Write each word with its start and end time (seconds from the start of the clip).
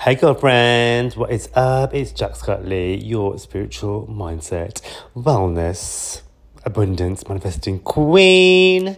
Hey 0.00 0.14
girlfriends, 0.14 1.14
what 1.14 1.30
is 1.30 1.50
up? 1.54 1.92
It's 1.92 2.12
Jack 2.12 2.34
Scott 2.34 2.64
Lee, 2.64 2.94
your 2.94 3.38
spiritual 3.38 4.06
mindset, 4.06 4.80
wellness, 5.14 6.22
abundance 6.64 7.28
manifesting 7.28 7.80
queen. 7.80 8.96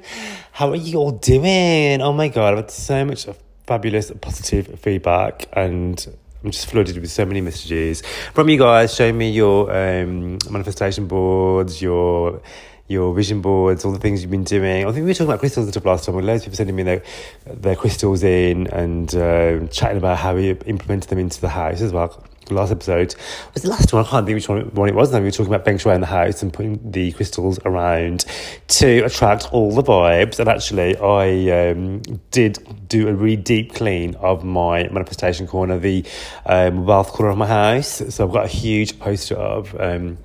How 0.52 0.70
are 0.70 0.76
you 0.76 0.98
all 0.98 1.10
doing? 1.10 2.00
Oh 2.00 2.12
my 2.12 2.28
god, 2.28 2.52
I've 2.52 2.58
had 2.58 2.70
so 2.70 3.04
much 3.04 3.26
fabulous 3.66 4.12
positive 4.20 4.78
feedback 4.78 5.48
and 5.54 6.06
I'm 6.44 6.52
just 6.52 6.66
flooded 6.66 6.96
with 6.96 7.10
so 7.10 7.24
many 7.24 7.40
messages 7.40 8.04
from 8.32 8.48
you 8.48 8.58
guys 8.58 8.94
showing 8.94 9.18
me 9.18 9.32
your 9.32 9.72
um, 9.76 10.38
manifestation 10.50 11.08
boards, 11.08 11.82
your 11.82 12.42
your 12.88 13.14
vision 13.14 13.40
boards, 13.40 13.84
all 13.84 13.92
the 13.92 13.98
things 13.98 14.22
you've 14.22 14.30
been 14.30 14.44
doing. 14.44 14.84
I 14.84 14.92
think 14.92 15.04
we 15.04 15.10
were 15.10 15.14
talking 15.14 15.26
about 15.26 15.40
crystals 15.40 15.66
and 15.66 15.72
stuff 15.72 15.84
last 15.84 16.04
time. 16.04 16.14
With 16.14 16.24
loads 16.24 16.42
of 16.42 16.46
people 16.46 16.56
sending 16.56 16.76
me 16.76 16.82
their, 16.82 17.02
their 17.46 17.76
crystals 17.76 18.22
in 18.22 18.66
and 18.68 19.14
uh, 19.14 19.66
chatting 19.68 19.98
about 19.98 20.18
how 20.18 20.34
we 20.34 20.50
implemented 20.50 21.08
them 21.08 21.18
into 21.18 21.40
the 21.40 21.48
house 21.48 21.80
as 21.80 21.92
well. 21.92 22.22
last 22.50 22.72
episode 22.72 23.14
was 23.54 23.62
the 23.62 23.70
last 23.70 23.92
one. 23.92 24.04
I 24.04 24.08
can't 24.08 24.26
think 24.26 24.36
which 24.36 24.48
one, 24.48 24.88
it 24.88 24.94
was. 24.94 25.12
Now 25.12 25.18
we 25.18 25.26
were 25.26 25.30
talking 25.30 25.54
about 25.54 25.64
feng 25.64 25.78
in 25.94 26.00
the 26.00 26.06
house 26.06 26.42
and 26.42 26.52
putting 26.52 26.90
the 26.90 27.12
crystals 27.12 27.58
around 27.64 28.24
to 28.68 29.00
attract 29.00 29.52
all 29.52 29.72
the 29.72 29.82
vibes. 29.82 30.38
And 30.38 30.48
actually, 30.48 30.96
I 30.96 31.70
um, 31.70 32.02
did 32.30 32.88
do 32.88 33.08
a 33.08 33.14
really 33.14 33.36
deep 33.36 33.74
clean 33.74 34.16
of 34.16 34.44
my 34.44 34.88
manifestation 34.88 35.46
corner, 35.46 35.78
the 35.78 36.04
um, 36.46 36.84
wealth 36.84 37.12
corner 37.12 37.30
of 37.30 37.38
my 37.38 37.46
house. 37.46 38.02
So 38.14 38.26
I've 38.26 38.32
got 38.32 38.44
a 38.44 38.48
huge 38.48 38.98
poster 38.98 39.36
of. 39.36 39.74
Um, 39.80 40.18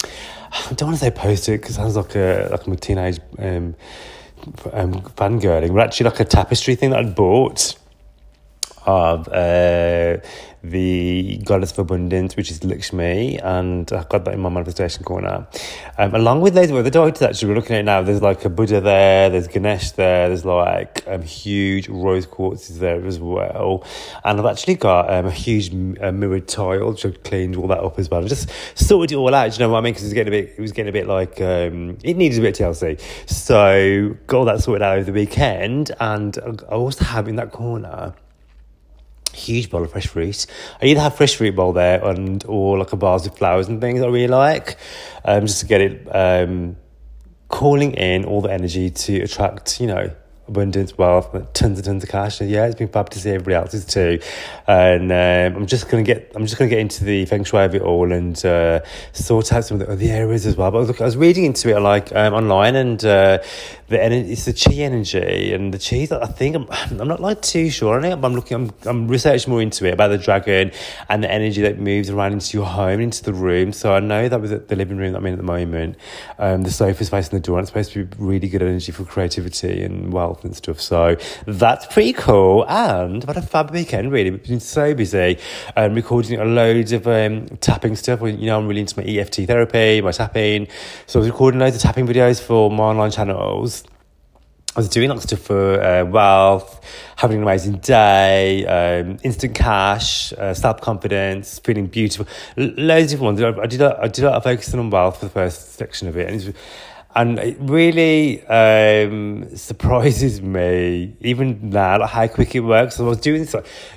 I 0.52 0.74
don't 0.74 0.90
want 0.90 1.00
to 1.00 1.06
say 1.06 1.12
poster 1.12 1.58
because 1.58 1.72
it 1.72 1.76
sounds 1.76 1.96
like 1.96 2.16
a 2.16 2.50
like 2.52 2.68
a 2.68 2.76
teenage 2.76 3.20
um, 3.40 3.76
um, 4.74 4.94
fangirling, 5.02 5.74
but 5.74 5.84
actually 5.84 6.10
like 6.10 6.20
a 6.20 6.26
tapestry 6.26 6.76
thing 6.76 6.92
that 6.92 7.00
I'd 7.00 7.16
bought 7.16 7.76
of 8.86 9.28
uh, 9.28 10.18
the 10.72 11.38
goddess 11.44 11.72
of 11.72 11.80
abundance, 11.80 12.36
which 12.36 12.52
is 12.52 12.64
Lakshmi, 12.64 13.40
and 13.40 13.92
I've 13.92 14.10
got 14.10 14.26
that 14.26 14.34
in 14.34 14.40
my 14.40 14.50
manifestation 14.50 15.04
corner. 15.04 15.48
Um, 15.98 16.16
along 16.16 16.42
with 16.42 16.54
those 16.54 16.72
other 16.72 16.90
deities, 16.90 17.22
actually, 17.22 17.50
we're 17.50 17.56
looking 17.56 17.76
at 17.76 17.86
now. 17.86 18.02
There's 18.02 18.22
like 18.22 18.46
a 18.46 18.50
Buddha 18.50 18.82
there, 18.82 19.30
there's 19.30 19.48
Ganesh 19.48 19.92
there, 19.92 20.28
there's 20.28 20.46
like 20.46 21.04
um, 21.08 21.22
huge 21.22 21.90
rose 21.90 22.28
quartzes 22.28 22.80
there 22.80 23.06
as 23.06 23.20
well, 23.20 23.84
and 24.24 24.40
I've 24.40 24.46
actually 24.46 24.76
got 24.76 25.12
um, 25.12 25.26
a 25.26 25.32
huge 25.32 25.74
uh, 26.02 26.12
mirrored 26.12 26.48
tile, 26.48 26.92
which 26.92 27.06
I've 27.06 27.24
cleaned 27.24 27.56
all 27.56 27.68
that 27.68 27.80
up 27.80 28.00
as 28.00 28.10
well. 28.10 28.24
I 28.24 28.28
just 28.28 28.50
sorted 28.76 29.14
it 29.14 29.16
all 29.16 29.34
out. 29.34 29.58
you 29.58 29.66
know 29.66 29.70
what 29.70 29.80
I 29.80 29.82
mean? 29.82 29.94
Because 29.94 30.04
it 30.04 30.08
was 30.08 30.14
getting 30.14 30.34
a 30.34 30.44
bit, 30.44 30.56
it 30.58 30.62
was 30.62 30.72
getting 30.72 30.90
a 30.90 30.94
bit 30.94 31.08
like 31.08 31.42
um, 31.42 31.98
it 32.04 32.18
needed 32.18 32.40
a 32.40 32.42
bit 32.42 32.60
of 32.60 32.76
TLC. 32.76 33.00
So 33.30 34.16
got 34.28 34.38
all 34.38 34.46
that 34.46 34.62
sorted 34.62 34.82
out 34.82 34.98
over 34.98 35.06
the 35.06 35.14
weekend, 35.14 35.92
and 36.00 36.38
I 36.70 36.76
also 36.76 37.04
have 37.06 37.28
in 37.28 37.36
that 37.38 37.52
corner 37.52 38.14
huge 39.38 39.70
bowl 39.70 39.84
of 39.84 39.92
fresh 39.92 40.08
fruit. 40.08 40.46
I 40.82 40.86
either 40.86 41.02
have 41.02 41.16
fresh 41.16 41.36
fruit 41.36 41.56
bowl 41.56 41.74
there 41.74 42.04
and 42.04 42.44
or 42.46 42.78
like 42.78 42.94
a 42.94 42.96
vase 42.96 43.24
with 43.24 43.38
flowers 43.38 43.68
and 43.68 43.80
things 43.80 44.02
I 44.02 44.08
really 44.08 44.28
like, 44.28 44.78
um, 45.26 45.46
just 45.46 45.62
to 45.62 45.66
get 45.66 45.82
it 45.82 46.08
um, 46.16 46.78
calling 47.48 47.94
in 47.94 48.26
all 48.26 48.42
the 48.42 48.52
energy 48.52 48.90
to 48.90 49.22
attract, 49.22 49.80
you 49.80 49.88
know, 49.88 50.12
abundance, 50.48 50.98
wealth, 50.98 51.32
tons 51.54 51.78
and 51.78 51.86
tons 51.86 52.04
of 52.04 52.10
cash. 52.10 52.42
Yeah, 52.42 52.66
it's 52.66 52.76
been 52.76 52.88
fab 52.88 53.10
to 53.10 53.20
see 53.20 53.32
everybody 53.32 53.56
else's 53.56 53.86
too. 53.86 54.20
And 54.68 55.12
um, 55.12 55.62
I'm 55.62 55.68
just 55.68 55.90
gonna 55.90 56.04
get, 56.04 56.32
I'm 56.36 56.46
just 56.46 56.58
gonna 56.58 56.70
get 56.70 56.80
into 56.80 57.04
the 57.04 57.26
feng 57.26 57.44
shui 57.44 57.64
of 57.64 57.76
it 57.76 57.82
all 57.82 58.12
and 58.12 58.44
uh, 58.46 58.82
sort 59.14 59.52
out 59.54 59.66
some 59.66 59.82
of 59.82 59.88
the 59.88 59.94
other 59.94 60.06
areas 60.06 60.46
as 60.46 60.56
well. 60.56 60.72
But 60.72 60.88
look, 60.88 61.02
I 61.02 61.06
was 61.06 61.18
reading 61.18 61.46
into 61.46 61.76
it 61.76 61.80
like 61.80 62.16
um, 62.16 62.34
online, 62.34 62.76
and 62.76 63.04
uh, 63.04 63.40
the 63.88 64.02
energy, 64.02 64.32
it's 64.32 64.46
the 64.46 64.54
chi 64.54 64.76
energy, 64.78 65.54
and 65.54 65.74
the 65.74 65.80
chi. 65.80 66.16
I 66.16 66.28
think 66.28 66.56
I'm, 66.56 66.68
I'm 67.00 67.08
not 67.08 67.20
like 67.20 67.42
too 67.42 67.70
sure 67.70 67.96
on 67.98 68.06
it, 68.06 68.16
but 68.22 68.28
I'm 68.28 68.34
looking, 68.34 68.56
I'm, 68.56 68.74
I'm 68.86 69.08
researching 69.08 69.52
more 69.52 69.62
into 69.62 69.86
it 69.86 69.94
about 69.94 70.10
the 70.10 70.18
dragon 70.18 70.72
and 71.10 71.24
the 71.24 71.32
energy 71.32 71.62
that 71.64 71.80
moves 71.80 72.10
around 72.10 72.34
into 72.34 72.58
your 72.58 72.66
home, 72.66 73.00
into 73.02 73.24
the 73.24 73.34
room. 73.34 73.74
So 73.74 73.94
I 73.94 74.00
know 74.00 74.30
that 74.30 74.42
with 74.42 74.68
the 74.68 74.76
living 74.76 74.98
room 74.98 75.14
that 75.14 75.20
I'm 75.20 75.26
in 75.26 75.34
at 75.34 75.38
the 75.38 75.44
moment, 75.44 75.98
um, 76.40 76.64
the 76.64 76.72
sofa's 76.72 77.10
facing 77.10 77.38
the 77.38 77.44
door, 77.44 77.58
and 77.58 77.64
it's 77.64 77.70
supposed 77.70 77.92
to 77.94 78.06
be 78.06 78.18
really 78.18 78.50
good 78.50 78.62
energy 78.62 78.92
for 78.92 79.04
creativity 79.04 79.84
and 79.84 80.14
wealth 80.14 80.37
health 80.38 80.46
and 80.46 80.56
stuff. 80.56 80.80
So 80.80 81.18
that's 81.46 81.86
pretty 81.88 82.14
cool. 82.14 82.66
And 82.68 83.24
had 83.24 83.38
a 83.38 83.42
fab 83.42 83.72
weekend, 83.72 84.12
really. 84.12 84.32
We've 84.32 84.44
been 84.44 84.60
so 84.60 84.94
busy 84.94 85.38
um, 85.76 85.96
recording 85.96 86.40
a 86.40 86.46
loads 86.46 86.92
of 86.92 87.08
um, 87.08 87.48
tapping 87.62 87.96
stuff. 87.96 88.22
You 88.22 88.34
know, 88.34 88.58
I'm 88.58 88.68
really 88.68 88.82
into 88.82 89.00
my 89.00 89.06
EFT 89.06 89.48
therapy, 89.48 90.02
my 90.02 90.12
tapping. 90.12 90.68
So 91.06 91.20
I 91.20 91.22
was 91.22 91.30
recording 91.30 91.60
loads 91.60 91.76
of 91.76 91.82
tapping 91.82 92.08
videos 92.08 92.42
for 92.42 92.70
my 92.70 92.84
online 92.84 93.12
channels. 93.12 93.84
I 94.76 94.82
was 94.82 94.90
doing 94.90 95.10
lots 95.10 95.24
of 95.24 95.30
stuff 95.30 95.40
for 95.40 95.82
uh, 95.82 96.06
wealth, 96.06 96.86
having 97.16 97.38
an 97.38 97.44
amazing 97.44 97.78
day, 97.78 98.64
um, 98.68 99.18
instant 99.24 99.56
cash, 99.56 100.34
uh, 100.34 100.54
self 100.54 100.82
confidence, 100.82 101.58
feeling 101.58 101.88
beautiful, 101.88 102.28
L- 102.58 102.74
loads 102.78 103.12
of 103.12 103.20
ones. 103.20 103.42
I, 103.42 103.66
did 103.66 103.82
a, 103.82 103.98
I 104.00 104.08
did 104.08 104.24
a 104.24 104.34
of 104.34 104.44
focusing 104.44 104.80
on 104.80 104.92
wealth 104.92 105.18
for 105.18 105.26
the 105.26 105.32
first 105.32 105.74
section 105.74 106.08
of 106.08 106.16
it, 106.16 106.30
and 106.30 106.54
and 107.18 107.40
it 107.40 107.58
really 107.60 108.46
um, 108.46 109.50
surprises 109.56 110.40
me 110.40 111.16
even 111.22 111.72
now 111.72 112.00
like 112.00 112.12
how 112.12 112.28
quick 112.28 112.54
it 112.56 112.60
works. 112.60 112.96
So 112.96 113.06
I 113.06 113.10
was 113.10 113.20
doing 113.20 113.42
this 113.42 113.56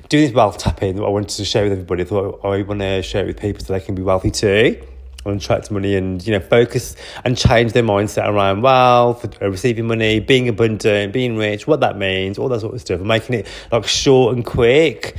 doing 0.09 0.25
this 0.25 0.33
wealth 0.33 0.57
tapping 0.57 0.97
that 0.97 1.03
I 1.03 1.09
wanted 1.09 1.29
to 1.29 1.45
share 1.45 1.63
with 1.65 1.73
everybody. 1.73 2.03
I 2.03 2.07
thought 2.07 2.41
I 2.43 2.63
want 2.63 2.81
to 2.81 3.03
share 3.03 3.25
it 3.25 3.27
with 3.27 3.39
people 3.39 3.63
so 3.63 3.75
they 3.75 3.81
can 3.81 3.95
be 3.95 4.03
wealthy 4.03 4.31
too 4.31 4.83
and 5.27 5.39
attract 5.39 5.71
money 5.71 5.97
and 5.97 6.27
you 6.27 6.33
know 6.33 6.41
focus 6.41 6.97
and 7.25 7.37
change 7.37 7.75
their 7.75 7.83
mindset 7.83 8.27
around 8.27 8.63
wealth, 8.63 9.43
uh, 9.43 9.51
receiving 9.51 9.87
money, 9.87 10.19
being 10.19 10.49
abundant, 10.49 11.13
being 11.13 11.37
rich, 11.37 11.67
what 11.67 11.81
that 11.81 11.99
means, 11.99 12.39
all 12.39 12.49
that 12.49 12.61
sort 12.61 12.75
of 12.75 12.81
stuff, 12.81 13.01
and 13.01 13.09
making 13.09 13.35
it 13.35 13.47
like 13.71 13.87
short 13.87 14.35
and 14.35 14.47
quick 14.47 15.15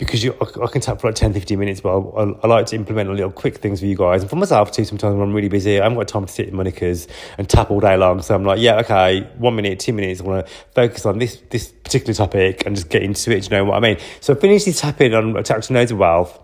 because 0.00 0.24
you, 0.24 0.34
I, 0.40 0.64
I, 0.64 0.66
can 0.68 0.80
tap 0.80 0.98
for 0.98 1.08
like 1.08 1.14
10, 1.14 1.34
15 1.34 1.58
minutes, 1.58 1.82
but 1.82 1.90
I, 1.90 2.22
I, 2.22 2.30
I, 2.42 2.46
like 2.46 2.66
to 2.66 2.76
implement 2.76 3.10
a 3.10 3.12
little 3.12 3.30
quick 3.30 3.58
things 3.58 3.80
for 3.80 3.86
you 3.86 3.94
guys. 3.94 4.22
And 4.22 4.30
for 4.30 4.36
myself 4.36 4.72
too, 4.72 4.86
sometimes 4.86 5.14
when 5.14 5.28
I'm 5.28 5.34
really 5.34 5.50
busy, 5.50 5.78
I 5.78 5.82
haven't 5.82 5.98
got 5.98 6.08
time 6.08 6.24
to 6.24 6.32
sit 6.32 6.48
in 6.48 6.56
Monica's 6.56 7.06
and 7.36 7.46
tap 7.46 7.70
all 7.70 7.80
day 7.80 7.98
long. 7.98 8.22
So 8.22 8.34
I'm 8.34 8.42
like, 8.42 8.60
yeah, 8.60 8.80
okay, 8.80 9.28
one 9.36 9.56
minute, 9.56 9.78
two 9.78 9.92
minutes, 9.92 10.22
I 10.22 10.24
want 10.24 10.46
to 10.46 10.52
focus 10.74 11.04
on 11.04 11.18
this 11.18 11.36
this 11.50 11.70
particular 11.70 12.14
topic 12.14 12.64
and 12.64 12.74
just 12.74 12.88
get 12.88 13.02
into 13.02 13.30
it. 13.30 13.44
you 13.44 13.50
know 13.50 13.66
what 13.66 13.76
I 13.76 13.80
mean? 13.80 13.98
So 14.20 14.34
I 14.34 14.36
finished 14.36 14.64
this 14.64 14.80
tapping 14.80 15.14
on 15.14 15.36
Attraction 15.36 15.74
Nodes 15.74 15.92
of 15.92 15.98
Wealth. 15.98 16.38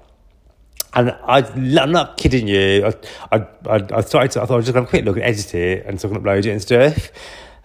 And 0.92 1.10
I, 1.24 1.38
I'm 1.40 1.92
not 1.92 2.18
kidding 2.18 2.48
you. 2.48 2.92
I, 3.32 3.36
I, 3.68 3.86
I 3.90 4.00
started 4.02 4.30
to, 4.32 4.42
I 4.42 4.46
thought 4.46 4.52
I 4.52 4.56
was 4.56 4.66
just 4.66 4.74
going 4.74 4.86
to 4.86 4.90
quick 4.90 5.04
look 5.04 5.16
and 5.16 5.24
edit 5.24 5.54
it 5.54 5.84
and 5.84 6.00
so 6.00 6.08
I 6.08 6.12
can 6.12 6.22
upload 6.22 6.44
it 6.44 6.48
and 6.48 6.62
stuff. 6.62 7.10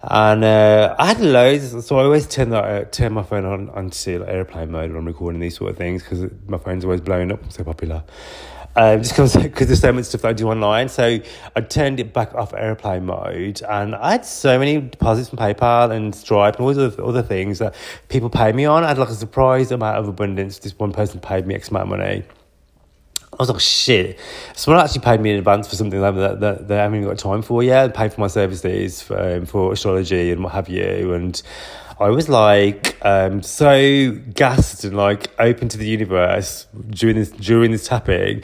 And 0.04 0.42
uh, 0.42 0.96
I 0.98 1.06
had 1.06 1.20
loads, 1.20 1.86
so 1.86 1.98
I 1.98 2.02
always 2.02 2.26
turn 2.26 2.50
that 2.50 2.64
uh, 2.64 2.84
turn 2.86 3.12
my 3.12 3.22
phone 3.22 3.44
on 3.44 3.70
onto 3.70 4.18
like 4.18 4.28
airplane 4.28 4.72
mode 4.72 4.90
when 4.90 4.98
I'm 4.98 5.06
recording 5.06 5.40
these 5.40 5.56
sort 5.56 5.70
of 5.70 5.76
things 5.76 6.02
because 6.02 6.28
my 6.48 6.58
phone's 6.58 6.84
always 6.84 7.00
blowing 7.00 7.30
up. 7.30 7.52
So 7.52 7.62
popular. 7.62 8.02
Um, 8.74 9.02
just 9.02 9.14
because 9.14 9.34
there's 9.68 9.80
so 9.80 9.92
much 9.92 10.06
stuff 10.06 10.22
that 10.22 10.28
I 10.28 10.32
do 10.32 10.48
online. 10.48 10.88
So 10.88 11.20
I 11.54 11.60
turned 11.60 12.00
it 12.00 12.12
back 12.12 12.34
off 12.34 12.52
airplane 12.52 13.06
mode, 13.06 13.62
and 13.68 13.94
I 13.94 14.12
had 14.12 14.26
so 14.26 14.58
many 14.58 14.80
deposits 14.80 15.28
from 15.28 15.38
PayPal 15.38 15.92
and 15.92 16.12
Stripe 16.12 16.56
and 16.56 16.62
all 16.64 16.68
these 16.74 16.78
other, 16.78 17.04
other 17.04 17.22
things 17.22 17.60
that 17.60 17.76
people 18.08 18.28
pay 18.28 18.50
me 18.52 18.64
on. 18.64 18.82
I 18.82 18.88
had 18.88 18.98
like 18.98 19.10
a 19.10 19.14
surprise 19.14 19.70
amount 19.70 19.98
of 19.98 20.08
abundance. 20.08 20.58
This 20.58 20.76
one 20.76 20.92
person 20.92 21.20
paid 21.20 21.46
me 21.46 21.54
X 21.54 21.68
amount 21.68 21.92
of 21.92 21.98
money 21.98 22.24
I 23.32 23.36
was 23.38 23.48
like, 23.48 23.60
shit. 23.60 24.18
Someone 24.54 24.84
actually 24.84 25.00
paid 25.00 25.20
me 25.20 25.32
in 25.32 25.38
advance 25.38 25.66
for 25.66 25.74
something 25.74 26.00
that, 26.00 26.10
that, 26.12 26.40
that 26.40 26.68
they 26.68 26.76
haven't 26.76 26.98
even 26.98 27.08
got 27.08 27.18
time 27.18 27.40
for 27.40 27.62
yet, 27.62 27.94
paid 27.94 28.12
for 28.12 28.20
my 28.20 28.26
services 28.26 29.00
for, 29.00 29.18
um, 29.18 29.46
for 29.46 29.72
astrology 29.72 30.30
and 30.30 30.44
what 30.44 30.52
have 30.52 30.68
you. 30.68 31.14
And 31.14 31.40
I 31.98 32.10
was 32.10 32.28
like 32.28 32.98
um, 33.02 33.42
so 33.42 34.12
gassed 34.34 34.84
and 34.84 34.96
like 34.96 35.30
open 35.38 35.68
to 35.70 35.78
the 35.78 35.86
universe 35.86 36.66
during 36.90 37.16
this 37.16 37.30
during 37.30 37.70
this 37.70 37.86
tapping. 37.86 38.42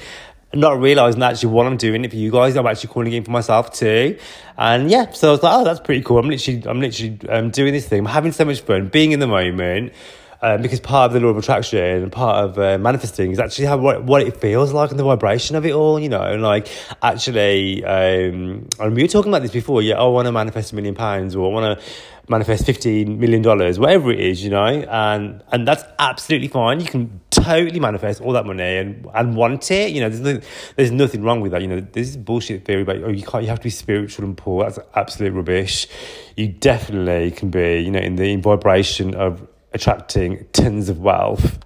Not 0.54 0.80
realizing 0.80 1.22
actually 1.22 1.50
what 1.50 1.66
I'm 1.66 1.76
doing 1.76 2.04
it 2.06 2.10
for 2.10 2.16
you 2.16 2.30
guys, 2.30 2.56
I'm 2.56 2.66
actually 2.66 2.88
calling 2.88 3.12
in 3.12 3.24
for 3.24 3.30
myself 3.30 3.72
too. 3.72 4.18
And 4.56 4.90
yeah, 4.90 5.10
so 5.10 5.28
I 5.28 5.30
was 5.32 5.42
like, 5.42 5.54
oh, 5.54 5.64
that's 5.64 5.80
pretty 5.80 6.02
cool. 6.02 6.18
I'm 6.18 6.30
literally, 6.30 6.62
I'm 6.66 6.80
literally 6.80 7.18
um, 7.28 7.50
doing 7.50 7.74
this 7.74 7.86
thing. 7.86 8.00
I'm 8.00 8.06
having 8.06 8.32
so 8.32 8.46
much 8.46 8.62
fun, 8.62 8.88
being 8.88 9.12
in 9.12 9.20
the 9.20 9.26
moment. 9.26 9.92
Um, 10.40 10.62
because 10.62 10.78
part 10.78 11.08
of 11.08 11.14
the 11.14 11.20
law 11.20 11.30
of 11.30 11.36
attraction 11.36 11.80
and 11.80 12.12
part 12.12 12.44
of 12.44 12.58
uh, 12.60 12.78
manifesting 12.78 13.32
is 13.32 13.40
actually 13.40 13.66
how 13.66 13.76
what, 13.76 14.22
it 14.22 14.36
feels 14.36 14.72
like 14.72 14.90
and 14.90 14.98
the 14.98 15.02
vibration 15.02 15.56
of 15.56 15.66
it 15.66 15.72
all, 15.72 15.98
you 15.98 16.08
know, 16.08 16.22
and 16.22 16.42
like 16.42 16.68
actually, 17.02 17.84
um, 17.84 18.68
and 18.78 18.94
we 18.94 19.02
were 19.02 19.08
talking 19.08 19.32
about 19.32 19.42
this 19.42 19.50
before. 19.50 19.82
Yeah, 19.82 19.96
oh, 19.98 20.10
I 20.10 20.12
want 20.12 20.26
to 20.26 20.32
manifest 20.32 20.70
a 20.72 20.76
million 20.76 20.94
pounds, 20.94 21.34
or 21.34 21.50
I 21.50 21.52
want 21.52 21.80
to 21.80 21.84
manifest 22.28 22.66
fifteen 22.66 23.18
million 23.18 23.42
dollars, 23.42 23.80
whatever 23.80 24.12
it 24.12 24.20
is, 24.20 24.44
you 24.44 24.50
know, 24.50 24.64
and 24.64 25.42
and 25.50 25.66
that's 25.66 25.82
absolutely 25.98 26.48
fine. 26.48 26.78
You 26.78 26.86
can 26.86 27.20
totally 27.30 27.80
manifest 27.80 28.20
all 28.20 28.32
that 28.34 28.46
money 28.46 28.76
and 28.76 29.08
and 29.14 29.34
want 29.34 29.68
it. 29.72 29.90
You 29.90 30.02
know, 30.02 30.08
there's 30.08 30.20
no, 30.20 30.40
there's 30.76 30.92
nothing 30.92 31.24
wrong 31.24 31.40
with 31.40 31.50
that. 31.50 31.62
You 31.62 31.68
know, 31.68 31.80
this 31.80 32.10
is 32.10 32.16
bullshit 32.16 32.64
theory 32.64 32.82
about 32.82 33.02
oh 33.02 33.08
you 33.08 33.24
can't 33.24 33.42
you 33.42 33.48
have 33.48 33.58
to 33.58 33.64
be 33.64 33.70
spiritual 33.70 34.24
and 34.24 34.36
poor. 34.36 34.62
That's 34.62 34.78
absolute 34.94 35.32
rubbish. 35.32 35.88
You 36.36 36.46
definitely 36.46 37.32
can 37.32 37.50
be, 37.50 37.80
you 37.80 37.90
know, 37.90 37.98
in 37.98 38.14
the 38.14 38.36
vibration 38.36 39.16
of 39.16 39.44
attracting 39.72 40.46
tons 40.52 40.88
of 40.88 41.00
wealth 41.00 41.58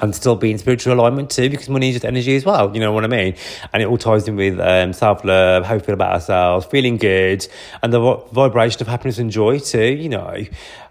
and 0.00 0.14
still 0.14 0.36
being 0.36 0.58
spiritual 0.58 0.92
alignment 0.92 1.30
too, 1.30 1.48
because 1.48 1.68
money 1.68 1.88
is 1.88 1.94
just 1.94 2.04
energy 2.04 2.34
as 2.36 2.44
well. 2.44 2.74
You 2.74 2.80
know 2.80 2.92
what 2.92 3.04
I 3.04 3.06
mean? 3.06 3.36
And 3.72 3.82
it 3.82 3.86
all 3.86 3.96
ties 3.96 4.26
in 4.28 4.36
with 4.36 4.58
um, 4.60 4.92
self 4.92 5.24
love, 5.24 5.64
how 5.64 5.74
we 5.74 5.80
feel 5.80 5.94
about 5.94 6.12
ourselves, 6.12 6.66
feeling 6.66 6.96
good, 6.96 7.46
and 7.82 7.92
the 7.92 8.16
vibration 8.32 8.80
of 8.82 8.88
happiness 8.88 9.18
and 9.18 9.30
joy 9.30 9.58
too. 9.58 9.94
You 9.94 10.08
know, 10.08 10.44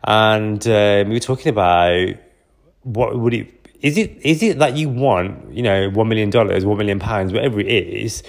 and 0.04 0.66
um, 0.68 1.10
we 1.10 1.16
were 1.16 1.20
talking 1.20 1.50
about 1.50 2.16
what 2.84 3.18
would 3.18 3.34
it 3.34 3.64
is 3.82 3.98
it 3.98 4.18
is 4.22 4.42
it 4.42 4.60
that 4.60 4.78
you 4.78 4.90
want 4.90 5.54
you 5.54 5.62
know 5.62 5.90
one 5.90 6.08
million 6.08 6.30
dollars, 6.30 6.66
one 6.66 6.78
million 6.78 7.00
pounds, 7.00 7.34
whatever 7.34 7.60
it 7.60 7.68
is, 7.68 8.24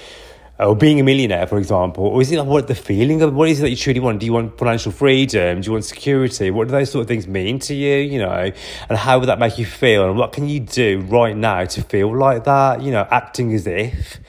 Uh, 0.61 0.69
or 0.69 0.77
being 0.77 1.01
a 1.01 1.03
millionaire, 1.03 1.49
for 1.49 1.59
example, 1.59 2.05
or 2.05 2.23
is 2.23 2.31
it 2.31 2.39
like 2.39 2.47
what 2.47 2.69
the 2.69 2.77
feeling 2.77 3.21
of 3.23 3.35
what 3.35 3.49
is 3.49 3.59
it 3.59 3.63
that 3.63 3.71
you 3.71 3.77
truly 3.77 3.99
want? 3.99 4.21
Do 4.21 4.27
you 4.27 4.33
want 4.33 4.57
financial 4.57 4.93
freedom? 4.93 5.61
Do 5.61 5.67
you 5.67 5.73
want 5.73 5.85
security? 5.85 6.53
What 6.53 6.69
do 6.69 6.73
those 6.73 6.93
sort 6.93 7.03
of 7.03 7.09
things 7.09 7.27
mean 7.27 7.59
to 7.61 7.75
you? 7.75 7.97
You 7.97 8.21
know, 8.21 8.53
and 8.89 8.99
how 8.99 9.19
would 9.19 9.29
that 9.29 9.41
make 9.41 9.59
you 9.59 9.67
feel? 9.67 10.09
And 10.09 10.17
what 10.17 10.33
can 10.33 10.49
you 10.49 10.61
do 10.61 11.01
right 11.09 11.37
now 11.37 11.65
to 11.65 11.83
feel 11.83 12.17
like 12.17 12.45
that? 12.45 12.83
You 12.83 12.93
know, 12.93 13.05
acting 13.11 13.53
as 13.53 13.67
if. 13.67 14.21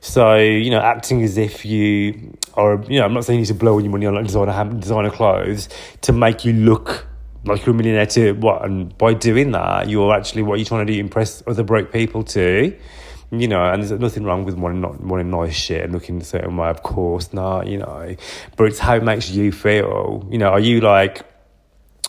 So 0.00 0.36
you 0.36 0.70
know, 0.70 0.78
acting 0.78 1.24
as 1.24 1.36
if 1.36 1.64
you 1.64 2.38
are. 2.54 2.80
You 2.84 3.00
know, 3.00 3.04
I'm 3.04 3.12
not 3.12 3.24
saying 3.24 3.38
you 3.38 3.42
need 3.42 3.48
to 3.48 3.54
blow 3.54 3.72
all 3.72 3.80
your 3.80 3.90
money 3.90 4.06
on 4.06 4.14
like 4.14 4.26
designer 4.26 4.72
designer 4.78 5.10
clothes 5.10 5.68
to 6.02 6.12
make 6.12 6.44
you 6.44 6.52
look 6.52 7.08
like 7.44 7.66
you're 7.66 7.74
a 7.74 7.78
millionaire 7.78 8.06
to 8.06 8.32
what 8.34 8.64
and 8.64 8.96
by 8.98 9.14
doing 9.14 9.52
that 9.52 9.88
you're 9.88 10.12
actually 10.12 10.42
what 10.42 10.58
you're 10.58 10.66
trying 10.66 10.84
to 10.84 10.92
do 10.92 10.98
impress 10.98 11.44
other 11.46 11.62
broke 11.62 11.92
people 11.92 12.24
too 12.24 12.76
you 13.30 13.48
know 13.48 13.64
and 13.64 13.82
there's 13.82 13.98
nothing 14.00 14.24
wrong 14.24 14.44
with 14.44 14.54
wanting 14.56 14.80
not 14.80 15.00
wanting 15.00 15.30
nice 15.30 15.54
shit 15.54 15.82
and 15.82 15.92
looking 15.92 16.20
a 16.20 16.24
certain 16.24 16.56
way 16.56 16.68
of 16.68 16.82
course 16.82 17.32
not 17.32 17.66
you 17.66 17.78
know 17.78 18.14
but 18.56 18.64
it's 18.64 18.78
how 18.78 18.94
it 18.94 19.02
makes 19.02 19.30
you 19.30 19.50
feel 19.50 20.26
you 20.30 20.38
know 20.38 20.48
are 20.48 20.60
you 20.60 20.80
like 20.80 21.24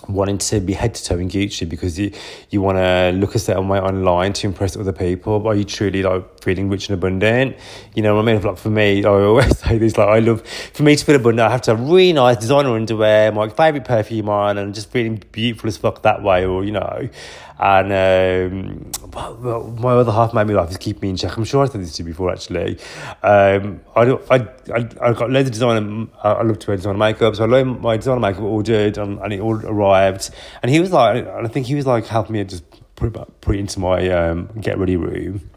wanting 0.08 0.38
to 0.38 0.60
be 0.60 0.74
head 0.74 0.94
to 0.96 1.04
toe 1.04 1.18
in 1.18 1.30
Gucci 1.30 1.68
because 1.68 2.00
you 2.00 2.12
you 2.50 2.62
want 2.62 2.78
to 2.78 3.12
look 3.18 3.36
a 3.36 3.40
certain 3.40 3.68
way 3.68 3.80
online 3.80 4.34
to 4.34 4.48
impress 4.48 4.78
other 4.78 4.94
people? 4.94 5.48
Are 5.48 5.56
you 5.56 5.64
truly 5.64 6.04
like 6.04 6.42
feeling 6.42 6.70
rich 6.70 6.90
and 6.90 6.98
abundant? 6.98 7.58
You 7.96 8.04
know 8.04 8.18
I 8.20 8.22
mean? 8.22 8.42
Like 8.42 8.58
for 8.58 8.70
me, 8.70 9.04
I 9.06 9.10
always 9.10 9.58
say 9.58 9.78
this 9.78 9.98
like 9.98 10.08
I 10.08 10.20
love 10.20 10.46
for 10.48 10.84
me 10.84 10.96
to 10.96 11.04
feel 11.06 11.16
abundant. 11.16 11.48
I 11.48 11.52
have 11.52 11.62
to 11.64 11.76
have 11.76 11.82
really 11.82 12.14
nice 12.14 12.38
designer 12.38 12.76
underwear, 12.76 13.32
my 13.32 13.50
favorite 13.50 13.86
perfume 13.86 14.30
on, 14.30 14.58
and 14.58 14.74
just 14.74 14.92
feeling 14.92 15.24
beautiful 15.32 15.68
as 15.68 15.78
fuck 15.78 16.04
that 16.04 16.24
way. 16.24 16.46
Or 16.46 16.64
you 16.64 16.72
know, 16.72 17.10
and 17.60 17.92
um, 17.92 19.80
my 19.82 19.94
other 19.94 20.12
half 20.12 20.34
made 20.34 20.48
me 20.48 20.54
laugh 20.54 20.70
is 20.70 20.78
keep 20.78 21.02
me 21.02 21.10
in 21.10 21.18
check. 21.18 21.36
I'm 21.38 21.44
sure 21.44 21.64
I 21.64 21.68
said 21.68 21.82
this 21.82 21.94
to 21.94 22.04
you 22.04 22.08
before 22.08 22.32
actually. 22.32 22.78
Um, 23.24 23.82
I, 23.96 24.12
I, 24.30 24.36
I, 24.74 24.90
I 25.02 25.14
got 25.14 25.32
loads 25.32 25.50
of 25.50 25.54
designer, 25.54 26.08
I 26.24 26.44
love 26.44 26.60
to 26.60 26.68
wear 26.68 26.78
designer 26.78 26.98
makeup, 26.98 27.36
so 27.36 27.44
I 27.44 27.48
learned 27.48 27.82
my 27.82 27.98
designer 27.98 28.20
makeup 28.20 28.44
ordered 28.44 28.98
and, 28.98 29.20
and 29.20 29.34
it 29.34 29.40
all 29.40 29.58
arrived. 29.66 30.30
And 30.62 30.70
he 30.70 30.80
was 30.80 30.92
like, 30.92 31.26
and 31.26 31.48
I 31.48 31.50
think 31.50 31.66
he 31.66 31.76
was 31.76 31.86
like 31.86 32.06
helping 32.06 32.34
me 32.34 32.44
just 32.44 32.64
put 32.96 33.14
put 33.42 33.56
it 33.56 33.60
into 33.60 33.80
my 33.80 34.08
um, 34.10 34.50
get 34.62 34.78
ready 34.78 34.98
room. 34.98 35.50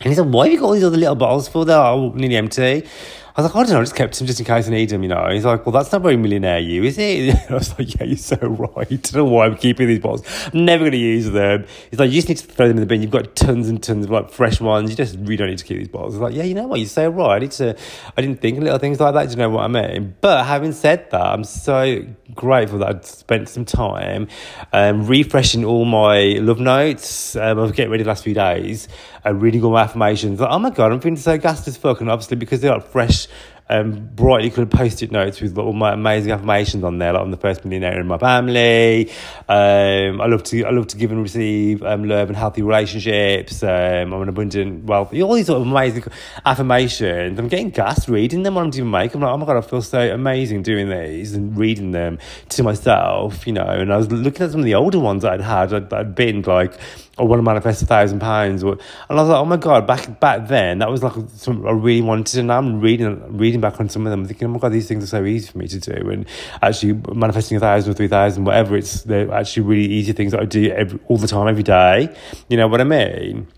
And 0.00 0.10
he 0.10 0.14
said, 0.14 0.32
Why 0.32 0.44
have 0.44 0.52
you 0.52 0.60
got 0.60 0.66
all 0.66 0.72
these 0.72 0.84
other 0.84 0.96
little 0.96 1.16
bottles 1.16 1.48
for? 1.48 1.64
They're 1.64 1.76
all 1.76 2.12
nearly 2.12 2.36
empty. 2.36 2.86
I 3.36 3.42
was 3.42 3.50
like, 3.50 3.56
I 3.56 3.62
don't 3.64 3.72
know, 3.72 3.80
I 3.80 3.82
just 3.82 3.94
kept 3.94 4.20
him 4.20 4.26
just 4.26 4.40
in 4.40 4.46
case 4.46 4.66
I 4.66 4.70
need 4.70 4.90
him, 4.90 5.02
you 5.02 5.08
know. 5.08 5.28
He's 5.30 5.44
like, 5.44 5.64
well, 5.64 5.72
that's 5.72 5.92
not 5.92 6.02
very 6.02 6.16
millionaire 6.16 6.58
you, 6.58 6.82
is 6.84 6.98
it? 6.98 7.34
I 7.50 7.54
was 7.54 7.78
like, 7.78 7.94
yeah, 7.94 8.04
you're 8.04 8.16
so 8.16 8.36
right. 8.36 8.86
I 8.90 8.96
don't 8.96 9.14
know 9.14 9.24
why 9.26 9.46
I'm 9.46 9.56
keeping 9.56 9.86
these 9.86 10.00
bottles. 10.00 10.22
I'm 10.52 10.64
never 10.64 10.84
going 10.84 10.92
to 10.92 10.98
use 10.98 11.30
them. 11.30 11.66
He's 11.90 12.00
like, 12.00 12.10
you 12.10 12.16
just 12.16 12.28
need 12.28 12.38
to 12.38 12.46
throw 12.46 12.68
them 12.68 12.78
in 12.78 12.80
the 12.80 12.86
bin. 12.86 13.02
You've 13.02 13.10
got 13.10 13.36
tons 13.36 13.68
and 13.68 13.82
tons 13.82 14.06
of 14.06 14.10
like 14.10 14.30
fresh 14.30 14.60
ones. 14.60 14.90
You 14.90 14.96
just 14.96 15.16
really 15.18 15.36
don't 15.36 15.50
need 15.50 15.58
to 15.58 15.64
keep 15.64 15.78
these 15.78 15.88
bottles. 15.88 16.14
I 16.14 16.18
was 16.18 16.30
like, 16.30 16.34
yeah, 16.34 16.44
you 16.44 16.54
know 16.54 16.66
what? 16.66 16.80
You're 16.80 16.88
so 16.88 17.08
right. 17.08 17.36
I 17.36 17.38
need 17.38 17.52
to, 17.52 17.76
I 18.16 18.20
didn't 18.22 18.40
think 18.40 18.58
of 18.58 18.64
little 18.64 18.78
things 18.78 18.98
like 18.98 19.14
that. 19.14 19.24
Do 19.26 19.30
you 19.30 19.36
know 19.36 19.50
what 19.50 19.64
I 19.64 19.68
mean? 19.68 20.16
But 20.20 20.44
having 20.46 20.72
said 20.72 21.10
that, 21.10 21.20
I'm 21.20 21.44
so 21.44 22.04
grateful 22.34 22.78
that 22.78 22.88
I'd 22.88 23.04
spent 23.04 23.48
some 23.48 23.64
time 23.64 24.28
um, 24.72 25.06
refreshing 25.06 25.64
all 25.64 25.84
my 25.84 26.38
love 26.40 26.60
notes. 26.60 27.36
Um, 27.36 27.58
I 27.58 27.62
was 27.62 27.72
getting 27.72 27.90
ready 27.90 28.02
the 28.02 28.08
last 28.08 28.24
few 28.24 28.34
days 28.34 28.88
and 29.24 29.42
reading 29.42 29.62
all 29.64 29.72
my 29.72 29.82
affirmations. 29.82 30.40
Like, 30.40 30.50
oh 30.50 30.58
my 30.58 30.70
God, 30.70 30.92
I'm 30.92 31.00
feeling 31.00 31.16
so 31.16 31.38
gassed 31.38 31.68
as 31.68 31.76
fuck. 31.76 32.00
And 32.00 32.10
obviously, 32.10 32.36
because 32.36 32.60
they're 32.60 32.72
like 32.72 32.86
fresh 32.86 33.28
um, 33.70 34.08
brightly 34.14 34.50
coloured 34.50 34.70
post-it 34.70 35.12
notes 35.12 35.40
with 35.40 35.56
all 35.58 35.72
my 35.72 35.92
amazing 35.92 36.32
affirmations 36.32 36.84
on 36.84 36.98
there. 36.98 37.12
Like 37.12 37.22
I'm 37.22 37.30
the 37.30 37.36
first 37.36 37.64
millionaire 37.64 38.00
in 38.00 38.06
my 38.06 38.18
family. 38.18 39.10
Um, 39.48 40.20
I 40.20 40.26
love 40.26 40.42
to 40.44 40.64
I 40.64 40.70
love 40.70 40.86
to 40.88 40.96
give 40.96 41.10
and 41.10 41.22
receive 41.22 41.82
um, 41.82 42.04
love 42.04 42.28
and 42.28 42.36
healthy 42.36 42.62
relationships. 42.62 43.62
Um, 43.62 44.12
I'm 44.12 44.22
an 44.22 44.28
abundant 44.28 44.84
wealthy. 44.84 45.22
All 45.22 45.34
these 45.34 45.46
sort 45.46 45.60
of 45.60 45.66
amazing 45.66 46.04
affirmations. 46.44 47.38
I'm 47.38 47.48
getting 47.48 47.70
gassed 47.70 48.08
reading 48.08 48.42
them 48.42 48.54
when 48.54 48.64
I'm 48.64 48.70
doing 48.70 48.90
makeup. 48.90 49.16
I'm 49.16 49.22
like, 49.22 49.32
oh 49.32 49.36
my 49.36 49.46
god, 49.46 49.56
I 49.58 49.60
feel 49.60 49.82
so 49.82 50.00
amazing 50.00 50.62
doing 50.62 50.88
these 50.88 51.34
and 51.34 51.56
reading 51.56 51.90
them 51.90 52.18
to 52.50 52.62
myself. 52.62 53.46
You 53.46 53.52
know, 53.52 53.66
and 53.66 53.92
I 53.92 53.96
was 53.96 54.10
looking 54.10 54.42
at 54.42 54.52
some 54.52 54.60
of 54.60 54.66
the 54.66 54.74
older 54.74 54.98
ones 54.98 55.24
I'd 55.24 55.40
had. 55.40 55.74
I'd, 55.74 55.92
I'd 55.92 56.14
been 56.14 56.42
like 56.42 56.78
I 57.18 57.22
want 57.22 57.38
to 57.38 57.42
manifest 57.42 57.82
a 57.82 57.86
thousand 57.86 58.20
pounds. 58.20 58.62
And 58.62 58.80
I 59.10 59.14
was 59.14 59.28
like, 59.28 59.38
oh 59.38 59.44
my 59.44 59.56
god, 59.56 59.86
back 59.86 60.20
back 60.20 60.48
then 60.48 60.78
that 60.78 60.90
was 60.90 61.02
like 61.02 61.14
something 61.34 61.66
I 61.66 61.72
really 61.72 62.02
wanted, 62.02 62.38
and 62.38 62.52
I'm 62.52 62.80
reading 62.80 63.36
reading 63.36 63.60
back 63.60 63.80
on 63.80 63.88
some 63.88 64.06
of 64.06 64.10
them, 64.10 64.26
thinking, 64.26 64.48
oh 64.48 64.50
my 64.52 64.58
god, 64.58 64.72
these 64.72 64.88
things 64.88 65.04
are 65.04 65.08
so 65.08 65.24
easy 65.24 65.50
for 65.50 65.58
me 65.58 65.68
to 65.68 65.80
do, 65.80 66.10
and 66.10 66.26
actually 66.62 66.94
manifesting 67.14 67.56
a 67.56 67.60
thousand 67.60 67.90
or 67.90 67.94
three 67.94 68.08
thousand, 68.08 68.44
whatever. 68.44 68.76
It's 68.76 69.02
they're 69.02 69.32
actually 69.32 69.64
really 69.64 69.92
easy 69.92 70.12
things 70.12 70.32
that 70.32 70.40
I 70.40 70.44
do 70.44 70.70
every, 70.70 71.00
all 71.08 71.16
the 71.16 71.28
time, 71.28 71.48
every 71.48 71.62
day. 71.62 72.14
You 72.48 72.56
know 72.56 72.68
what 72.68 72.80
I 72.80 72.84
mean? 72.84 73.48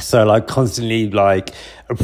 so 0.00 0.24
like 0.24 0.46
constantly 0.46 1.10
like 1.10 1.50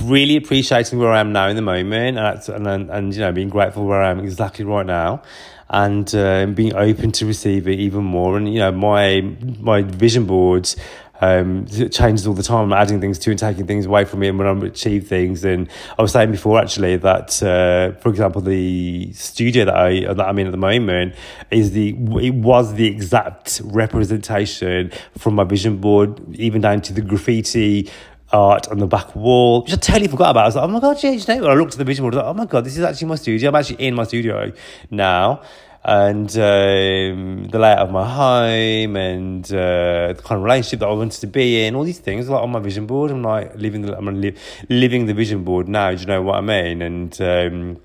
really 0.03 0.37
appreciating 0.37 0.99
where 0.99 1.11
I 1.11 1.21
am 1.21 1.33
now 1.33 1.49
in 1.49 1.57
the 1.57 1.63
moment 1.63 2.19
and 2.19 2.67
and, 2.67 2.91
and, 2.91 3.15
you 3.15 3.21
know 3.21 3.33
being 3.33 3.49
grateful 3.49 3.85
where 3.85 4.03
I 4.03 4.11
am 4.11 4.21
exactly 4.21 4.65
right 4.65 4.87
now 4.87 5.23
and 5.70 6.12
uh, 6.14 6.46
being 6.46 6.75
open 6.75 7.12
to 7.12 7.26
receive 7.26 7.69
it 7.69 7.78
even 7.78 8.05
more. 8.05 8.37
And 8.37 8.52
you 8.52 8.58
know, 8.58 8.72
my 8.72 9.20
my 9.61 9.82
vision 9.82 10.26
boards 10.26 10.76
um, 11.20 11.67
changes 11.67 12.26
all 12.26 12.34
the 12.34 12.43
time. 12.43 12.72
I'm 12.72 12.72
adding 12.72 13.00
things 13.00 13.19
to 13.20 13.31
and 13.31 13.38
taking 13.38 13.67
things 13.67 13.87
away 13.87 14.05
from 14.05 14.20
me, 14.20 14.28
and 14.28 14.38
when 14.38 14.49
I 14.49 14.67
achieve 14.67 15.06
things. 15.06 15.44
And 15.44 15.69
I 15.99 16.02
was 16.02 16.12
saying 16.12 16.31
before 16.31 16.58
actually 16.58 16.96
that, 16.96 17.43
uh, 17.43 17.93
for 18.00 18.08
example, 18.08 18.40
the 18.40 19.12
studio 19.12 19.64
that 19.67 19.76
I 19.76 20.12
that 20.12 20.26
I'm 20.26 20.38
in 20.38 20.46
at 20.46 20.52
the 20.52 20.58
moment 20.58 21.14
is 21.50 21.72
the 21.72 21.90
it 22.20 22.34
was 22.34 22.75
the 22.75 22.87
exact 22.87 23.61
representation 23.64 24.93
from 25.17 25.34
my 25.34 25.44
vision 25.44 25.76
board, 25.76 26.20
even 26.34 26.62
down 26.62 26.81
to 26.82 26.93
the 26.93 27.02
graffiti 27.02 27.90
art 28.32 28.69
on 28.69 28.79
the 28.79 28.87
back 28.87 29.15
wall, 29.17 29.62
which 29.62 29.73
I 29.73 29.77
totally 29.77 30.09
forgot 30.09 30.31
about. 30.31 30.44
I 30.44 30.47
was 30.47 30.56
like, 30.56 30.65
oh 30.65 30.69
my 30.69 30.81
god, 30.81 31.03
yeah, 31.03 31.11
you 31.11 31.41
know, 31.41 31.49
I 31.49 31.55
looked 31.55 31.73
at 31.73 31.79
the 31.79 31.85
vision 31.85 32.05
board, 32.05 32.15
I 32.15 32.19
was 32.19 32.25
like, 32.25 32.31
oh 32.31 32.38
my 32.38 32.47
god, 32.47 32.65
this 32.65 32.77
is 32.77 32.85
actually 32.85 33.09
my 33.09 33.17
studio. 33.17 33.49
I'm 33.49 33.56
actually 33.56 33.85
in 33.85 33.94
my 33.94 34.05
studio 34.05 34.53
now. 34.91 35.43
And 35.82 36.29
um, 36.37 37.49
the 37.49 37.59
layout 37.59 37.79
of 37.79 37.91
my 37.91 38.06
home 38.06 38.97
and 38.97 39.44
uh, 39.47 40.12
the 40.12 40.23
kind 40.23 40.38
of 40.38 40.43
relationship 40.43 40.81
that 40.81 40.88
I 40.88 40.93
wanted 40.93 41.19
to 41.21 41.27
be 41.27 41.65
in, 41.65 41.75
all 41.75 41.85
these 41.85 41.99
things, 41.99 42.29
like 42.29 42.43
on 42.43 42.50
my 42.50 42.59
vision 42.61 42.87
board. 42.87 43.11
I'm 43.11 43.23
like 43.23 43.56
living 43.56 43.82
the, 43.82 43.97
I'm 43.97 44.21
li- 44.21 44.37
living 44.69 45.06
the 45.06 45.15
vision 45.15 45.43
board 45.43 45.69
now. 45.69 45.91
Do 45.93 45.97
you 45.97 46.06
know 46.06 46.21
what 46.21 46.37
I 46.37 46.43
mean? 46.43 46.82
And 46.82 47.21
um, 47.23 47.81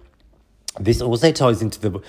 this 0.78 1.02
also 1.02 1.32
ties 1.32 1.62
into 1.62 1.80
the 1.80 2.02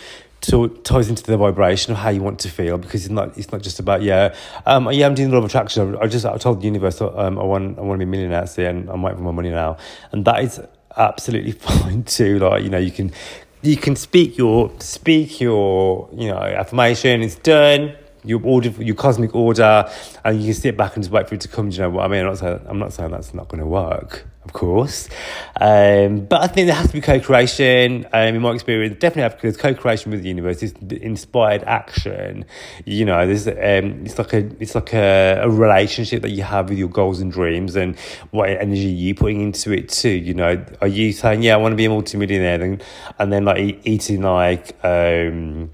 to, 0.46 0.68
ties 0.68 1.08
into 1.08 1.22
the 1.22 1.36
vibration 1.36 1.92
of 1.92 1.98
how 1.98 2.10
you 2.10 2.22
want 2.22 2.38
to 2.40 2.48
feel 2.48 2.78
because 2.78 3.04
it's 3.04 3.12
not 3.12 3.36
it's 3.36 3.50
not 3.52 3.62
just 3.62 3.80
about 3.80 4.02
yeah 4.02 4.34
um 4.64 4.90
yeah 4.92 5.06
I'm 5.06 5.14
doing 5.14 5.30
the 5.30 5.36
law 5.36 5.40
of 5.40 5.46
attraction. 5.46 5.96
I 6.00 6.06
just 6.06 6.24
I 6.24 6.36
told 6.38 6.60
the 6.60 6.66
universe 6.66 7.00
um 7.00 7.38
I 7.38 7.42
want 7.42 7.78
I 7.78 7.82
want 7.82 8.00
to 8.00 8.06
be 8.06 8.08
a 8.08 8.10
millionaire 8.10 8.46
see 8.46 8.64
and 8.64 8.88
I'm 8.88 9.02
waiting 9.02 9.18
for 9.18 9.24
my 9.24 9.32
money 9.32 9.50
now. 9.50 9.76
And 10.12 10.24
that 10.24 10.42
is 10.44 10.60
absolutely 10.96 11.52
fine 11.68 12.04
too. 12.04 12.38
Like 12.38 12.62
you 12.62 12.70
know 12.70 12.78
you 12.78 12.92
can 12.92 13.12
you 13.62 13.76
can 13.76 13.96
speak 13.96 14.38
your 14.38 14.72
speak 14.78 15.40
your 15.40 16.08
you 16.12 16.28
know 16.28 16.38
affirmation 16.38 17.22
it's 17.22 17.36
done 17.36 17.96
your 18.26 18.40
order 18.44 18.70
your 18.82 18.94
cosmic 18.94 19.34
order 19.34 19.90
and 20.24 20.40
you 20.40 20.46
can 20.46 20.54
sit 20.54 20.76
back 20.76 20.94
and 20.96 21.04
just 21.04 21.12
wait 21.12 21.28
for 21.28 21.34
it 21.34 21.40
to 21.40 21.48
come 21.48 21.70
do 21.70 21.76
you 21.76 21.82
know 21.82 21.90
what 21.90 22.04
I 22.04 22.08
mean 22.08 22.20
I'm 22.20 22.26
not 22.26 22.38
saying, 22.38 22.60
I'm 22.66 22.78
not 22.78 22.92
saying 22.92 23.10
that's 23.10 23.32
not 23.32 23.48
going 23.48 23.60
to 23.60 23.66
work 23.66 24.26
of 24.46 24.52
course. 24.52 25.08
Um, 25.60 26.20
but 26.20 26.40
I 26.40 26.46
think 26.46 26.68
there 26.68 26.76
has 26.76 26.86
to 26.86 26.92
be 26.92 27.00
co-creation. 27.00 28.06
Um, 28.12 28.34
in 28.36 28.40
my 28.40 28.52
experience, 28.52 28.96
definitely 28.98 29.22
have 29.22 29.34
because 29.34 29.56
co-creation 29.56 30.12
with 30.12 30.22
the 30.22 30.28
universe 30.28 30.62
is 30.62 30.72
inspired 30.90 31.64
action. 31.64 32.44
You 32.84 33.04
know, 33.04 33.26
there's 33.26 33.48
um, 33.48 34.06
it's 34.06 34.18
like 34.18 34.32
a 34.32 34.46
it's 34.60 34.76
like 34.76 34.94
a, 34.94 35.40
a, 35.42 35.50
relationship 35.50 36.22
that 36.22 36.30
you 36.30 36.44
have 36.44 36.68
with 36.68 36.78
your 36.78 36.88
goals 36.88 37.20
and 37.20 37.32
dreams, 37.32 37.74
and 37.74 37.98
what 38.30 38.48
energy 38.48 38.82
you 38.82 39.16
putting 39.16 39.40
into 39.40 39.72
it 39.72 39.88
too. 39.88 40.10
You 40.10 40.34
know, 40.34 40.64
are 40.80 40.88
you 40.88 41.12
saying, 41.12 41.42
yeah, 41.42 41.54
I 41.54 41.56
want 41.56 41.72
to 41.72 41.76
be 41.76 41.86
a 41.86 41.90
multimillionaire, 41.90 42.62
and 42.62 42.82
and 43.18 43.32
then 43.32 43.44
like 43.44 43.80
eating 43.84 44.22
like 44.22 44.76
um 44.84 45.70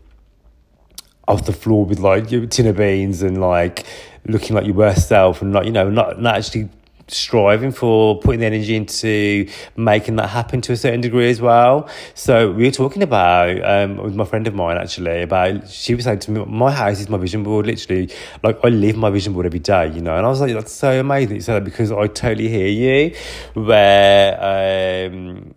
off 1.28 1.46
the 1.46 1.52
floor 1.52 1.84
with 1.84 2.00
like 2.00 2.30
your 2.30 2.46
tin 2.46 2.72
beans 2.74 3.22
and 3.22 3.40
like 3.40 3.86
looking 4.26 4.54
like 4.54 4.66
your 4.66 4.74
worst 4.74 5.08
self 5.08 5.42
and 5.42 5.52
not 5.52 5.64
you 5.64 5.72
know 5.72 5.90
not 5.90 6.20
not 6.20 6.36
actually 6.36 6.68
striving 7.08 7.72
for 7.72 8.18
putting 8.20 8.40
the 8.40 8.46
energy 8.46 8.74
into 8.74 9.48
making 9.76 10.16
that 10.16 10.28
happen 10.28 10.60
to 10.62 10.72
a 10.72 10.76
certain 10.76 11.00
degree 11.00 11.28
as 11.30 11.40
well. 11.40 11.88
So 12.14 12.50
we 12.52 12.64
were 12.64 12.70
talking 12.70 13.02
about 13.02 13.62
um, 13.64 13.96
with 13.98 14.14
my 14.14 14.24
friend 14.24 14.46
of 14.46 14.54
mine 14.54 14.78
actually 14.78 15.22
about 15.22 15.68
she 15.68 15.94
was 15.94 16.04
saying 16.04 16.20
to 16.20 16.30
me, 16.30 16.44
my 16.46 16.72
house 16.72 17.00
is 17.00 17.08
my 17.08 17.18
vision 17.18 17.42
board. 17.42 17.66
Literally, 17.66 18.10
like 18.42 18.58
I 18.64 18.68
live 18.68 18.96
my 18.96 19.10
vision 19.10 19.32
board 19.32 19.46
every 19.46 19.58
day, 19.58 19.90
you 19.90 20.00
know. 20.00 20.16
And 20.16 20.24
I 20.24 20.28
was 20.28 20.40
like, 20.40 20.52
that's 20.54 20.72
so 20.72 21.00
amazing. 21.00 21.40
That 21.40 21.64
because 21.64 21.92
I 21.92 22.06
totally 22.06 22.48
hear 22.48 22.68
you. 22.68 23.14
Where 23.54 25.06
um, 25.08 25.54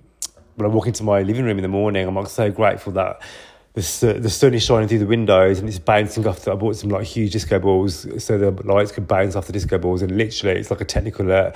when 0.55 0.65
I 0.65 0.73
walk 0.73 0.87
into 0.87 1.03
my 1.03 1.21
living 1.21 1.45
room 1.45 1.57
in 1.57 1.63
the 1.63 1.69
morning, 1.69 2.07
I'm 2.07 2.15
like 2.15 2.27
so 2.27 2.51
grateful 2.51 2.93
that 2.93 3.21
the, 3.75 4.17
the 4.21 4.29
sun 4.29 4.53
is 4.53 4.63
shining 4.63 4.87
through 4.87 4.99
the 4.99 5.05
windows 5.05 5.59
and 5.59 5.67
it's 5.67 5.79
bouncing 5.79 6.25
off. 6.25 6.41
The, 6.41 6.53
I 6.53 6.55
bought 6.55 6.77
some 6.77 6.89
like 6.89 7.05
huge 7.05 7.33
disco 7.33 7.59
balls 7.59 8.07
so 8.23 8.37
the 8.37 8.51
lights 8.63 8.93
could 8.93 9.07
bounce 9.07 9.35
off 9.35 9.47
the 9.47 9.53
disco 9.53 9.77
balls, 9.77 10.01
and 10.01 10.17
literally 10.17 10.59
it's 10.59 10.71
like 10.71 10.79
a 10.79 10.85
technical 10.85 11.29
uh, 11.29 11.51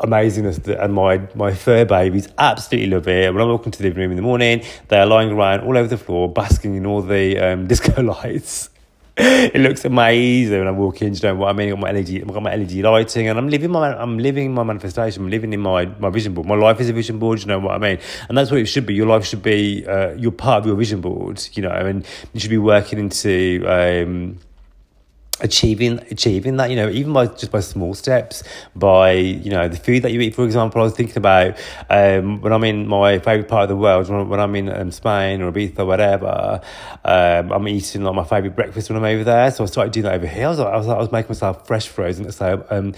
amazingness. 0.00 0.66
And 0.66 0.92
my 0.92 1.28
my 1.34 1.54
fur 1.54 1.84
babies 1.84 2.28
absolutely 2.38 2.90
love 2.90 3.06
it. 3.06 3.32
When 3.32 3.40
I 3.40 3.46
walk 3.46 3.66
into 3.66 3.78
the 3.78 3.84
living 3.84 4.02
room 4.02 4.10
in 4.10 4.16
the 4.16 4.22
morning, 4.22 4.64
they 4.88 4.98
are 4.98 5.06
lying 5.06 5.30
around 5.30 5.60
all 5.60 5.78
over 5.78 5.88
the 5.88 5.98
floor, 5.98 6.28
basking 6.28 6.74
in 6.74 6.86
all 6.86 7.02
the 7.02 7.38
um, 7.38 7.66
disco 7.68 8.02
lights. 8.02 8.70
It 9.16 9.60
looks 9.60 9.84
amazing 9.84 10.58
when 10.58 10.66
I 10.66 10.72
walk 10.72 11.00
in. 11.00 11.14
You 11.14 11.20
know 11.22 11.34
what 11.36 11.50
I 11.50 11.52
mean? 11.52 11.68
I've 11.68 11.80
got 11.80 11.82
my 11.82 11.92
LED, 11.92 12.22
I've 12.22 12.32
got 12.32 12.42
my 12.42 12.56
LED 12.56 12.72
lighting, 12.72 13.28
and 13.28 13.38
I'm 13.38 13.48
living 13.48 13.70
my, 13.70 13.94
I'm 13.94 14.18
living 14.18 14.52
my 14.52 14.64
manifestation. 14.64 15.22
I'm 15.22 15.30
living 15.30 15.52
in 15.52 15.60
my 15.60 15.84
my 15.84 16.10
vision 16.10 16.34
board. 16.34 16.48
My 16.48 16.56
life 16.56 16.80
is 16.80 16.88
a 16.88 16.92
vision 16.92 17.20
board. 17.20 17.40
You 17.40 17.46
know 17.46 17.60
what 17.60 17.74
I 17.74 17.78
mean? 17.78 17.98
And 18.28 18.36
that's 18.36 18.50
what 18.50 18.58
it 18.58 18.66
should 18.66 18.86
be. 18.86 18.94
Your 18.94 19.06
life 19.06 19.24
should 19.24 19.42
be. 19.42 19.86
Uh, 19.86 20.14
you're 20.14 20.32
part 20.32 20.58
of 20.58 20.66
your 20.66 20.74
vision 20.74 21.00
board. 21.00 21.46
You 21.52 21.62
know, 21.62 21.70
and 21.70 22.04
you 22.32 22.40
should 22.40 22.50
be 22.50 22.58
working 22.58 22.98
into. 22.98 23.64
Um, 23.66 24.38
achieving 25.40 25.98
achieving 26.12 26.56
that 26.58 26.70
you 26.70 26.76
know 26.76 26.88
even 26.88 27.12
by 27.12 27.26
just 27.26 27.50
by 27.50 27.58
small 27.58 27.92
steps 27.92 28.44
by 28.76 29.10
you 29.12 29.50
know 29.50 29.66
the 29.66 29.76
food 29.76 30.02
that 30.02 30.12
you 30.12 30.20
eat 30.20 30.32
for 30.32 30.44
example 30.44 30.80
i 30.80 30.84
was 30.84 30.94
thinking 30.94 31.16
about 31.16 31.58
um, 31.90 32.40
when 32.40 32.52
i'm 32.52 32.62
in 32.62 32.86
my 32.86 33.18
favorite 33.18 33.48
part 33.48 33.64
of 33.64 33.68
the 33.68 33.76
world 33.76 34.08
when, 34.08 34.28
when 34.28 34.38
i'm 34.38 34.54
in 34.54 34.68
um, 34.68 34.92
spain 34.92 35.42
or 35.42 35.50
ibiza 35.50 35.80
or 35.80 35.86
whatever 35.86 36.60
um, 37.04 37.50
i'm 37.50 37.66
eating 37.66 38.04
like 38.04 38.14
my 38.14 38.22
favorite 38.22 38.54
breakfast 38.54 38.88
when 38.88 38.96
i'm 38.96 39.04
over 39.04 39.24
there 39.24 39.50
so 39.50 39.64
i 39.64 39.66
started 39.66 39.92
doing 39.92 40.04
that 40.04 40.14
over 40.14 40.26
here 40.26 40.46
i 40.46 40.50
was, 40.50 40.60
I 40.60 40.76
was, 40.76 40.88
I 40.88 40.98
was 40.98 41.10
making 41.10 41.30
myself 41.30 41.66
fresh 41.66 41.88
frozen 41.88 42.30
so 42.30 42.64
um, 42.70 42.94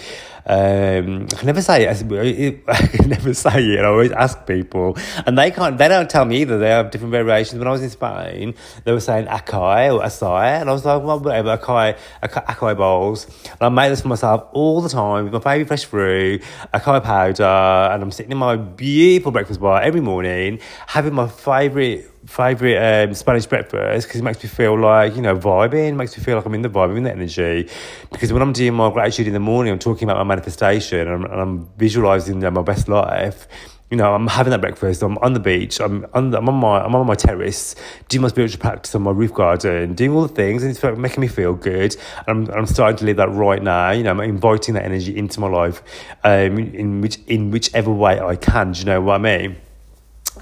um, 0.48 1.26
I 1.36 1.42
never 1.44 1.60
say 1.60 1.86
it. 1.86 2.62
I 2.68 3.02
never 3.06 3.34
say 3.34 3.64
it. 3.64 3.80
I 3.80 3.84
always 3.84 4.12
ask 4.12 4.46
people, 4.46 4.96
and 5.26 5.36
they 5.36 5.50
can't. 5.50 5.76
They 5.76 5.88
don't 5.88 6.08
tell 6.08 6.24
me 6.24 6.42
either. 6.42 6.58
They 6.58 6.68
have 6.68 6.92
different 6.92 7.10
variations. 7.10 7.58
When 7.58 7.66
I 7.66 7.72
was 7.72 7.82
in 7.82 7.90
Spain, 7.90 8.54
they 8.84 8.92
were 8.92 9.00
saying 9.00 9.26
acai 9.26 9.92
or 9.92 10.02
acai, 10.02 10.60
and 10.60 10.70
I 10.70 10.72
was 10.72 10.84
like, 10.84 11.02
well, 11.02 11.18
whatever, 11.18 11.56
acai, 11.56 11.98
acai 12.28 12.76
bowls. 12.76 13.26
And 13.52 13.62
I 13.62 13.68
make 13.68 13.90
this 13.90 14.02
for 14.02 14.08
myself 14.08 14.48
all 14.52 14.80
the 14.80 14.88
time 14.88 15.24
with 15.24 15.32
my 15.32 15.38
baby 15.38 15.64
fresh 15.64 15.84
fruit, 15.84 16.42
acai 16.74 17.02
powder, 17.02 17.44
and 17.44 18.02
I'm 18.02 18.10
sitting 18.10 18.32
in 18.32 18.38
my 18.38 18.56
beautiful 18.56 19.32
breakfast 19.32 19.60
bar 19.60 19.80
every 19.82 20.00
morning, 20.00 20.60
having 20.86 21.14
my 21.14 21.28
favorite 21.28 22.10
favorite 22.26 22.76
um, 22.76 23.14
Spanish 23.14 23.46
breakfast 23.46 24.08
because 24.08 24.20
it 24.20 24.24
makes 24.24 24.42
me 24.42 24.48
feel 24.48 24.78
like 24.78 25.14
you 25.14 25.22
know 25.22 25.36
vibing, 25.36 25.96
makes 25.96 26.16
me 26.16 26.22
feel 26.22 26.36
like 26.36 26.44
I'm 26.44 26.54
in 26.54 26.62
the 26.62 26.68
vibe, 26.68 26.90
I'm 26.90 26.96
in 26.96 27.04
the 27.04 27.12
energy. 27.12 27.68
Because 28.10 28.32
when 28.32 28.42
I'm 28.42 28.52
doing 28.52 28.74
my 28.74 28.90
gratitude 28.90 29.26
in 29.28 29.32
the 29.32 29.40
morning, 29.40 29.72
I'm 29.72 29.78
talking 29.78 30.08
about 30.08 30.18
my 30.18 30.34
manifestation 30.34 31.00
and 31.00 31.10
I'm, 31.10 31.24
and 31.24 31.40
I'm 31.40 31.68
visualizing 31.76 32.36
you 32.36 32.40
know, 32.40 32.50
my 32.50 32.62
best 32.62 32.88
life. 32.88 33.46
You 33.90 33.96
know, 33.96 34.14
I'm 34.14 34.26
having 34.26 34.50
that 34.50 34.60
breakfast. 34.60 35.00
I'm 35.02 35.16
on 35.18 35.32
the 35.32 35.40
beach. 35.40 35.80
I'm 35.80 36.06
on, 36.12 36.30
the, 36.30 36.38
I'm 36.38 36.48
on 36.48 36.56
my 36.56 36.80
I'm 36.80 36.94
on 36.96 37.06
my 37.06 37.14
terrace, 37.14 37.76
doing 38.08 38.22
my 38.22 38.28
spiritual 38.28 38.60
practice 38.60 38.94
on 38.96 39.02
my 39.02 39.12
roof 39.12 39.32
garden, 39.32 39.94
doing 39.94 40.10
all 40.10 40.22
the 40.22 40.34
things, 40.34 40.64
and 40.64 40.72
it's 40.72 40.82
making 40.98 41.20
me 41.20 41.28
feel 41.28 41.54
good. 41.54 41.96
And 42.26 42.48
I'm, 42.48 42.58
I'm 42.58 42.66
starting 42.66 42.96
to 42.98 43.04
live 43.04 43.18
that 43.18 43.30
right 43.30 43.62
now. 43.62 43.92
You 43.92 44.02
know, 44.02 44.10
I'm 44.10 44.20
inviting 44.20 44.74
that 44.74 44.84
energy 44.84 45.16
into 45.16 45.38
my 45.38 45.48
life, 45.48 45.82
um, 46.24 46.58
in 46.58 47.00
which 47.00 47.18
in 47.28 47.52
whichever 47.52 47.92
way 47.92 48.18
I 48.18 48.34
can. 48.34 48.72
Do 48.72 48.80
you 48.80 48.86
know 48.86 49.00
what 49.02 49.14
I 49.14 49.18
mean? 49.18 49.56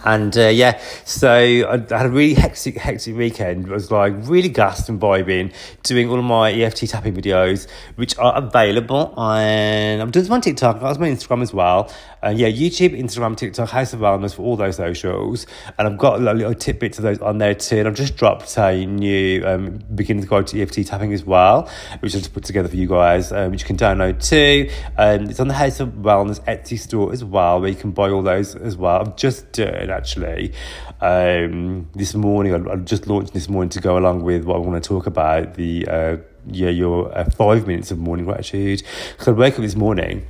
And 0.04 0.36
uh, 0.36 0.48
yeah, 0.48 0.80
so 1.04 1.30
I, 1.30 1.72
had 1.72 2.06
a 2.06 2.10
really 2.10 2.34
hectic, 2.34 2.76
hectic 2.76 3.16
weekend. 3.16 3.68
I 3.68 3.72
was 3.72 3.90
like 3.90 4.12
really 4.18 4.48
gassed 4.48 4.88
and 4.88 5.00
vibing, 5.00 5.52
doing 5.82 6.08
all 6.10 6.18
of 6.18 6.24
my 6.24 6.52
EFT 6.52 6.88
tapping 6.88 7.14
videos, 7.14 7.68
which 7.96 8.16
are 8.18 8.36
available 8.36 9.14
on. 9.16 10.00
I'm 10.00 10.10
doing 10.10 10.26
some 10.26 10.34
on 10.34 10.40
TikTok. 10.40 10.76
I 10.76 10.88
was 10.88 10.98
on 10.98 11.04
Instagram 11.04 11.42
as 11.42 11.54
well. 11.54 11.90
And 12.22 12.36
uh, 12.36 12.38
yeah, 12.38 12.48
YouTube, 12.48 12.98
Instagram, 12.98 13.36
TikTok, 13.36 13.68
House 13.68 13.92
of 13.92 14.00
Wellness 14.00 14.34
for 14.34 14.42
all 14.42 14.56
those 14.56 14.76
socials. 14.76 15.46
And 15.78 15.86
I've 15.86 15.98
got 15.98 16.22
like, 16.22 16.36
little 16.36 16.54
tidbits 16.54 16.98
of 16.98 17.04
those 17.04 17.18
on 17.18 17.38
there 17.38 17.54
too. 17.54 17.80
And 17.80 17.88
I've 17.88 17.94
just 17.94 18.16
dropped 18.16 18.56
a 18.56 18.86
new 18.86 19.44
um, 19.46 19.80
beginner's 19.94 20.24
guide 20.24 20.46
to 20.48 20.62
EFT 20.62 20.86
tapping 20.86 21.12
as 21.12 21.24
well, 21.24 21.68
which 22.00 22.14
I've 22.14 22.22
just 22.22 22.32
put 22.32 22.44
together 22.44 22.68
for 22.68 22.76
you 22.76 22.88
guys, 22.88 23.30
um, 23.30 23.50
which 23.50 23.60
you 23.60 23.66
can 23.66 23.76
download 23.76 24.26
too. 24.26 24.70
Um, 24.96 25.28
it's 25.28 25.40
on 25.40 25.48
the 25.48 25.54
House 25.54 25.80
of 25.80 25.90
Wellness 25.90 26.42
Etsy 26.44 26.78
store 26.78 27.12
as 27.12 27.22
well, 27.22 27.60
where 27.60 27.68
you 27.68 27.76
can 27.76 27.90
buy 27.90 28.08
all 28.08 28.22
those 28.22 28.54
as 28.56 28.76
well. 28.76 29.00
I've 29.00 29.16
just 29.16 29.52
done 29.52 29.83
actually 29.90 30.52
um, 31.00 31.88
this 31.94 32.14
morning. 32.14 32.54
I, 32.54 32.72
I, 32.72 32.76
just 32.76 33.06
launched 33.06 33.32
this 33.32 33.48
morning 33.48 33.70
to 33.70 33.80
go 33.80 33.98
along 33.98 34.22
with 34.22 34.44
what 34.44 34.56
I 34.56 34.58
want 34.58 34.82
to 34.82 34.88
talk 34.88 35.06
about 35.06 35.54
the 35.54 35.86
uh, 35.88 36.16
yeah 36.46 36.70
your 36.70 37.16
uh, 37.16 37.24
five 37.30 37.66
minutes 37.66 37.90
of 37.90 37.98
morning 37.98 38.26
gratitude. 38.26 38.82
Because 39.12 39.28
I 39.28 39.32
wake 39.32 39.54
up 39.54 39.60
this 39.60 39.76
morning 39.76 40.26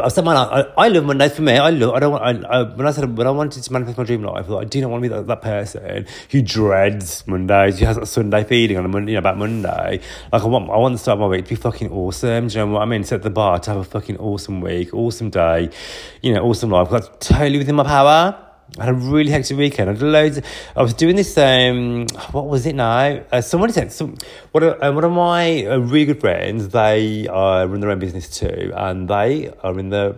I 0.00 0.08
said, 0.08 0.24
man, 0.24 0.36
I, 0.36 0.64
I 0.76 0.88
love 0.88 1.04
Mondays 1.04 1.34
for 1.34 1.42
me. 1.42 1.58
I 1.58 1.70
love. 1.70 1.94
I 1.94 2.00
don't 2.00 2.12
want. 2.12 2.44
I, 2.46 2.48
I, 2.48 2.62
when 2.62 2.86
I 2.86 2.92
said 2.92 3.16
when 3.16 3.26
I 3.26 3.30
wanted 3.30 3.62
to 3.62 3.72
manifest 3.72 3.98
my 3.98 4.04
dream 4.04 4.22
life, 4.22 4.48
I 4.48 4.64
do 4.64 4.80
not 4.80 4.90
want 4.90 5.02
to 5.02 5.08
be 5.08 5.14
that, 5.14 5.26
that 5.26 5.42
person 5.42 6.06
who 6.30 6.40
dreads 6.40 7.26
Mondays, 7.26 7.78
who 7.78 7.86
has 7.86 7.96
that 7.96 8.06
Sunday 8.06 8.44
feeling 8.44 8.78
on 8.78 8.84
a 8.84 8.88
Monday, 8.88 9.12
you 9.12 9.16
know, 9.16 9.20
about 9.20 9.38
Monday. 9.38 10.00
Like 10.32 10.42
I 10.42 10.46
want, 10.46 10.70
I 10.70 10.76
want 10.76 10.94
the 10.94 10.98
start 10.98 11.16
of 11.16 11.20
my 11.20 11.26
week 11.26 11.44
to 11.46 11.50
be 11.50 11.56
fucking 11.56 11.90
awesome. 11.90 12.48
Do 12.48 12.58
you 12.58 12.64
know 12.64 12.72
what 12.72 12.82
I 12.82 12.84
mean? 12.86 13.04
Set 13.04 13.22
the 13.22 13.30
bar 13.30 13.58
to 13.58 13.70
have 13.70 13.80
a 13.80 13.84
fucking 13.84 14.18
awesome 14.18 14.60
week, 14.60 14.94
awesome 14.94 15.30
day, 15.30 15.68
you 16.22 16.32
know, 16.32 16.42
awesome 16.44 16.70
life. 16.70 16.88
That's 16.88 17.10
totally 17.18 17.58
within 17.58 17.74
my 17.74 17.84
power. 17.84 18.51
I 18.78 18.86
had 18.86 18.94
a 18.94 18.96
really 18.96 19.30
hectic 19.30 19.58
weekend. 19.58 19.90
I 19.90 19.92
did 19.92 20.02
loads. 20.02 20.38
Of, 20.38 20.44
I 20.74 20.82
was 20.82 20.94
doing 20.94 21.16
this. 21.16 21.36
Um, 21.36 22.06
what 22.30 22.46
was 22.46 22.64
it 22.64 22.74
now? 22.74 23.22
Uh, 23.30 23.42
somebody 23.42 23.72
said 23.74 23.92
some. 23.92 24.16
Of, 24.54 24.62
uh, 24.62 24.92
one 24.92 25.04
of 25.04 25.12
my 25.12 25.66
uh, 25.66 25.76
really 25.76 26.06
good 26.06 26.20
friends. 26.20 26.68
They 26.68 27.28
uh, 27.28 27.66
run 27.66 27.80
their 27.80 27.90
own 27.90 27.98
business 27.98 28.30
too, 28.30 28.72
and 28.74 29.08
they 29.08 29.52
are 29.62 29.78
in 29.78 29.90
the. 29.90 30.16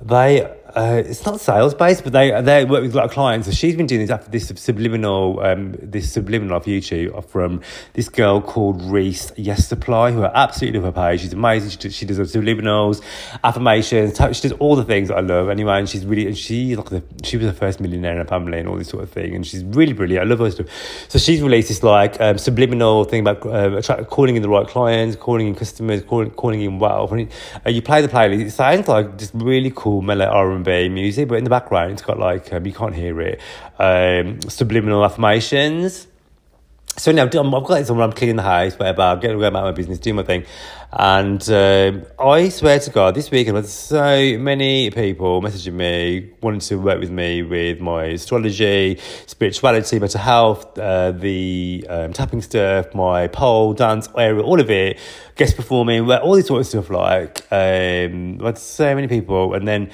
They 0.00 0.48
uh, 0.74 1.02
it's 1.04 1.24
not 1.24 1.40
sales 1.40 1.74
based, 1.74 2.04
but 2.04 2.12
they 2.12 2.40
they 2.42 2.64
work 2.64 2.82
with 2.82 2.94
a 2.94 2.96
lot 2.96 3.06
of 3.06 3.10
clients. 3.10 3.46
So 3.46 3.52
she's 3.52 3.76
been 3.76 3.86
doing 3.86 4.00
this 4.00 4.10
after 4.10 4.30
this 4.30 4.48
subliminal 4.48 5.40
um, 5.40 5.74
this 5.80 6.12
subliminal 6.12 6.60
YouTube 6.60 7.24
from 7.26 7.62
this 7.94 8.08
girl 8.08 8.40
called 8.40 8.82
Reese 8.82 9.32
Yes 9.36 9.66
Supply, 9.66 10.12
who 10.12 10.24
I 10.24 10.32
absolutely 10.34 10.80
love 10.80 10.94
her 10.94 11.00
page. 11.00 11.22
She's 11.22 11.32
amazing. 11.32 11.70
She 11.70 11.76
does, 11.76 11.94
she 11.94 12.06
does 12.06 12.18
subliminals, 12.18 13.02
affirmations. 13.42 14.16
She 14.36 14.48
does 14.48 14.52
all 14.52 14.76
the 14.76 14.84
things 14.84 15.08
that 15.08 15.18
I 15.18 15.20
love 15.20 15.48
anyway. 15.48 15.78
And 15.78 15.88
she's 15.88 16.04
really 16.04 16.26
and 16.26 16.36
she 16.36 16.76
like 16.76 16.90
the, 16.90 17.02
she 17.22 17.36
was 17.36 17.46
the 17.46 17.52
first 17.52 17.80
millionaire 17.80 18.12
in 18.12 18.18
her 18.18 18.24
family 18.24 18.58
and 18.58 18.68
all 18.68 18.76
this 18.76 18.88
sort 18.88 19.02
of 19.02 19.10
thing. 19.10 19.34
And 19.34 19.46
she's 19.46 19.64
really 19.64 19.92
brilliant. 19.92 20.24
I 20.24 20.28
love 20.28 20.38
her 20.40 20.50
stuff. 20.50 20.66
So 21.08 21.18
she's 21.18 21.42
released 21.42 21.68
this 21.68 21.82
like 21.82 22.20
um, 22.20 22.38
subliminal 22.38 23.04
thing 23.04 23.20
about 23.20 23.44
uh, 23.44 23.76
attract, 23.76 24.08
calling 24.08 24.36
in 24.36 24.42
the 24.42 24.48
right 24.48 24.66
clients, 24.66 25.16
calling 25.16 25.46
in 25.46 25.54
customers, 25.54 26.02
calling 26.02 26.30
calling 26.30 26.60
in 26.60 26.78
wealth. 26.78 27.12
And 27.12 27.30
uh, 27.66 27.70
you 27.70 27.82
play 27.82 28.02
the 28.02 28.08
playlist, 28.08 28.40
it 28.46 28.50
sounds 28.50 28.88
like 28.88 29.18
just 29.18 29.32
really 29.34 29.72
cool 29.74 30.02
mellow 30.02 30.26
R 30.26 30.52
R&B 30.64 30.88
music, 30.88 31.28
but 31.28 31.36
in 31.36 31.44
the 31.44 31.50
background 31.50 31.92
it's 31.92 32.02
got 32.02 32.18
like 32.18 32.52
um, 32.52 32.66
you 32.66 32.72
can't 32.72 32.94
hear 32.94 33.20
it. 33.20 33.40
Um, 33.78 34.40
subliminal 34.42 35.04
affirmations. 35.04 36.06
So 36.96 37.12
now 37.12 37.22
I've 37.22 37.30
got 37.30 37.78
this 37.78 37.88
on 37.88 38.00
I'm 38.00 38.12
cleaning 38.12 38.36
the 38.36 38.42
house, 38.42 38.74
whatever. 38.78 39.02
I'm 39.02 39.20
getting 39.20 39.42
about 39.42 39.52
my 39.52 39.72
business, 39.72 39.98
doing 39.98 40.16
my 40.16 40.22
thing, 40.22 40.44
and 40.92 41.40
um, 41.48 42.04
I 42.18 42.48
swear 42.48 42.80
to 42.80 42.90
God, 42.90 43.14
this 43.14 43.30
weekend 43.30 43.56
there's 43.56 43.72
so 43.72 44.36
many 44.38 44.90
people 44.90 45.40
messaging 45.40 45.74
me 45.74 46.32
wanting 46.42 46.60
to 46.60 46.76
work 46.76 46.98
with 46.98 47.10
me 47.10 47.42
with 47.42 47.80
my 47.80 48.06
astrology, 48.06 48.98
spirituality, 49.26 50.00
mental 50.00 50.20
health, 50.20 50.76
uh, 50.78 51.12
the 51.12 51.86
um, 51.88 52.12
tapping 52.12 52.42
stuff, 52.42 52.92
my 52.92 53.28
pole 53.28 53.72
dance 53.72 54.08
area, 54.18 54.42
all 54.42 54.60
of 54.60 54.68
it, 54.68 54.98
guest 55.36 55.56
performing, 55.56 56.10
all 56.10 56.34
this 56.34 56.48
sort 56.48 56.60
of 56.60 56.66
stuff. 56.66 56.90
Like, 56.90 57.46
um, 57.52 58.38
like 58.38 58.56
so 58.56 58.94
many 58.96 59.06
people, 59.06 59.54
and 59.54 59.66
then 59.66 59.90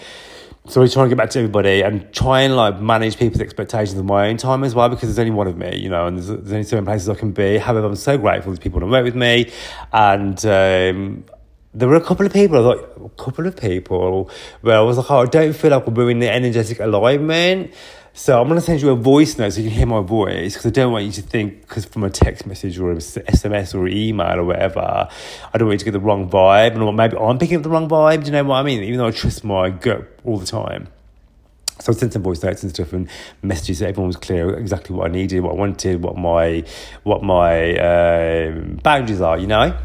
so 0.68 0.80
we're 0.80 0.88
trying 0.88 1.06
to 1.06 1.08
get 1.11 1.18
back 1.18 1.30
to 1.30 1.38
everybody 1.38 1.82
and 1.82 2.12
try 2.12 2.40
and 2.40 2.56
like 2.56 2.80
manage 2.80 3.18
people's 3.18 3.40
expectations 3.40 3.99
of 3.99 4.04
my 4.04 4.28
own 4.28 4.37
time 4.37 4.64
as 4.64 4.75
well 4.75 4.88
because 4.88 5.08
there's 5.08 5.18
only 5.18 5.30
one 5.30 5.46
of 5.46 5.56
me, 5.56 5.76
you 5.76 5.88
know, 5.88 6.06
and 6.06 6.18
there's, 6.18 6.26
there's 6.26 6.73
only 6.73 6.85
many 6.85 6.87
places 6.87 7.08
I 7.08 7.14
can 7.14 7.32
be. 7.32 7.58
However, 7.58 7.87
I'm 7.87 7.96
so 7.96 8.18
grateful 8.18 8.54
to 8.54 8.61
people 8.61 8.80
who 8.80 8.87
work 8.87 9.04
with 9.04 9.14
me, 9.14 9.52
and 9.92 10.44
um, 10.46 11.25
there 11.73 11.88
were 11.88 11.96
a 11.96 12.00
couple 12.00 12.26
of 12.26 12.32
people. 12.32 12.58
I 12.58 12.75
thought 12.75 13.02
a 13.04 13.23
couple 13.23 13.46
of 13.46 13.56
people 13.56 14.30
where 14.62 14.78
I 14.78 14.80
was 14.80 14.96
like, 14.96 15.11
oh, 15.11 15.23
I 15.23 15.26
don't 15.26 15.52
feel 15.52 15.70
like 15.70 15.87
we're 15.87 16.11
in 16.11 16.18
the 16.18 16.30
energetic 16.30 16.80
alignment. 16.80 17.73
So 18.18 18.40
I'm 18.40 18.49
going 18.49 18.58
to 18.58 18.64
send 18.64 18.80
you 18.80 18.88
a 18.88 18.96
voice 18.96 19.37
note 19.37 19.50
so 19.50 19.61
you 19.61 19.68
can 19.68 19.76
hear 19.76 19.87
my 19.87 20.00
voice 20.00 20.54
because 20.54 20.64
I 20.64 20.70
don't 20.70 20.90
want 20.90 21.04
you 21.04 21.12
to 21.12 21.20
think 21.20 21.61
because 21.61 21.85
from 21.85 22.02
a 22.02 22.08
text 22.08 22.46
message 22.46 22.78
or 22.78 22.94
SMS 22.94 23.75
or 23.75 23.87
email 23.87 24.38
or 24.38 24.44
whatever, 24.44 24.80
I 24.80 25.58
don't 25.58 25.68
want 25.68 25.75
you 25.75 25.78
to 25.80 25.85
get 25.85 25.90
the 25.90 26.00
wrong 26.00 26.30
vibe. 26.30 26.76
And 26.76 26.96
maybe 26.96 27.14
I'm 27.18 27.38
picking 27.38 27.58
up 27.58 27.62
the 27.62 27.68
wrong 27.68 27.90
vibe. 27.90 28.20
Do 28.20 28.26
you 28.26 28.32
know 28.32 28.44
what 28.44 28.56
I 28.56 28.62
mean? 28.62 28.82
Even 28.85 28.96
though 29.00 29.08
I 29.08 29.11
trust 29.11 29.44
my 29.44 29.68
gut 29.68 30.08
all 30.25 30.38
the 30.38 30.46
time. 30.46 30.88
So 31.78 31.92
I 31.92 31.94
sent 31.94 32.14
some 32.14 32.23
voice 32.23 32.42
notes 32.42 32.62
and 32.62 32.73
stuff 32.73 32.94
and 32.94 33.06
messages 33.42 33.80
so 33.80 33.87
everyone 33.87 34.06
was 34.06 34.16
clear 34.16 34.49
exactly 34.56 34.96
what 34.96 35.11
I 35.11 35.12
needed, 35.12 35.40
what 35.40 35.52
I 35.52 35.56
wanted, 35.56 36.02
what 36.02 36.16
my 36.16 36.64
what 37.02 37.23
my 37.23 37.76
um, 37.76 38.80
boundaries 38.82 39.20
are, 39.20 39.37
you 39.37 39.46
know. 39.46 39.76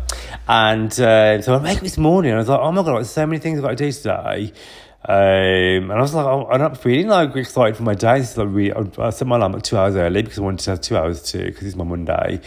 And 0.48 0.92
uh, 1.02 1.42
so 1.42 1.56
I 1.56 1.62
wake 1.62 1.78
up 1.80 1.84
this 1.84 1.98
morning. 1.98 2.32
And 2.32 2.38
I 2.38 2.42
was 2.42 2.48
like, 2.48 2.62
oh 2.62 2.72
my 2.72 2.82
god, 2.82 2.96
there's 2.96 3.10
so 3.10 3.26
many 3.26 3.40
things 3.40 3.60
I've 3.60 3.64
got 3.64 3.72
to 3.72 3.76
do 3.76 3.92
today. 3.92 4.54
Um, 5.04 5.90
and 5.90 5.94
I 5.94 6.02
was 6.02 6.14
like, 6.14 6.26
I'm 6.52 6.60
not 6.60 6.78
feeling 6.78 7.08
like 7.08 7.36
excited 7.36 7.76
for 7.76 7.82
my 7.82 7.96
day. 7.96 8.20
Like 8.20 8.48
really, 8.50 8.72
I 8.72 9.10
set 9.10 9.28
my 9.28 9.38
alarm 9.38 9.56
at 9.56 9.64
two 9.64 9.76
hours 9.76 9.96
early 9.96 10.22
because 10.22 10.38
I 10.38 10.42
wanted 10.42 10.60
to 10.66 10.70
have 10.72 10.82
two 10.82 10.96
hours 10.96 11.24
to, 11.32 11.44
because 11.44 11.66
it's 11.66 11.76
my 11.76 11.84
Monday, 11.84 12.40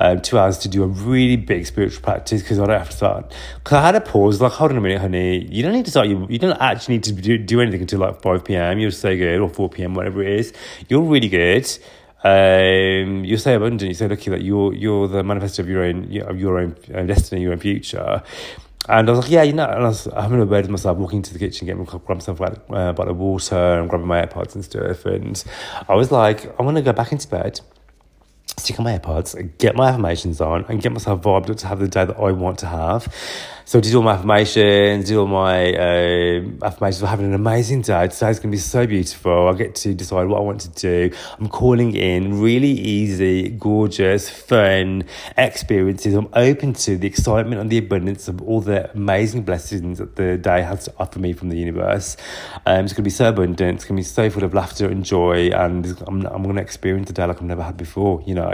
um, 0.00 0.20
two 0.20 0.36
hours 0.36 0.58
to 0.58 0.68
do 0.68 0.82
a 0.82 0.88
really 0.88 1.36
big 1.36 1.66
spiritual 1.66 2.02
practice 2.02 2.42
because 2.42 2.58
I 2.58 2.66
don't 2.66 2.78
have 2.78 2.90
to 2.90 2.96
start. 2.96 3.32
Because 3.58 3.76
I 3.76 3.82
had 3.82 3.94
a 3.94 4.00
pause, 4.00 4.40
like, 4.40 4.52
hold 4.52 4.72
on 4.72 4.78
a 4.78 4.80
minute, 4.80 5.00
honey. 5.00 5.44
You 5.44 5.62
don't 5.62 5.72
need 5.72 5.84
to 5.84 5.90
start, 5.92 6.08
you, 6.08 6.26
you 6.28 6.40
don't 6.40 6.60
actually 6.60 6.96
need 6.96 7.04
to 7.04 7.12
do, 7.12 7.38
do 7.38 7.60
anything 7.60 7.82
until 7.82 8.00
like 8.00 8.20
5 8.22 8.44
p.m. 8.44 8.80
You're 8.80 8.90
so 8.90 9.16
good, 9.16 9.38
or 9.40 9.48
4 9.48 9.68
p.m., 9.68 9.94
whatever 9.94 10.20
it 10.22 10.40
is. 10.40 10.52
You're 10.88 11.02
really 11.02 11.28
good. 11.28 11.70
Um, 12.24 13.24
you 13.24 13.36
say 13.36 13.54
abundant, 13.54 13.88
you 13.88 13.94
say 13.94 14.08
lucky 14.08 14.30
that 14.30 14.42
you're, 14.42 14.74
you're 14.74 15.06
the 15.06 15.22
manifesto 15.22 15.62
of 15.62 15.68
your 15.68 15.84
own, 15.84 16.20
of 16.22 16.40
your 16.40 16.58
own 16.58 16.74
destiny, 17.06 17.42
your 17.42 17.52
own 17.52 17.60
future. 17.60 18.22
And 18.90 19.08
I 19.08 19.12
was 19.12 19.20
like, 19.20 19.30
yeah, 19.30 19.44
you 19.44 19.52
know, 19.52 19.66
and 19.66 19.84
I 19.84 19.88
was 19.88 20.06
having 20.16 20.40
a 20.40 20.44
word 20.44 20.62
with 20.62 20.70
myself, 20.70 20.98
walking 20.98 21.22
to 21.22 21.32
the 21.32 21.38
kitchen, 21.38 21.66
getting 21.66 21.84
grab 21.84 22.08
myself 22.08 22.40
like 22.40 22.54
uh, 22.70 22.92
bottle 22.92 23.12
of 23.12 23.18
water 23.18 23.54
and 23.54 23.88
grabbing 23.88 24.08
my 24.08 24.26
AirPods 24.26 24.56
and 24.56 24.64
stuff. 24.64 25.04
And 25.04 25.44
I 25.88 25.94
was 25.94 26.10
like, 26.10 26.52
I 26.58 26.64
want 26.64 26.76
to 26.76 26.82
go 26.82 26.92
back 26.92 27.12
into 27.12 27.28
bed. 27.28 27.60
Stick 28.60 28.78
on 28.78 28.84
my 28.84 28.98
AirPods, 28.98 29.58
get 29.58 29.74
my 29.74 29.88
affirmations 29.88 30.40
on, 30.40 30.64
and 30.68 30.80
get 30.80 30.92
myself 30.92 31.22
vibed 31.22 31.50
up 31.50 31.56
to 31.58 31.66
have 31.66 31.80
the 31.80 31.88
day 31.88 32.04
that 32.04 32.16
I 32.16 32.32
want 32.32 32.58
to 32.60 32.66
have. 32.66 33.12
So 33.70 33.78
I 33.78 33.82
did 33.82 33.94
all 33.94 34.02
my 34.02 34.14
affirmations, 34.14 35.04
did 35.06 35.16
all 35.16 35.28
my 35.28 35.72
uh, 35.72 36.42
affirmations 36.64 36.98
for 36.98 37.06
having 37.06 37.26
an 37.26 37.34
amazing 37.34 37.82
day. 37.82 38.08
Today's 38.08 38.40
going 38.40 38.50
to 38.50 38.56
be 38.56 38.56
so 38.56 38.84
beautiful. 38.84 39.46
I 39.48 39.52
get 39.52 39.76
to 39.76 39.94
decide 39.94 40.26
what 40.26 40.38
I 40.38 40.40
want 40.40 40.62
to 40.62 40.70
do. 40.70 41.16
I'm 41.38 41.48
calling 41.48 41.94
in 41.94 42.40
really 42.40 42.72
easy, 42.72 43.48
gorgeous, 43.48 44.28
fun 44.28 45.04
experiences. 45.38 46.14
I'm 46.14 46.26
open 46.32 46.72
to 46.72 46.96
the 46.96 47.06
excitement 47.06 47.60
and 47.60 47.70
the 47.70 47.78
abundance 47.78 48.26
of 48.26 48.42
all 48.42 48.60
the 48.60 48.90
amazing 48.90 49.44
blessings 49.44 49.98
that 49.98 50.16
the 50.16 50.36
day 50.36 50.62
has 50.62 50.86
to 50.86 50.94
offer 50.98 51.20
me 51.20 51.32
from 51.32 51.48
the 51.48 51.56
universe. 51.56 52.16
Um, 52.66 52.86
it's 52.86 52.92
going 52.92 52.96
to 52.96 53.02
be 53.02 53.10
so 53.10 53.28
abundant. 53.28 53.76
It's 53.76 53.84
going 53.84 53.96
to 53.96 54.00
be 54.00 54.02
so 54.02 54.28
full 54.30 54.42
of 54.42 54.52
laughter 54.52 54.88
and 54.88 55.04
joy. 55.04 55.50
And 55.50 55.86
I'm, 56.08 56.26
I'm 56.26 56.42
going 56.42 56.56
to 56.56 56.62
experience 56.62 57.08
a 57.10 57.12
day 57.12 57.24
like 57.24 57.36
I've 57.36 57.42
never 57.42 57.62
had 57.62 57.76
before, 57.76 58.20
you 58.26 58.34
know, 58.34 58.49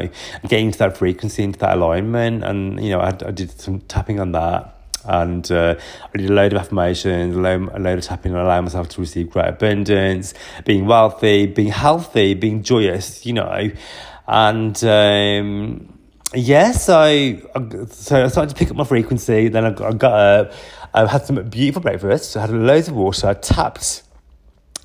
getting 0.48 0.66
into 0.66 0.78
that 0.78 0.96
frequency, 0.96 1.42
into 1.42 1.58
that 1.60 1.76
alignment. 1.76 2.44
And, 2.44 2.82
you 2.82 2.90
know, 2.90 3.00
I, 3.00 3.08
I 3.08 3.30
did 3.30 3.50
some 3.50 3.80
tapping 3.80 4.20
on 4.20 4.32
that 4.32 4.76
and 5.04 5.50
uh, 5.52 5.76
I 6.14 6.18
did 6.18 6.30
a 6.30 6.32
load 6.32 6.52
of 6.52 6.60
affirmations, 6.60 7.36
a 7.36 7.40
load, 7.40 7.70
a 7.72 7.78
load 7.78 7.98
of 7.98 8.04
tapping, 8.04 8.32
and 8.32 8.40
allowing 8.40 8.64
myself 8.64 8.88
to 8.90 9.00
receive 9.00 9.30
great 9.30 9.48
abundance, 9.48 10.34
being 10.64 10.86
wealthy, 10.86 11.46
being 11.46 11.68
healthy, 11.68 12.34
being 12.34 12.62
joyous, 12.62 13.24
you 13.24 13.32
know, 13.32 13.70
and. 14.26 14.84
Um, 14.84 15.92
yeah, 16.34 16.72
so 16.72 16.98
I, 16.98 17.40
so 17.88 18.24
I 18.24 18.28
started 18.28 18.50
to 18.50 18.56
pick 18.56 18.68
up 18.68 18.76
my 18.76 18.84
frequency. 18.84 19.48
Then 19.48 19.64
I 19.64 19.70
got, 19.70 19.94
I 19.94 19.96
got 19.96 20.12
up, 20.12 20.52
I 20.92 21.06
had 21.06 21.24
some 21.24 21.48
beautiful 21.48 21.82
breakfast. 21.82 22.36
I 22.36 22.42
had 22.42 22.50
loads 22.50 22.88
of 22.88 22.94
water. 22.94 23.28
I 23.28 23.34
tapped 23.34 24.02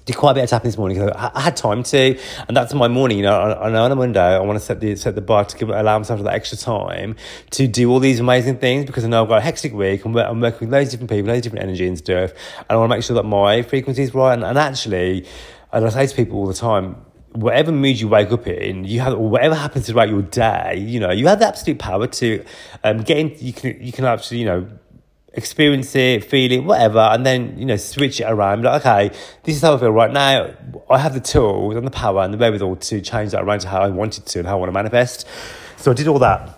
did 0.05 0.15
quite 0.15 0.31
a 0.31 0.33
bit 0.35 0.43
of 0.45 0.49
tapping 0.49 0.69
this 0.69 0.77
morning 0.77 0.97
because 0.97 1.15
I, 1.15 1.31
I, 1.35 1.41
had 1.41 1.55
time 1.55 1.83
to, 1.83 2.19
and 2.47 2.57
that's 2.57 2.73
my 2.73 2.87
morning. 2.87 3.17
You 3.17 3.23
know, 3.25 3.39
on, 3.39 3.75
on 3.75 3.91
a 3.91 3.95
Monday, 3.95 4.19
I 4.19 4.39
want 4.39 4.59
to 4.59 4.65
set 4.65 4.79
the 4.79 4.95
set 4.95 5.15
the 5.15 5.21
bar 5.21 5.45
to 5.45 5.57
give 5.57 5.69
allow 5.69 5.97
myself 5.97 6.21
that 6.23 6.33
extra 6.33 6.57
time 6.57 7.15
to 7.51 7.67
do 7.67 7.89
all 7.91 7.99
these 7.99 8.19
amazing 8.19 8.57
things 8.57 8.85
because 8.85 9.03
I 9.03 9.07
know 9.07 9.23
I've 9.23 9.29
got 9.29 9.37
a 9.37 9.41
hectic 9.41 9.73
week. 9.73 10.03
I'm, 10.05 10.15
I'm 10.17 10.39
working 10.39 10.67
with 10.67 10.73
loads 10.73 10.87
of 10.87 10.99
different 10.99 11.11
people, 11.11 11.27
loads 11.31 11.45
of 11.45 11.51
different 11.51 11.63
energy 11.63 11.87
and 11.87 11.97
stuff, 11.97 12.31
and 12.57 12.65
I 12.69 12.75
want 12.77 12.91
to 12.91 12.95
make 12.95 13.03
sure 13.03 13.15
that 13.15 13.23
my 13.23 13.61
frequency 13.61 14.03
is 14.03 14.13
right. 14.13 14.33
And, 14.33 14.43
and 14.43 14.57
actually, 14.57 15.27
and 15.71 15.85
I 15.85 15.89
say 15.89 16.07
to 16.07 16.15
people 16.15 16.39
all 16.39 16.47
the 16.47 16.53
time, 16.53 16.95
whatever 17.33 17.71
mood 17.71 17.99
you 17.99 18.07
wake 18.07 18.31
up 18.31 18.47
in, 18.47 18.83
you 18.85 18.99
have 19.01 19.17
whatever 19.17 19.55
happens 19.55 19.87
throughout 19.87 20.09
your 20.09 20.21
day. 20.21 20.77
You 20.77 20.99
know, 20.99 21.11
you 21.11 21.27
have 21.27 21.39
the 21.39 21.47
absolute 21.47 21.79
power 21.79 22.07
to 22.07 22.43
um, 22.83 23.03
get 23.03 23.17
in. 23.17 23.35
You 23.37 23.53
can 23.53 23.81
you 23.81 23.91
can 23.91 24.05
actually 24.05 24.39
you 24.39 24.45
know 24.45 24.67
experience 25.33 25.95
it, 25.95 26.23
feel 26.23 26.51
it, 26.51 26.63
whatever, 26.63 26.99
and 26.99 27.25
then, 27.25 27.57
you 27.57 27.65
know, 27.65 27.77
switch 27.77 28.19
it 28.19 28.25
around. 28.25 28.63
Like, 28.63 28.85
okay, 28.85 29.15
this 29.43 29.55
is 29.55 29.61
how 29.61 29.75
I 29.75 29.79
feel 29.79 29.91
right 29.91 30.11
now. 30.11 30.53
I 30.89 30.97
have 30.97 31.13
the 31.13 31.19
tools 31.19 31.75
and 31.75 31.87
the 31.87 31.91
power 31.91 32.21
and 32.21 32.33
the 32.33 32.37
wherewithal 32.37 32.75
to 32.75 33.01
change 33.01 33.31
that 33.31 33.43
around 33.43 33.59
to 33.61 33.69
how 33.69 33.81
I 33.81 33.89
wanted 33.89 34.25
to 34.25 34.39
and 34.39 34.47
how 34.47 34.55
I 34.55 34.59
want 34.59 34.69
to 34.69 34.73
manifest. 34.73 35.27
So 35.77 35.91
I 35.91 35.93
did 35.93 36.07
all 36.07 36.19
that. 36.19 36.57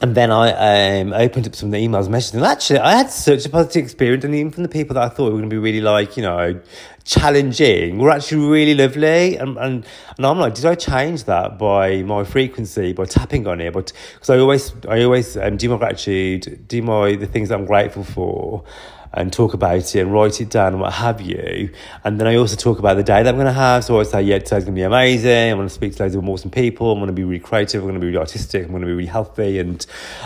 And 0.00 0.14
then 0.14 0.30
I 0.30 1.00
um, 1.00 1.12
opened 1.12 1.48
up 1.48 1.56
some 1.56 1.68
of 1.68 1.72
the 1.72 1.84
emails, 1.84 2.08
messages, 2.08 2.34
and 2.34 2.44
actually, 2.44 2.78
I 2.78 2.92
had 2.92 3.10
such 3.10 3.44
a 3.46 3.48
positive 3.48 3.82
experience. 3.82 4.24
And 4.24 4.32
even 4.32 4.52
from 4.52 4.62
the 4.62 4.68
people 4.68 4.94
that 4.94 5.02
I 5.02 5.08
thought 5.08 5.24
were 5.24 5.38
going 5.38 5.42
to 5.42 5.48
be 5.48 5.58
really 5.58 5.80
like, 5.80 6.16
you 6.16 6.22
know, 6.22 6.60
challenging, 7.08 7.98
were 7.98 8.10
actually 8.10 8.46
really 8.46 8.74
lovely. 8.74 9.36
And, 9.36 9.56
and 9.56 9.86
and 10.16 10.26
I'm 10.26 10.38
like, 10.38 10.54
did 10.54 10.66
I 10.66 10.74
change 10.74 11.24
that 11.24 11.58
by 11.58 12.02
my 12.02 12.22
frequency, 12.24 12.92
by 12.92 13.06
tapping 13.06 13.46
on 13.46 13.60
it? 13.60 13.72
But 13.72 13.92
because 14.14 14.30
I 14.30 14.38
always, 14.38 14.74
I 14.88 15.02
always 15.02 15.36
um, 15.36 15.56
do 15.56 15.70
my 15.70 15.78
gratitude, 15.78 16.68
do 16.68 16.82
my 16.82 17.16
the 17.16 17.26
things 17.26 17.48
that 17.48 17.58
I'm 17.58 17.64
grateful 17.64 18.04
for 18.04 18.64
and 19.12 19.32
talk 19.32 19.54
about 19.54 19.76
it 19.76 19.94
and 19.96 20.12
write 20.12 20.40
it 20.40 20.50
down 20.50 20.74
and 20.74 20.80
what 20.80 20.92
have 20.92 21.20
you. 21.20 21.70
And 22.04 22.20
then 22.20 22.26
I 22.26 22.36
also 22.36 22.56
talk 22.56 22.78
about 22.78 22.96
the 22.96 23.02
day 23.02 23.22
that 23.22 23.28
I'm 23.28 23.36
going 23.36 23.46
to 23.46 23.52
have. 23.52 23.84
So 23.84 23.98
I 23.98 24.02
say, 24.02 24.22
yeah, 24.22 24.38
today's 24.38 24.64
going 24.64 24.66
to 24.66 24.72
be 24.72 24.82
amazing. 24.82 25.52
I'm 25.52 25.58
going 25.58 25.68
to 25.68 25.74
speak 25.74 25.96
to 25.96 26.02
loads 26.02 26.14
of 26.14 26.28
awesome 26.28 26.50
people. 26.50 26.92
I'm 26.92 26.98
going 26.98 27.08
to 27.08 27.12
be 27.12 27.24
really 27.24 27.40
creative. 27.40 27.82
I'm 27.82 27.88
going 27.88 27.94
to 27.94 28.00
be 28.00 28.06
really 28.06 28.18
artistic. 28.18 28.64
I'm 28.64 28.70
going 28.70 28.82
to 28.82 28.86
be 28.86 28.92
really 28.92 29.06
healthy. 29.06 29.58
And 29.58 29.84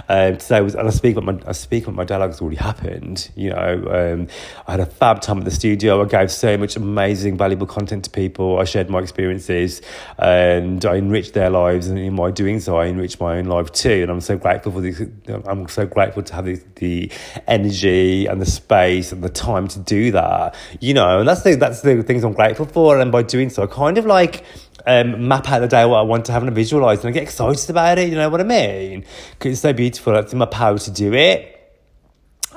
um, 0.09 0.37
today 0.37 0.61
was, 0.61 0.75
and 0.75 0.89
I 0.89 0.91
speak 0.91 1.17
about 1.17 1.43
my, 1.43 1.49
I 1.49 1.53
speak 1.53 1.85
about 1.85 1.95
my 1.95 2.05
dialogue 2.05 2.31
has 2.31 2.41
already 2.41 2.57
happened. 2.57 3.31
You 3.37 3.51
know, 3.51 4.12
um, 4.15 4.29
I 4.67 4.73
had 4.73 4.81
a 4.81 4.87
fab 4.87 5.21
time 5.21 5.39
at 5.39 5.45
the 5.45 5.51
studio. 5.51 6.03
I 6.03 6.07
gave 6.07 6.31
so 6.31 6.57
much 6.57 6.77
amazing, 6.77 7.37
valuable 7.37 7.66
content 7.66 8.05
to 8.05 8.11
people. 8.11 8.59
I 8.59 8.64
shared 8.64 8.90
my 8.90 8.99
experiences 8.99 9.81
and 10.18 10.85
I 10.85 10.97
enriched 10.97 11.35
their 11.35 11.51
lives. 11.51 11.87
And 11.87 11.99
in 11.99 12.14
my 12.14 12.31
doing 12.31 12.61
so, 12.61 12.79
I 12.79 12.87
enriched 12.87 13.21
my 13.21 13.38
own 13.38 13.45
life 13.45 13.71
too. 13.73 14.03
And 14.03 14.11
I'm 14.11 14.21
so 14.21 14.37
grateful 14.37 14.73
for 14.73 14.81
this. 14.81 15.01
I'm 15.47 15.68
so 15.68 15.87
grateful 15.87 16.23
to 16.25 16.35
have 16.35 16.47
the, 16.47 16.61
the 16.77 17.12
energy 17.47 18.27
and 18.27 18.40
the 18.40 18.47
space 18.47 18.71
space 18.72 19.12
and 19.12 19.22
the 19.22 19.28
time 19.28 19.68
to 19.68 19.78
do 19.78 20.12
that, 20.12 20.54
you 20.80 20.94
know, 20.94 21.20
and 21.20 21.28
that's 21.28 21.42
the, 21.42 21.54
that's 21.56 21.82
the 21.82 22.02
things 22.02 22.24
I'm 22.24 22.32
grateful 22.32 22.66
for. 22.66 22.98
And 22.98 23.12
by 23.12 23.22
doing 23.22 23.50
so, 23.50 23.64
I 23.64 23.66
kind 23.66 23.98
of 23.98 24.06
like 24.06 24.44
um, 24.87 25.28
map 25.28 25.48
out 25.48 25.61
the 25.61 25.68
day 25.68 25.85
what 25.85 25.98
I 25.98 26.02
want 26.02 26.24
to 26.26 26.32
have 26.32 26.42
and 26.42 26.54
visualize 26.54 27.00
and 27.00 27.08
I 27.08 27.12
get 27.12 27.22
excited 27.22 27.68
about 27.68 27.98
it, 27.98 28.08
you 28.08 28.14
know 28.14 28.30
what 28.30 28.40
I 28.40 28.44
mean? 28.44 29.04
Because 29.32 29.52
it's 29.52 29.61
so 29.61 29.72
beautiful, 29.72 30.16
it's 30.16 30.32
in 30.32 30.38
my 30.38 30.46
power 30.46 30.78
to 30.78 30.90
do 30.90 31.12
it. 31.12 31.58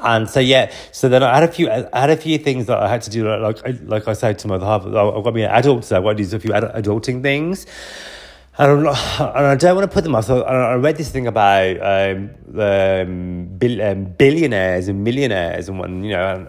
And 0.01 0.29
so 0.29 0.39
yeah, 0.39 0.73
so 0.91 1.09
then 1.09 1.23
I 1.23 1.35
had 1.35 1.43
a 1.43 1.51
few, 1.51 1.69
I 1.69 1.87
had 1.93 2.09
a 2.09 2.17
few 2.17 2.37
things 2.37 2.67
that 2.67 2.77
I 2.77 2.89
had 2.89 3.01
to 3.03 3.09
do. 3.09 3.27
Like, 3.27 3.61
like 3.83 4.07
I 4.07 4.13
said 4.13 4.39
to 4.39 4.47
my 4.47 4.55
other 4.55 4.65
half, 4.65 4.85
I've 4.85 4.93
got 4.93 5.23
to 5.23 5.31
be 5.31 5.43
an 5.43 5.51
adult, 5.51 5.85
so 5.85 5.97
I've 5.97 6.03
got 6.03 6.17
to 6.17 6.25
do 6.25 6.35
a 6.35 6.39
few 6.39 6.51
adulting 6.51 7.21
things. 7.21 7.65
And, 8.57 8.79
and 8.87 8.89
I 8.89 9.55
don't 9.55 9.75
want 9.75 9.89
to 9.89 9.93
put 9.93 10.03
them 10.03 10.15
off. 10.15 10.25
So 10.25 10.43
I 10.43 10.75
read 10.75 10.97
this 10.97 11.11
thing 11.11 11.27
about 11.27 11.77
um, 11.81 12.31
um, 12.57 13.59
um, 13.81 14.05
billionaires 14.17 14.87
and 14.87 15.03
millionaires 15.03 15.69
and 15.69 15.79
one, 15.79 16.03
you 16.03 16.11
know, 16.11 16.47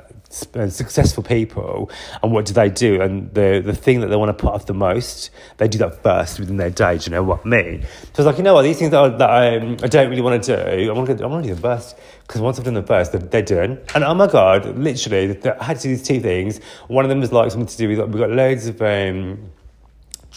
and 0.55 0.73
successful 0.73 1.23
people 1.23 1.91
and 2.23 2.33
what 2.33 2.45
do 2.45 2.53
they 2.53 2.69
do? 2.69 3.01
And 3.01 3.33
the 3.33 3.63
the 3.65 3.75
thing 3.75 4.01
that 4.01 4.09
they 4.09 4.17
want 4.17 4.37
to 4.37 4.45
put 4.45 4.53
off 4.53 4.67
the 4.67 4.75
most 4.75 5.31
they 5.57 5.69
do 5.69 5.79
that 5.79 6.03
first 6.03 6.39
within 6.39 6.57
their 6.57 6.71
day 6.71 6.99
do 6.99 7.05
you 7.05 7.11
know 7.13 7.23
what 7.23 7.43
I 7.45 7.49
mean? 7.49 7.83
So 8.13 8.23
it's 8.23 8.27
like 8.27 8.37
you 8.37 8.43
know 8.43 8.55
what 8.55 8.63
these 8.63 8.79
things 8.79 8.91
that, 8.91 9.03
I, 9.03 9.09
that 9.09 9.31
I, 9.31 9.57
um, 9.57 9.77
I 9.83 9.87
don't 9.87 10.11
really 10.11 10.23
want 10.23 10.43
to 10.43 10.57
do 10.57 10.91
I 10.91 10.93
want 10.93 11.17
to 11.17 11.25
I 11.25 11.27
want 11.27 11.45
to 11.45 11.51
do 11.51 11.55
the 11.55 11.61
first 11.61 11.97
because 12.27 12.41
once 12.41 12.59
I've 12.59 12.65
done 12.65 12.75
the 12.75 12.83
first 12.83 13.13
they're, 13.13 13.21
they're 13.21 13.43
done. 13.43 13.79
And 13.95 14.05
oh 14.05 14.15
my 14.15 14.27
god 14.27 14.77
literally 14.77 15.39
I 15.45 15.65
had 15.65 15.77
to 15.79 15.83
do 15.85 15.89
these 15.91 16.03
two 16.03 16.21
things. 16.21 16.61
One 16.89 17.05
of 17.05 17.09
them 17.09 17.21
was 17.21 17.33
like 17.33 17.51
something 17.51 17.69
to 17.69 17.77
do 17.77 17.89
with 17.89 17.99
we've 17.99 18.21
got 18.21 18.31
loads 18.31 18.67
of 18.67 18.83
um, 18.83 19.51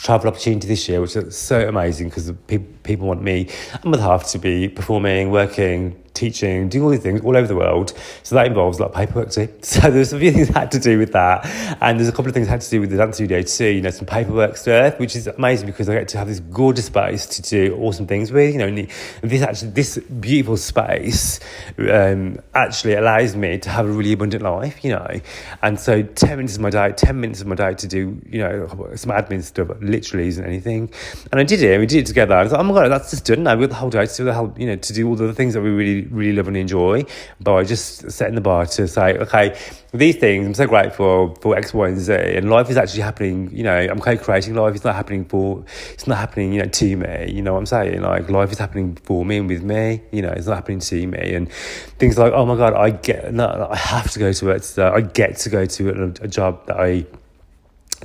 travel 0.02 0.30
opportunity 0.30 0.68
this 0.68 0.88
year, 0.88 1.02
which 1.02 1.16
is 1.16 1.38
so 1.38 1.68
amazing 1.68 2.08
because 2.10 2.32
people, 2.48 2.68
people 2.84 3.08
want 3.08 3.22
me. 3.22 3.50
And 3.74 3.92
my 3.92 4.00
half 4.00 4.30
to 4.32 4.40
be 4.40 4.70
performing, 4.70 5.32
working, 5.32 6.02
teaching, 6.14 6.70
doing 6.70 6.84
all 6.84 6.90
these 6.90 7.02
things 7.02 7.22
all 7.22 7.36
over 7.36 7.48
the 7.48 7.56
world. 7.56 7.94
So 8.24 8.36
that 8.36 8.48
involves 8.48 8.80
a 8.80 8.84
lot 8.84 8.92
of 8.92 8.96
paperwork 8.96 9.32
too. 9.32 9.50
So 9.80 9.92
there's 9.92 10.12
a 10.12 10.20
few 10.20 10.32
things 10.32 10.48
that 10.48 10.58
had 10.58 10.72
to 10.74 10.80
do 10.80 10.98
with 10.98 11.14
that. 11.14 11.46
And 11.80 12.00
there's 12.00 12.10
a 12.10 12.12
couple 12.12 12.28
of 12.28 12.34
things 12.34 12.48
that 12.48 12.52
had 12.54 12.62
to 12.62 12.70
do 12.70 12.82
with 12.82 12.90
the 12.90 12.98
dance 12.98 13.16
studio 13.16 13.42
too, 13.42 13.68
you 13.68 13.82
know, 13.82 13.92
some 13.92 14.06
paperwork 14.06 14.58
stuff, 14.58 15.00
which 15.00 15.16
is 15.16 15.28
amazing 15.28 15.68
because 15.68 15.88
I 15.88 15.94
get 15.94 16.08
to 16.10 16.18
have 16.18 16.28
this 16.28 16.40
gorgeous 16.40 16.86
space 16.86 17.26
to 17.28 17.42
do 17.42 17.78
awesome 17.78 18.08
things 18.08 18.32
with. 18.32 18.54
You 18.54 18.60
know, 18.60 18.88
this 19.22 19.42
actually, 19.42 19.72
this 19.72 19.98
beautiful 19.98 20.58
space 20.58 21.40
um, 21.78 22.40
actually 22.54 22.96
allows 22.96 23.36
me 23.36 23.58
to 23.60 23.70
have 23.70 23.86
a 23.86 23.92
really 23.92 24.14
abundant 24.14 24.44
life, 24.44 24.84
you 24.84 24.92
know. 24.92 25.08
And 25.62 25.80
so 25.80 26.02
10 26.02 26.38
minutes 26.38 26.56
of 26.56 26.62
my 26.62 26.70
day, 26.70 26.92
10 26.92 27.20
minutes 27.20 27.42
of 27.42 27.48
my 27.48 27.56
day 27.56 27.74
to 27.74 27.88
do, 27.88 28.20
you 28.30 28.40
know, 28.40 28.68
some 28.96 29.12
admin 29.12 29.44
stuff 29.44 29.70
literally 29.82 30.28
isn't 30.28 30.44
anything. 30.44 30.92
And 31.32 31.40
I 31.40 31.44
did 31.44 31.62
it, 31.62 31.80
we 31.80 31.86
did 31.86 32.00
it 32.00 32.06
together. 32.06 32.36
I 32.36 32.44
was 32.44 32.52
like, 32.52 32.62
oh 32.62 32.64
my 32.64 32.74
God, 32.74 32.90
that's 32.90 33.12
just 33.12 33.26
done. 33.26 33.40
We've 33.40 33.68
got 33.68 33.70
the 33.70 33.76
whole 33.76 33.90
day 33.90 34.06
to 34.06 34.18
do 34.18 34.24
the 34.26 34.34
whole, 34.34 34.54
you 34.58 34.68
know, 34.68 34.76
to 34.76 34.94
do 34.94 35.08
all 35.08 35.16
the 35.16 35.34
things 35.34 35.54
that 35.54 35.62
we 35.62 35.70
really 35.70 35.99
really 36.04 36.36
love 36.36 36.48
and 36.48 36.58
enjoy 36.58 37.06
by 37.40 37.64
just 37.64 38.12
setting 38.12 38.36
the 38.36 38.42
bar 38.42 38.66
to 38.66 38.88
say, 38.88 39.18
okay, 39.18 39.58
these 39.92 40.18
things, 40.18 40.46
I'm 40.46 40.54
so 40.54 40.68
grateful 40.68 41.36
for 41.42 41.58
X, 41.58 41.74
Y, 41.74 41.88
and 41.88 42.00
Z. 42.00 42.14
And 42.14 42.50
life 42.50 42.70
is 42.70 42.78
actually 42.78 43.02
happening, 43.02 43.50
you 43.52 43.64
know, 43.64 43.76
I'm 43.76 44.00
co 44.00 44.18
creating 44.18 44.56
life. 44.56 44.76
It's 44.76 44.84
not 44.84 44.96
happening 44.96 45.26
for, 45.26 45.64
it's 45.94 46.08
not 46.08 46.18
happening, 46.18 46.54
you 46.54 46.62
know, 46.62 46.70
to 46.70 46.96
me. 46.96 47.32
You 47.32 47.42
know 47.42 47.54
what 47.54 47.60
I'm 47.60 47.66
saying? 47.66 48.02
Like, 48.02 48.30
life 48.30 48.52
is 48.52 48.60
happening 48.60 48.96
for 49.04 49.26
me 49.26 49.38
and 49.38 49.48
with 49.48 49.64
me, 49.64 50.02
you 50.12 50.22
know, 50.22 50.30
it's 50.30 50.48
not 50.48 50.56
happening 50.56 50.80
to 50.80 51.08
me. 51.08 51.34
And 51.34 51.52
things 51.98 52.18
like, 52.18 52.34
oh 52.34 52.46
my 52.46 52.56
God, 52.56 52.74
I 52.74 52.92
get, 52.92 53.34
no, 53.34 53.68
I 53.70 53.76
have 53.76 54.12
to 54.12 54.20
go 54.20 54.32
to 54.32 54.50
it. 54.52 54.64
So 54.64 54.92
I 54.92 55.02
get 55.02 55.38
to 55.38 55.50
go 55.50 55.66
to 55.66 56.14
a 56.22 56.28
job 56.28 56.66
that 56.68 56.80
I, 56.80 57.06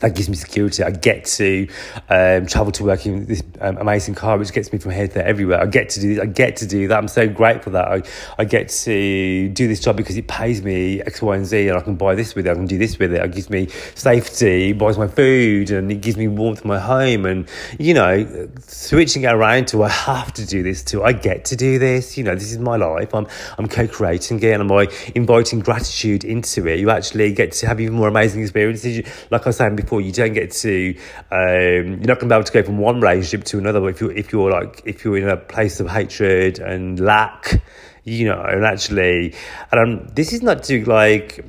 that 0.01 0.15
gives 0.15 0.29
me 0.29 0.35
security. 0.35 0.83
I 0.83 0.91
get 0.91 1.25
to 1.27 1.69
um, 2.09 2.47
travel 2.47 2.73
to 2.73 2.85
work 2.85 3.07
in 3.07 3.27
this 3.27 3.43
um, 3.61 3.77
amazing 3.79 4.15
car, 4.15 4.39
which 4.39 4.53
gets 4.53 4.73
me 4.73 4.79
from 4.79 4.91
here 4.91 5.07
to 5.07 5.15
there, 5.15 5.27
everywhere. 5.27 5.61
I 5.61 5.67
get 5.67 5.91
to 5.91 6.01
do. 6.01 6.21
I 6.21 6.27
get 6.27 6.57
to 6.57 6.67
do 6.67 6.89
that. 6.89 6.99
I'm 6.99 7.09
so 7.09 7.29
grateful 7.29 7.73
that 7.73 7.87
I, 7.87 8.03
I 8.39 8.45
get 8.45 8.69
to 8.71 9.49
do 9.51 9.69
this 9.69 9.81
job 9.81 9.97
because 9.97 10.17
it 10.17 10.27
pays 10.27 10.63
me 10.63 11.01
X, 11.03 11.23
Y, 11.23 11.37
and 11.37 11.47
Z, 11.47 11.69
and 11.69 11.79
I 11.79 11.81
can 11.81 11.95
buy 11.95 12.15
this 12.15 12.35
with 12.35 12.47
it. 12.47 12.51
I 12.51 12.55
can 12.55 12.67
do 12.67 12.79
this 12.79 12.99
with 12.99 13.13
it. 13.13 13.23
It 13.23 13.33
gives 13.33 13.51
me 13.51 13.69
safety, 13.95 14.73
buys 14.73 14.99
my 14.99 15.07
food, 15.07 15.71
and 15.71 15.91
it 15.93 16.01
gives 16.01 16.17
me 16.17 16.27
warmth 16.27 16.63
in 16.63 16.69
my 16.69 16.79
home. 16.79 17.25
And 17.25 17.49
you 17.79 17.95
know, 17.95 18.49
switching 18.61 19.23
it 19.23 19.33
around 19.33 19.69
to 19.69 19.85
I 19.85 19.89
have 19.89 20.33
to 20.35 20.47
do 20.47 20.63
this 20.63 20.83
to 20.85 21.05
I 21.05 21.13
get 21.13 21.45
to 21.47 21.57
do 21.57 21.79
this. 21.79 22.19
You 22.19 22.25
know, 22.25 22.35
this 22.35 22.51
is 22.51 22.59
my 22.59 22.77
life. 22.77 23.15
I'm 23.15 23.29
I'm 23.59 23.69
co-creating 23.69 24.43
it, 24.43 24.61
and 24.61 24.69
by 24.69 24.89
inviting 25.15 25.61
gratitude 25.61 26.25
into 26.25 26.67
it, 26.67 26.81
you 26.81 26.91
actually 26.91 27.33
get 27.33 27.53
to 27.53 27.69
have 27.69 27.81
even 27.81 27.95
more 27.95 28.09
amazing 28.09 28.43
experiences. 28.43 29.07
Like 29.31 29.43
I 29.43 29.51
was 29.51 29.57
saying 29.57 29.77
before, 29.85 30.01
you 30.01 30.13
don't 30.13 30.33
get 30.33 30.51
to, 30.53 30.97
um, 31.31 31.41
you're 31.41 31.99
not 31.99 32.19
going 32.19 32.21
to 32.21 32.27
be 32.29 32.35
able 32.35 32.45
to 32.45 32.53
go 32.53 32.63
from 32.63 32.79
one 32.79 33.01
relationship 33.01 33.45
to 33.45 33.59
another. 33.59 33.81
But 33.81 33.89
if 33.89 34.01
you're, 34.01 34.13
if 34.13 34.33
you're 34.33 34.51
like, 34.51 34.83
if 34.85 35.05
you're 35.05 35.17
in 35.17 35.29
a 35.29 35.37
place 35.37 35.81
of 35.81 35.89
hatred 35.89 36.59
and 36.59 36.99
lack, 37.01 37.63
you 38.05 38.27
know, 38.27 38.41
and 38.41 38.65
actually, 38.65 39.35
and 39.73 40.01
um, 40.01 40.09
this 40.15 40.33
is 40.33 40.43
not 40.43 40.65
to 40.65 40.85
like, 40.85 41.45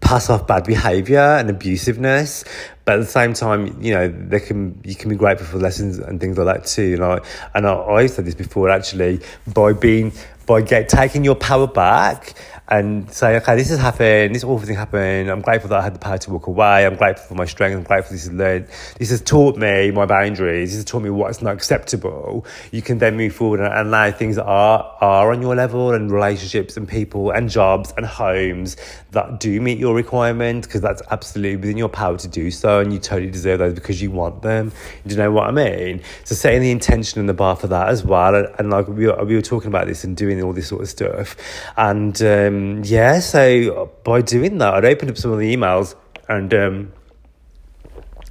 pass 0.00 0.30
off 0.30 0.46
bad 0.46 0.64
behavior 0.64 1.20
and 1.20 1.50
abusiveness 1.50 2.44
but 2.84 2.94
at 2.94 3.00
the 3.00 3.06
same 3.06 3.32
time 3.34 3.80
you 3.80 3.92
know 3.92 4.08
they 4.08 4.40
can 4.40 4.80
you 4.84 4.94
can 4.94 5.10
be 5.10 5.16
grateful 5.16 5.46
for 5.46 5.58
lessons 5.58 5.98
and 5.98 6.20
things 6.20 6.36
like 6.38 6.46
that 6.46 6.66
too 6.66 6.94
and 6.94 7.04
i 7.04 7.20
and 7.54 7.66
I, 7.66 7.84
i've 7.84 8.10
said 8.10 8.24
this 8.24 8.34
before 8.34 8.70
actually 8.70 9.20
by 9.46 9.72
being 9.72 10.12
by 10.46 10.62
get, 10.62 10.88
taking 10.88 11.24
your 11.24 11.34
power 11.34 11.66
back 11.66 12.34
and 12.66 13.12
say, 13.12 13.36
okay, 13.36 13.56
this 13.56 13.68
has 13.68 13.78
happened, 13.78 14.34
this 14.34 14.42
awful 14.42 14.66
thing 14.66 14.76
happened. 14.76 15.28
I'm 15.28 15.42
grateful 15.42 15.68
that 15.68 15.80
I 15.80 15.82
had 15.82 15.94
the 15.94 15.98
power 15.98 16.16
to 16.16 16.30
walk 16.30 16.46
away. 16.46 16.86
I'm 16.86 16.96
grateful 16.96 17.26
for 17.28 17.34
my 17.34 17.44
strength. 17.44 17.76
I'm 17.76 17.82
grateful 17.82 18.12
this 18.12 18.24
has 18.24 18.32
learned. 18.32 18.68
This 18.98 19.10
has 19.10 19.20
taught 19.20 19.58
me 19.58 19.90
my 19.90 20.06
boundaries. 20.06 20.70
This 20.70 20.76
has 20.76 20.84
taught 20.86 21.02
me 21.02 21.10
what's 21.10 21.42
not 21.42 21.52
acceptable. 21.52 22.46
You 22.72 22.80
can 22.80 22.98
then 22.98 23.16
move 23.16 23.34
forward 23.34 23.60
and, 23.60 23.74
allow 23.74 24.10
things 24.10 24.36
that 24.36 24.46
are 24.46 24.96
are 25.02 25.32
on 25.32 25.42
your 25.42 25.54
level 25.54 25.92
and 25.92 26.10
relationships 26.10 26.76
and 26.76 26.88
people 26.88 27.32
and 27.32 27.50
jobs 27.50 27.92
and 27.98 28.06
homes 28.06 28.76
that 29.10 29.40
do 29.40 29.60
meet 29.60 29.78
your 29.78 29.94
requirements 29.94 30.66
because 30.66 30.80
that's 30.80 31.02
absolutely 31.10 31.56
within 31.56 31.76
your 31.76 31.90
power 31.90 32.16
to 32.16 32.28
do 32.28 32.50
so, 32.50 32.80
and 32.80 32.92
you 32.94 32.98
totally 32.98 33.30
deserve 33.30 33.58
those 33.58 33.74
because 33.74 34.00
you 34.00 34.10
want 34.10 34.40
them. 34.40 34.72
Do 35.06 35.14
you 35.14 35.20
know 35.20 35.30
what 35.30 35.48
I 35.48 35.50
mean? 35.50 36.02
So 36.24 36.34
setting 36.34 36.62
the 36.62 36.70
intention 36.70 37.20
and 37.20 37.28
the 37.28 37.34
bar 37.34 37.56
for 37.56 37.66
that 37.66 37.88
as 37.88 38.04
well, 38.04 38.34
and, 38.34 38.48
and 38.58 38.70
like 38.70 38.88
we 38.88 39.06
were, 39.06 39.22
we 39.24 39.34
were 39.34 39.42
talking 39.42 39.68
about 39.68 39.86
this 39.86 40.02
and 40.04 40.16
doing 40.16 40.42
all 40.42 40.54
this 40.54 40.68
sort 40.68 40.80
of 40.80 40.88
stuff, 40.88 41.36
and. 41.76 42.22
Um, 42.22 42.53
um, 42.54 42.82
yeah, 42.84 43.20
so 43.20 43.90
by 44.04 44.20
doing 44.22 44.58
that, 44.58 44.74
I'd 44.74 44.84
opened 44.84 45.10
up 45.10 45.18
some 45.18 45.32
of 45.32 45.38
the 45.38 45.54
emails 45.54 45.94
and 46.28 46.52
um, 46.54 46.92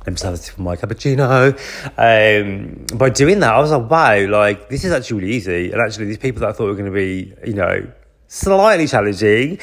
I'm 0.05 0.13
just 0.13 0.23
having 0.23 0.39
for 0.39 0.61
my 0.61 0.75
cappuccino. 0.75 1.53
Um, 1.97 2.97
by 2.97 3.09
doing 3.09 3.39
that, 3.39 3.53
I 3.53 3.59
was 3.59 3.71
like, 3.71 3.89
wow, 3.89 4.27
like 4.29 4.69
this 4.69 4.83
is 4.83 4.91
actually 4.91 5.21
really 5.21 5.35
easy. 5.35 5.71
And 5.71 5.81
actually, 5.81 6.05
these 6.05 6.17
people 6.17 6.41
that 6.41 6.49
I 6.49 6.53
thought 6.53 6.65
were 6.65 6.73
going 6.73 6.85
to 6.85 6.91
be, 6.91 7.33
you 7.45 7.53
know, 7.53 7.87
slightly 8.27 8.87
challenging 8.87 9.59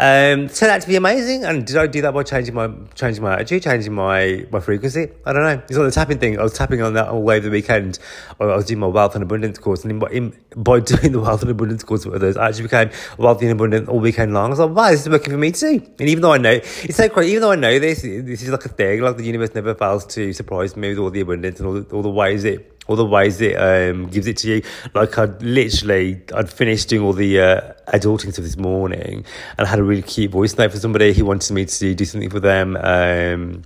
um, 0.00 0.48
turned 0.48 0.72
out 0.72 0.80
to 0.80 0.88
be 0.88 0.96
amazing. 0.96 1.44
And 1.44 1.66
did 1.66 1.76
I 1.76 1.86
do 1.86 2.00
that 2.00 2.14
by 2.14 2.22
changing 2.22 2.54
my 2.54 2.70
changing 2.94 3.22
my 3.22 3.34
attitude, 3.34 3.62
changing 3.62 3.92
my 3.92 4.46
my 4.50 4.58
frequency? 4.58 5.08
I 5.26 5.32
don't 5.34 5.42
know. 5.42 5.62
It's 5.68 5.76
not 5.76 5.82
the 5.82 5.90
tapping 5.90 6.18
thing. 6.18 6.38
I 6.38 6.42
was 6.42 6.54
tapping 6.54 6.80
on 6.80 6.94
that 6.94 7.08
all 7.08 7.22
way 7.22 7.38
the 7.38 7.50
weekend. 7.50 7.98
I 8.40 8.46
was 8.46 8.64
doing 8.64 8.80
my 8.80 8.86
wealth 8.86 9.14
and 9.14 9.22
abundance 9.22 9.58
course, 9.58 9.84
and 9.84 10.02
in, 10.02 10.12
in, 10.12 10.36
by 10.56 10.80
doing 10.92 11.12
the 11.12 11.20
wealth 11.20 11.42
and 11.42 11.50
abundance 11.50 11.84
course 11.84 12.06
with 12.06 12.14
others, 12.14 12.38
I 12.38 12.48
actually 12.48 12.62
became 12.64 12.90
wealthy 13.18 13.44
and 13.44 13.52
abundant 13.52 13.90
all 13.90 14.00
weekend 14.00 14.32
long. 14.32 14.46
I 14.46 14.48
was 14.48 14.58
like, 14.58 14.70
wow, 14.70 14.90
this 14.90 15.02
is 15.02 15.10
working 15.10 15.32
for 15.32 15.38
me 15.38 15.52
too. 15.52 15.86
And 15.98 16.08
even 16.08 16.22
though 16.22 16.32
I 16.32 16.38
know 16.38 16.52
it's 16.52 16.96
so 16.96 17.08
crazy, 17.10 17.32
even 17.32 17.42
though 17.42 17.52
I 17.52 17.56
know 17.56 17.78
this, 17.78 18.00
this 18.00 18.42
is 18.42 18.48
like 18.48 18.64
a 18.64 18.70
thing. 18.70 19.02
Like 19.02 19.18
the 19.18 19.24
universe 19.24 19.54
never 19.54 19.74
fails 19.74 20.06
to 20.06 20.32
surprise 20.32 20.76
me 20.76 20.88
with 20.88 20.98
all 20.98 21.10
the 21.10 21.20
abundance 21.20 21.60
and 21.60 21.68
all 21.68 21.74
the, 21.74 21.94
all 21.94 22.02
the 22.02 22.08
ways 22.08 22.44
it 22.44 22.79
all 22.86 22.96
the 22.96 23.04
ways 23.04 23.40
it 23.40 23.54
um, 23.54 24.08
gives 24.08 24.26
it 24.26 24.36
to 24.38 24.48
you. 24.48 24.62
Like 24.94 25.16
I'd 25.18 25.42
literally, 25.42 26.22
I'd 26.34 26.50
finished 26.50 26.88
doing 26.88 27.02
all 27.02 27.12
the 27.12 27.40
uh, 27.40 27.72
adulting 27.88 28.32
stuff 28.32 28.44
this 28.44 28.56
morning, 28.56 29.24
and 29.58 29.66
I 29.66 29.70
had 29.70 29.78
a 29.78 29.84
really 29.84 30.02
cute 30.02 30.30
voice 30.30 30.56
note 30.56 30.72
for 30.72 30.78
somebody 30.78 31.12
who 31.12 31.24
wanted 31.24 31.52
me 31.52 31.66
to 31.66 31.94
do 31.94 32.04
something 32.04 32.30
for 32.30 32.40
them. 32.40 32.76
Um, 32.76 33.62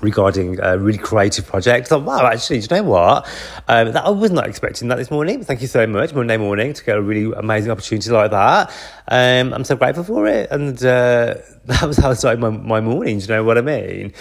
regarding 0.00 0.60
a 0.60 0.78
really 0.78 0.98
creative 0.98 1.46
project. 1.46 1.86
I 1.86 1.88
thought, 1.88 2.02
wow, 2.02 2.26
actually, 2.26 2.60
do 2.60 2.74
you 2.74 2.82
know 2.82 2.88
what? 2.88 3.26
Um, 3.66 3.92
that 3.92 4.04
I 4.04 4.10
was 4.10 4.30
not 4.30 4.46
expecting 4.46 4.88
that 4.88 4.96
this 4.96 5.10
morning. 5.10 5.44
Thank 5.44 5.60
you 5.60 5.66
so 5.66 5.86
much, 5.86 6.14
Monday 6.14 6.36
morning, 6.36 6.72
to 6.72 6.84
get 6.84 6.96
a 6.96 7.02
really 7.02 7.32
amazing 7.36 7.70
opportunity 7.70 8.10
like 8.10 8.30
that. 8.30 8.70
Um, 9.08 9.52
I'm 9.52 9.64
so 9.64 9.76
grateful 9.76 10.04
for 10.04 10.26
it. 10.26 10.50
And 10.50 10.76
uh, 10.78 11.34
that 11.66 11.82
was 11.82 11.96
how 11.96 12.10
I 12.10 12.14
started 12.14 12.40
my, 12.40 12.50
my 12.50 12.80
morning, 12.80 13.18
do 13.18 13.24
you 13.24 13.28
know 13.28 13.44
what 13.44 13.58
I 13.58 13.62
mean? 13.62 14.12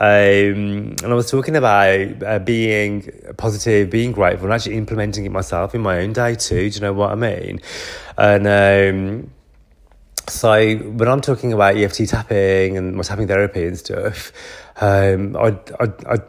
Um, 0.00 0.96
and 1.02 1.06
I 1.06 1.14
was 1.14 1.30
talking 1.30 1.56
about 1.56 2.22
uh, 2.22 2.38
being 2.38 3.10
positive, 3.36 3.90
being 3.90 4.12
grateful, 4.12 4.46
and 4.46 4.54
actually 4.54 4.76
implementing 4.76 5.24
it 5.24 5.32
myself 5.32 5.74
in 5.74 5.80
my 5.82 5.98
own 5.98 6.12
day 6.12 6.34
too, 6.34 6.70
do 6.70 6.74
you 6.74 6.80
know 6.80 6.92
what 6.92 7.10
I 7.10 7.14
mean? 7.14 7.60
And 8.18 8.46
um, 8.46 9.30
so 10.28 10.76
when 10.76 11.08
I'm 11.08 11.20
talking 11.20 11.52
about 11.52 11.76
EFT 11.76 12.08
tapping 12.08 12.76
and 12.76 12.96
my 12.96 13.02
tapping 13.02 13.28
therapy 13.28 13.64
and 13.64 13.78
stuff, 13.78 14.32
um, 14.80 15.36
I'd, 15.36 15.72
I'd, 15.80 16.04
I'd, 16.06 16.22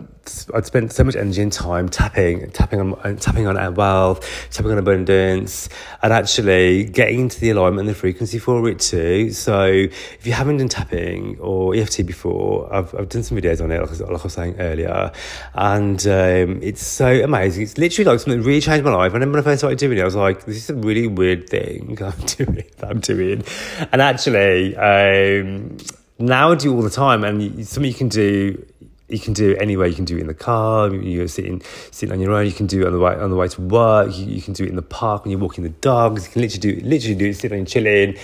I'd 0.53 0.65
spent 0.65 0.91
so 0.93 1.03
much 1.03 1.15
energy 1.15 1.41
and 1.41 1.51
time 1.51 1.89
tapping, 1.89 2.49
tapping 2.51 2.79
on, 2.79 3.17
tapping 3.17 3.47
on 3.47 3.57
our 3.57 3.71
wealth, 3.71 4.49
tapping 4.51 4.71
on 4.71 4.77
abundance, 4.77 5.69
and 6.01 6.13
actually 6.13 6.85
getting 6.85 7.21
into 7.21 7.39
the 7.39 7.49
alignment 7.49 7.81
and 7.81 7.89
the 7.89 7.95
frequency 7.95 8.39
for 8.39 8.67
it 8.69 8.79
too. 8.79 9.31
So 9.31 9.65
if 9.65 10.25
you 10.25 10.33
haven't 10.33 10.57
done 10.57 10.69
tapping 10.69 11.37
or 11.39 11.75
EFT 11.75 12.05
before, 12.05 12.73
I've, 12.73 12.93
I've 12.95 13.09
done 13.09 13.23
some 13.23 13.37
videos 13.37 13.61
on 13.61 13.71
it, 13.71 13.81
like, 13.81 13.99
like 13.99 14.19
I 14.19 14.23
was 14.23 14.33
saying 14.33 14.55
earlier, 14.59 15.11
and 15.53 15.99
um, 16.07 16.61
it's 16.63 16.85
so 16.85 17.23
amazing. 17.23 17.63
It's 17.63 17.77
literally 17.77 18.11
like 18.11 18.19
something 18.19 18.39
that 18.39 18.47
really 18.47 18.61
changed 18.61 18.85
my 18.85 18.93
life. 18.93 19.13
And 19.13 19.21
then 19.21 19.31
when 19.31 19.39
I 19.41 19.43
first 19.43 19.59
started 19.59 19.79
doing 19.79 19.97
it, 19.97 20.01
I 20.01 20.05
was 20.05 20.15
like, 20.15 20.45
this 20.45 20.57
is 20.57 20.69
a 20.69 20.75
really 20.75 21.07
weird 21.07 21.49
thing 21.49 21.97
I'm 22.01 22.25
doing. 22.25 22.63
I'm 22.81 22.99
doing, 23.01 23.43
and 23.91 24.01
actually. 24.01 24.75
Um, 24.77 25.77
now 26.19 26.51
I 26.51 26.55
do 26.55 26.73
all 26.75 26.81
the 26.81 26.89
time, 26.89 27.23
and 27.23 27.67
something 27.67 27.91
you 27.91 27.97
can 27.97 28.09
do. 28.09 28.65
You 29.09 29.19
can 29.19 29.31
do 29.31 29.51
it 29.51 29.61
anywhere. 29.61 29.87
You 29.87 29.95
can 29.95 30.03
do 30.03 30.17
it 30.17 30.21
in 30.21 30.27
the 30.27 30.33
car. 30.33 30.93
You're 30.93 31.29
sitting 31.29 31.61
sitting 31.91 32.11
on 32.11 32.19
your 32.19 32.33
own. 32.33 32.45
You 32.45 32.51
can 32.51 32.67
do 32.67 32.81
it 32.81 32.87
on 32.87 32.91
the 32.91 32.99
way 32.99 33.15
on 33.15 33.29
the 33.29 33.37
way 33.37 33.47
to 33.47 33.61
work. 33.61 34.13
You, 34.17 34.25
you 34.25 34.41
can 34.41 34.53
do 34.53 34.65
it 34.65 34.69
in 34.69 34.75
the 34.75 34.81
park 34.81 35.23
when 35.23 35.31
you're 35.31 35.39
walking 35.39 35.63
the 35.63 35.69
dogs. 35.69 36.25
You 36.25 36.33
can 36.33 36.41
literally 36.41 36.81
do 36.81 36.85
literally 36.85 37.15
do 37.15 37.27
it 37.27 37.35
sitting 37.35 37.59
and 37.59 37.67
chilling. 37.67 38.17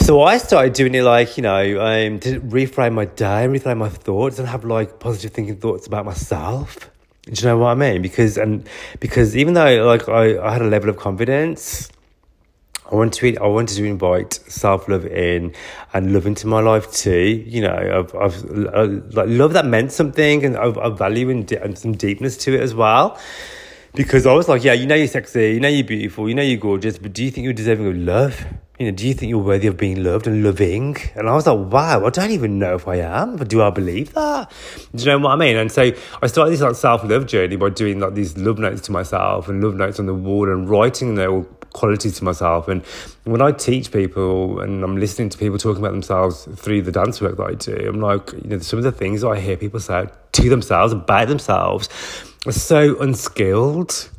So 0.00 0.22
I 0.22 0.38
started 0.38 0.74
doing 0.74 0.94
it 0.94 1.02
like, 1.02 1.36
you 1.36 1.42
know, 1.42 1.80
um, 1.80 2.20
to 2.20 2.40
reframe 2.40 2.94
my 2.94 3.06
day, 3.06 3.46
reframe 3.48 3.78
my 3.78 3.88
thoughts 3.88 4.38
and 4.38 4.46
have 4.48 4.64
like 4.64 5.00
positive 5.00 5.32
thinking 5.32 5.56
thoughts 5.56 5.86
about 5.88 6.04
myself. 6.06 6.88
Do 7.24 7.32
you 7.32 7.46
know 7.46 7.58
what 7.58 7.70
I 7.70 7.74
mean? 7.74 8.00
Because, 8.00 8.38
and 8.38 8.66
because 9.00 9.36
even 9.36 9.54
though 9.54 9.84
like 9.84 10.08
I, 10.08 10.38
I 10.38 10.52
had 10.52 10.62
a 10.62 10.68
level 10.68 10.88
of 10.88 10.96
confidence, 10.96 11.90
I 12.90 12.94
want 12.94 13.12
to 13.14 13.36
I 13.36 13.46
wanted 13.46 13.76
to 13.76 13.84
invite 13.84 14.34
self 14.34 14.88
love 14.88 15.04
in 15.06 15.54
and 15.92 16.12
love 16.12 16.26
into 16.26 16.46
my 16.46 16.60
life 16.60 16.90
too. 16.90 17.44
You 17.46 17.62
know, 17.62 17.74
I've, 17.74 18.14
I've 18.14 18.74
I, 18.74 18.82
like 18.82 19.28
love 19.28 19.52
that 19.52 19.66
meant 19.66 19.92
something, 19.92 20.44
and 20.44 20.56
I've 20.56 20.96
value 20.96 21.28
and, 21.30 21.50
and 21.52 21.78
some 21.78 21.92
deepness 21.92 22.36
to 22.38 22.54
it 22.54 22.60
as 22.60 22.74
well. 22.74 23.18
Because 23.94 24.26
I 24.26 24.32
was 24.32 24.48
like, 24.48 24.64
yeah, 24.64 24.74
you 24.74 24.86
know 24.86 24.94
you're 24.94 25.08
sexy, 25.08 25.54
you 25.54 25.60
know 25.60 25.68
you're 25.68 25.84
beautiful, 25.84 26.28
you 26.28 26.34
know 26.34 26.42
you're 26.42 26.58
gorgeous, 26.58 26.98
but 26.98 27.12
do 27.12 27.24
you 27.24 27.30
think 27.30 27.44
you're 27.44 27.54
deserving 27.54 27.86
of 27.86 27.96
love? 27.96 28.44
You 28.78 28.86
know, 28.86 28.92
do 28.92 29.08
you 29.08 29.12
think 29.12 29.30
you're 29.30 29.42
worthy 29.42 29.66
of 29.66 29.76
being 29.76 30.04
loved 30.04 30.28
and 30.28 30.44
loving? 30.44 30.96
And 31.16 31.28
I 31.28 31.34
was 31.34 31.48
like, 31.48 31.72
wow, 31.72 32.06
I 32.06 32.10
don't 32.10 32.30
even 32.30 32.60
know 32.60 32.76
if 32.76 32.86
I 32.86 32.96
am, 32.96 33.36
but 33.36 33.48
do 33.48 33.60
I 33.60 33.70
believe 33.70 34.14
that? 34.14 34.52
Do 34.94 35.02
you 35.02 35.06
know 35.06 35.18
what 35.18 35.32
I 35.32 35.36
mean? 35.36 35.56
And 35.56 35.72
so 35.72 35.90
I 36.22 36.26
started 36.28 36.52
this 36.52 36.60
like 36.60 36.76
self 36.76 37.02
love 37.02 37.26
journey 37.26 37.56
by 37.56 37.70
doing 37.70 37.98
like 37.98 38.14
these 38.14 38.36
love 38.36 38.58
notes 38.58 38.82
to 38.82 38.92
myself 38.92 39.48
and 39.48 39.64
love 39.64 39.74
notes 39.74 39.98
on 39.98 40.06
the 40.06 40.14
wall 40.14 40.48
and 40.48 40.70
writing 40.70 41.16
them 41.16 41.46
qualities 41.72 42.18
to 42.18 42.24
myself. 42.24 42.68
And 42.68 42.84
when 43.24 43.42
I 43.42 43.52
teach 43.52 43.92
people 43.92 44.60
and 44.60 44.82
I'm 44.82 44.96
listening 44.96 45.28
to 45.30 45.38
people 45.38 45.58
talking 45.58 45.82
about 45.82 45.92
themselves 45.92 46.48
through 46.56 46.82
the 46.82 46.92
dance 46.92 47.20
work 47.20 47.36
that 47.36 47.44
I 47.44 47.54
do, 47.54 47.88
I'm 47.88 48.00
like, 48.00 48.32
you 48.32 48.48
know, 48.50 48.58
some 48.58 48.78
of 48.78 48.84
the 48.84 48.92
things 48.92 49.24
I 49.24 49.38
hear 49.38 49.56
people 49.56 49.80
say 49.80 50.06
to 50.32 50.48
themselves 50.48 50.92
about 50.92 51.28
themselves 51.28 51.88
are 52.46 52.52
so 52.52 52.98
unskilled 53.00 54.10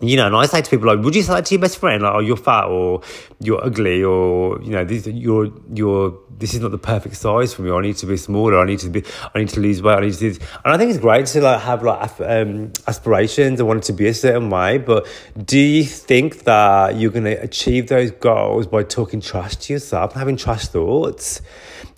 you 0.00 0.16
know, 0.16 0.26
and 0.26 0.36
I 0.36 0.44
say 0.44 0.60
to 0.60 0.70
people 0.70 0.86
like, 0.86 1.02
would 1.02 1.14
you 1.14 1.22
say 1.22 1.34
that 1.34 1.46
to 1.46 1.54
your 1.54 1.60
best 1.60 1.78
friend? 1.78 2.02
Like, 2.02 2.14
oh, 2.14 2.18
you're 2.18 2.36
fat 2.36 2.66
or 2.66 3.00
you're 3.40 3.64
ugly 3.64 4.04
or, 4.04 4.60
you 4.60 4.70
know, 4.70 4.84
this, 4.84 5.06
you're, 5.06 5.50
you're, 5.72 6.18
this 6.38 6.52
is 6.52 6.60
not 6.60 6.70
the 6.70 6.78
perfect 6.78 7.16
size 7.16 7.54
for 7.54 7.62
me. 7.62 7.70
I 7.70 7.80
need 7.80 7.96
to 7.96 8.06
be 8.06 8.18
smaller. 8.18 8.58
I 8.58 8.66
need 8.66 8.80
to 8.80 8.90
be, 8.90 9.02
I 9.34 9.38
need 9.38 9.48
to 9.50 9.60
lose 9.60 9.82
weight. 9.82 9.96
I 9.96 10.00
need 10.00 10.12
to 10.12 10.18
do 10.18 10.32
this. 10.32 10.48
And 10.64 10.74
I 10.74 10.76
think 10.76 10.90
it's 10.90 11.00
great 11.00 11.24
to 11.26 11.40
like 11.40 11.62
have 11.62 11.82
like 11.82 12.20
um, 12.20 12.72
aspirations 12.86 13.58
and 13.58 13.66
want 13.66 13.84
to 13.84 13.94
be 13.94 14.06
a 14.08 14.14
certain 14.14 14.50
way. 14.50 14.76
But 14.76 15.06
do 15.42 15.58
you 15.58 15.84
think 15.84 16.44
that 16.44 16.96
you're 16.96 17.10
going 17.10 17.24
to 17.24 17.42
achieve 17.42 17.88
those 17.88 18.10
goals 18.10 18.66
by 18.66 18.82
talking 18.82 19.22
trash 19.22 19.56
to 19.56 19.72
yourself 19.72 20.12
and 20.12 20.18
having 20.18 20.36
trash 20.36 20.68
thoughts? 20.68 21.40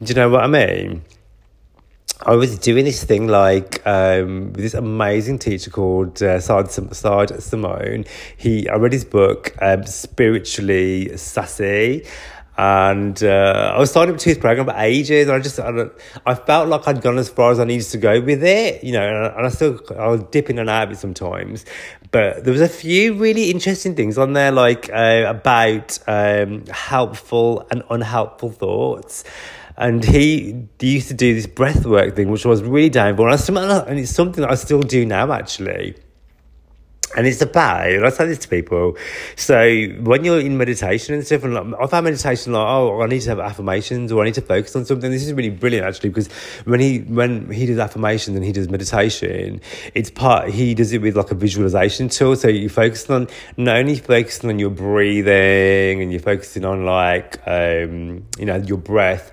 Do 0.01 0.11
you 0.11 0.15
know 0.15 0.29
what 0.29 0.45
I 0.45 0.47
mean? 0.47 1.03
I 2.21 2.35
was 2.35 2.59
doing 2.59 2.85
this 2.85 3.05
thing 3.05 3.29
like 3.29 3.87
um, 3.87 4.47
with 4.53 4.57
this 4.57 4.75
amazing 4.75 5.39
teacher 5.39 5.71
called 5.71 6.21
uh, 6.21 6.41
Sah 6.41 6.63
D'Simone. 6.63 8.09
He, 8.37 8.69
I 8.69 8.75
read 8.75 8.93
his 8.93 9.05
book, 9.05 9.55
um, 9.63 9.87
Spiritually 9.87 11.17
Sassy. 11.17 12.05
And 12.57 13.23
uh, 13.23 13.73
I 13.77 13.79
was 13.79 13.93
signing 13.93 14.15
up 14.15 14.21
to 14.21 14.29
his 14.29 14.37
program 14.37 14.67
for 14.67 14.75
ages, 14.77 15.29
and 15.29 15.37
I 15.37 15.39
just 15.39 15.61
I, 15.61 15.91
I, 16.27 16.35
felt 16.35 16.69
like 16.69 16.89
I'd 16.89 17.01
gone 17.01 17.17
as 17.17 17.29
far 17.29 17.53
as 17.53 17.61
I 17.61 17.65
needed 17.65 17.87
to 17.91 17.99
go 17.99 18.21
with 18.21 18.43
it, 18.43 18.83
you 18.83 18.91
know. 18.91 19.07
And 19.07 19.17
I, 19.17 19.29
and 19.37 19.47
I 19.47 19.49
still 19.51 19.81
I 19.97 20.09
was 20.09 20.25
dipping 20.25 20.59
and 20.59 20.69
out 20.69 20.89
of 20.89 20.91
it 20.91 20.97
sometimes, 20.97 21.65
but 22.11 22.43
there 22.43 22.51
was 22.51 22.61
a 22.61 22.69
few 22.69 23.15
really 23.15 23.53
interesting 23.53 23.95
things 23.95 24.19
on 24.19 24.33
there, 24.33 24.51
like 24.51 24.91
uh, 24.93 25.27
about 25.29 26.01
um, 26.09 26.67
helpful 26.67 27.65
and 27.71 27.85
unhelpful 27.91 28.51
thoughts 28.51 29.23
and 29.79 30.05
he 30.05 30.67
used 30.81 31.07
to 31.09 31.15
do 31.15 31.35
this 31.35 31.47
breath 31.47 31.87
work 31.87 32.17
thing, 32.17 32.31
which 32.31 32.45
was 32.45 32.63
really 32.65 32.91
downfall. 32.91 33.33
And, 33.33 33.89
and 33.89 33.99
it's 33.99 34.11
something 34.11 34.43
that 34.43 34.51
I 34.51 34.57
still 34.57 34.81
do 34.81 35.07
now, 35.07 35.33
actually. 35.33 35.95
And 37.17 37.27
it's 37.27 37.41
about, 37.41 37.89
and 37.89 38.05
I 38.05 38.11
say 38.11 38.27
this 38.27 38.39
to 38.41 38.49
people. 38.49 38.97
So 39.37 39.57
when 40.03 40.25
you're 40.25 40.41
in 40.41 40.59
meditation 40.59 41.15
and 41.15 41.25
stuff, 41.25 41.45
and 41.45 41.55
like, 41.55 41.81
I 41.81 41.87
find 41.87 42.05
meditation 42.05 42.53
like, 42.53 42.67
oh, 42.69 43.01
I 43.01 43.07
need 43.07 43.21
to 43.21 43.31
have 43.31 43.39
affirmations 43.39 44.13
or 44.13 44.21
I 44.23 44.27
need 44.27 44.35
to 44.35 44.43
focus 44.43 44.77
on 44.77 44.85
something. 44.85 45.11
This 45.11 45.25
is 45.25 45.33
really 45.33 45.49
brilliant 45.49 45.87
actually 45.87 46.11
because 46.11 46.31
when 46.65 46.81
he 46.81 46.99
when 46.99 47.51
he 47.51 47.65
does 47.65 47.79
affirmations 47.79 48.37
and 48.37 48.45
he 48.45 48.53
does 48.53 48.69
meditation, 48.69 49.63
it's 49.95 50.11
part 50.11 50.51
he 50.51 50.75
does 50.75 50.93
it 50.93 51.01
with 51.01 51.17
like 51.17 51.31
a 51.31 51.35
visualization 51.35 52.11
tool. 52.11 52.37
So 52.37 52.49
you 52.49 52.69
focus 52.69 53.09
on 53.09 53.29
not 53.57 53.77
only 53.77 53.97
focusing 53.97 54.51
on 54.51 54.59
your 54.59 54.71
breathing 54.71 56.03
and 56.03 56.13
you're 56.13 56.21
focusing 56.21 56.67
on 56.67 56.85
like 56.85 57.39
um, 57.47 58.27
you 58.39 58.45
know 58.45 58.57
your 58.57 58.79
breath. 58.79 59.33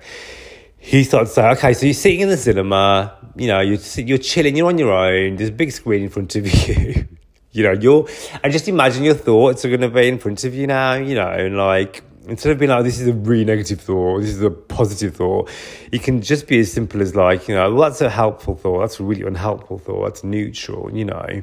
He 0.86 1.02
starts 1.02 1.32
saying, 1.34 1.56
okay, 1.56 1.74
so 1.74 1.84
you're 1.84 1.94
sitting 1.94 2.20
in 2.20 2.28
the 2.28 2.36
cinema, 2.36 3.18
you 3.34 3.48
know, 3.48 3.58
you're 3.58 3.80
you're 3.96 4.18
chilling, 4.18 4.56
you're 4.56 4.68
on 4.68 4.78
your 4.78 4.92
own. 4.92 5.34
There's 5.34 5.48
a 5.48 5.52
big 5.52 5.72
screen 5.72 6.04
in 6.04 6.10
front 6.10 6.36
of 6.36 6.46
you. 6.68 7.08
You 7.50 7.62
know, 7.64 7.72
you're, 7.72 8.08
and 8.44 8.52
just 8.52 8.68
imagine 8.68 9.02
your 9.02 9.16
thoughts 9.16 9.64
are 9.64 9.68
going 9.68 9.80
to 9.80 9.88
be 9.88 10.06
in 10.06 10.20
front 10.20 10.44
of 10.44 10.54
you 10.54 10.68
now, 10.68 10.92
you 10.94 11.16
know, 11.16 11.28
and 11.28 11.56
like, 11.56 12.04
instead 12.28 12.52
of 12.52 12.60
being 12.60 12.70
like, 12.70 12.84
this 12.84 13.00
is 13.00 13.08
a 13.08 13.12
really 13.14 13.44
negative 13.44 13.80
thought, 13.80 14.20
this 14.20 14.30
is 14.30 14.42
a 14.42 14.50
positive 14.50 15.16
thought, 15.16 15.50
it 15.90 16.04
can 16.04 16.22
just 16.22 16.46
be 16.46 16.60
as 16.60 16.70
simple 16.70 17.02
as 17.02 17.16
like, 17.16 17.48
you 17.48 17.56
know, 17.56 17.74
well, 17.74 17.90
that's 17.90 18.00
a 18.00 18.08
helpful 18.08 18.54
thought, 18.54 18.82
that's 18.82 19.00
a 19.00 19.02
really 19.02 19.22
unhelpful 19.22 19.78
thought, 19.78 20.04
that's 20.04 20.22
neutral, 20.22 20.94
you 20.96 21.04
know 21.04 21.42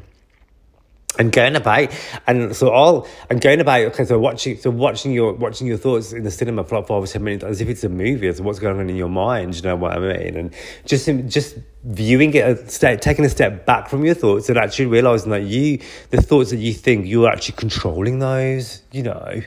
and 1.19 1.31
going 1.31 1.55
about 1.55 1.89
and 2.27 2.55
so 2.55 2.69
all 2.69 3.07
and 3.29 3.41
going 3.41 3.59
about 3.59 3.81
okay 3.81 4.05
so 4.05 4.19
watching 4.19 4.57
so 4.57 4.69
watching 4.69 5.11
your 5.11 5.33
watching 5.33 5.67
your 5.67 5.77
thoughts 5.77 6.11
in 6.11 6.23
the 6.23 6.31
cinema 6.31 6.63
for 6.63 6.77
like 6.77 6.87
five 6.87 7.03
or 7.03 7.07
ten 7.07 7.23
minutes 7.23 7.43
as 7.43 7.61
if 7.61 7.69
it's 7.69 7.83
a 7.83 7.89
movie 7.89 8.27
as 8.27 8.41
what's 8.41 8.59
going 8.59 8.79
on 8.79 8.89
in 8.89 8.95
your 8.95 9.09
mind 9.09 9.55
you 9.55 9.61
know 9.61 9.75
what 9.75 9.93
I 9.93 9.99
mean? 9.99 10.35
And 10.35 10.53
just 10.85 11.09
just 11.27 11.57
viewing 11.85 12.33
it 12.33 12.79
taking 13.01 13.25
a 13.25 13.29
step 13.29 13.65
back 13.65 13.89
from 13.89 14.05
your 14.05 14.15
thoughts 14.15 14.47
and 14.47 14.57
actually 14.57 14.85
realizing 14.85 15.31
that 15.31 15.43
you 15.43 15.79
the 16.11 16.21
thoughts 16.21 16.51
that 16.51 16.57
you 16.57 16.73
think 16.73 17.05
you're 17.05 17.29
actually 17.29 17.55
controlling 17.57 18.19
those 18.19 18.81
you 18.93 19.03
know? 19.03 19.41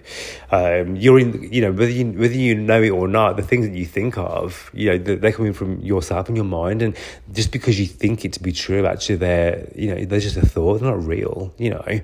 Um, 0.50 0.96
you're 0.96 1.18
in 1.18 1.50
you 1.50 1.62
know 1.62 1.72
whether 1.72 1.90
you 1.90 2.12
whether 2.12 2.34
you 2.34 2.54
know 2.54 2.82
it 2.82 2.90
or 2.90 3.08
not 3.08 3.36
the 3.36 3.42
things 3.42 3.66
that 3.66 3.74
you 3.74 3.86
think 3.86 4.18
of 4.18 4.70
you 4.74 4.90
know 4.90 4.98
they're 4.98 5.32
coming 5.32 5.54
from 5.54 5.80
yourself 5.80 6.28
and 6.28 6.36
your 6.36 6.44
mind 6.44 6.82
and 6.82 6.96
just 7.32 7.52
because 7.52 7.80
you 7.80 7.86
think 7.86 8.24
it 8.24 8.34
to 8.34 8.42
be 8.42 8.52
true 8.52 8.86
actually 8.86 9.16
they're 9.16 9.72
you 9.74 9.94
know 9.94 10.04
they're 10.04 10.20
just 10.20 10.36
a 10.36 10.44
thought 10.44 10.80
they're 10.80 10.90
not 10.90 11.02
real 11.04 11.54
you 11.58 11.70
know. 11.70 12.00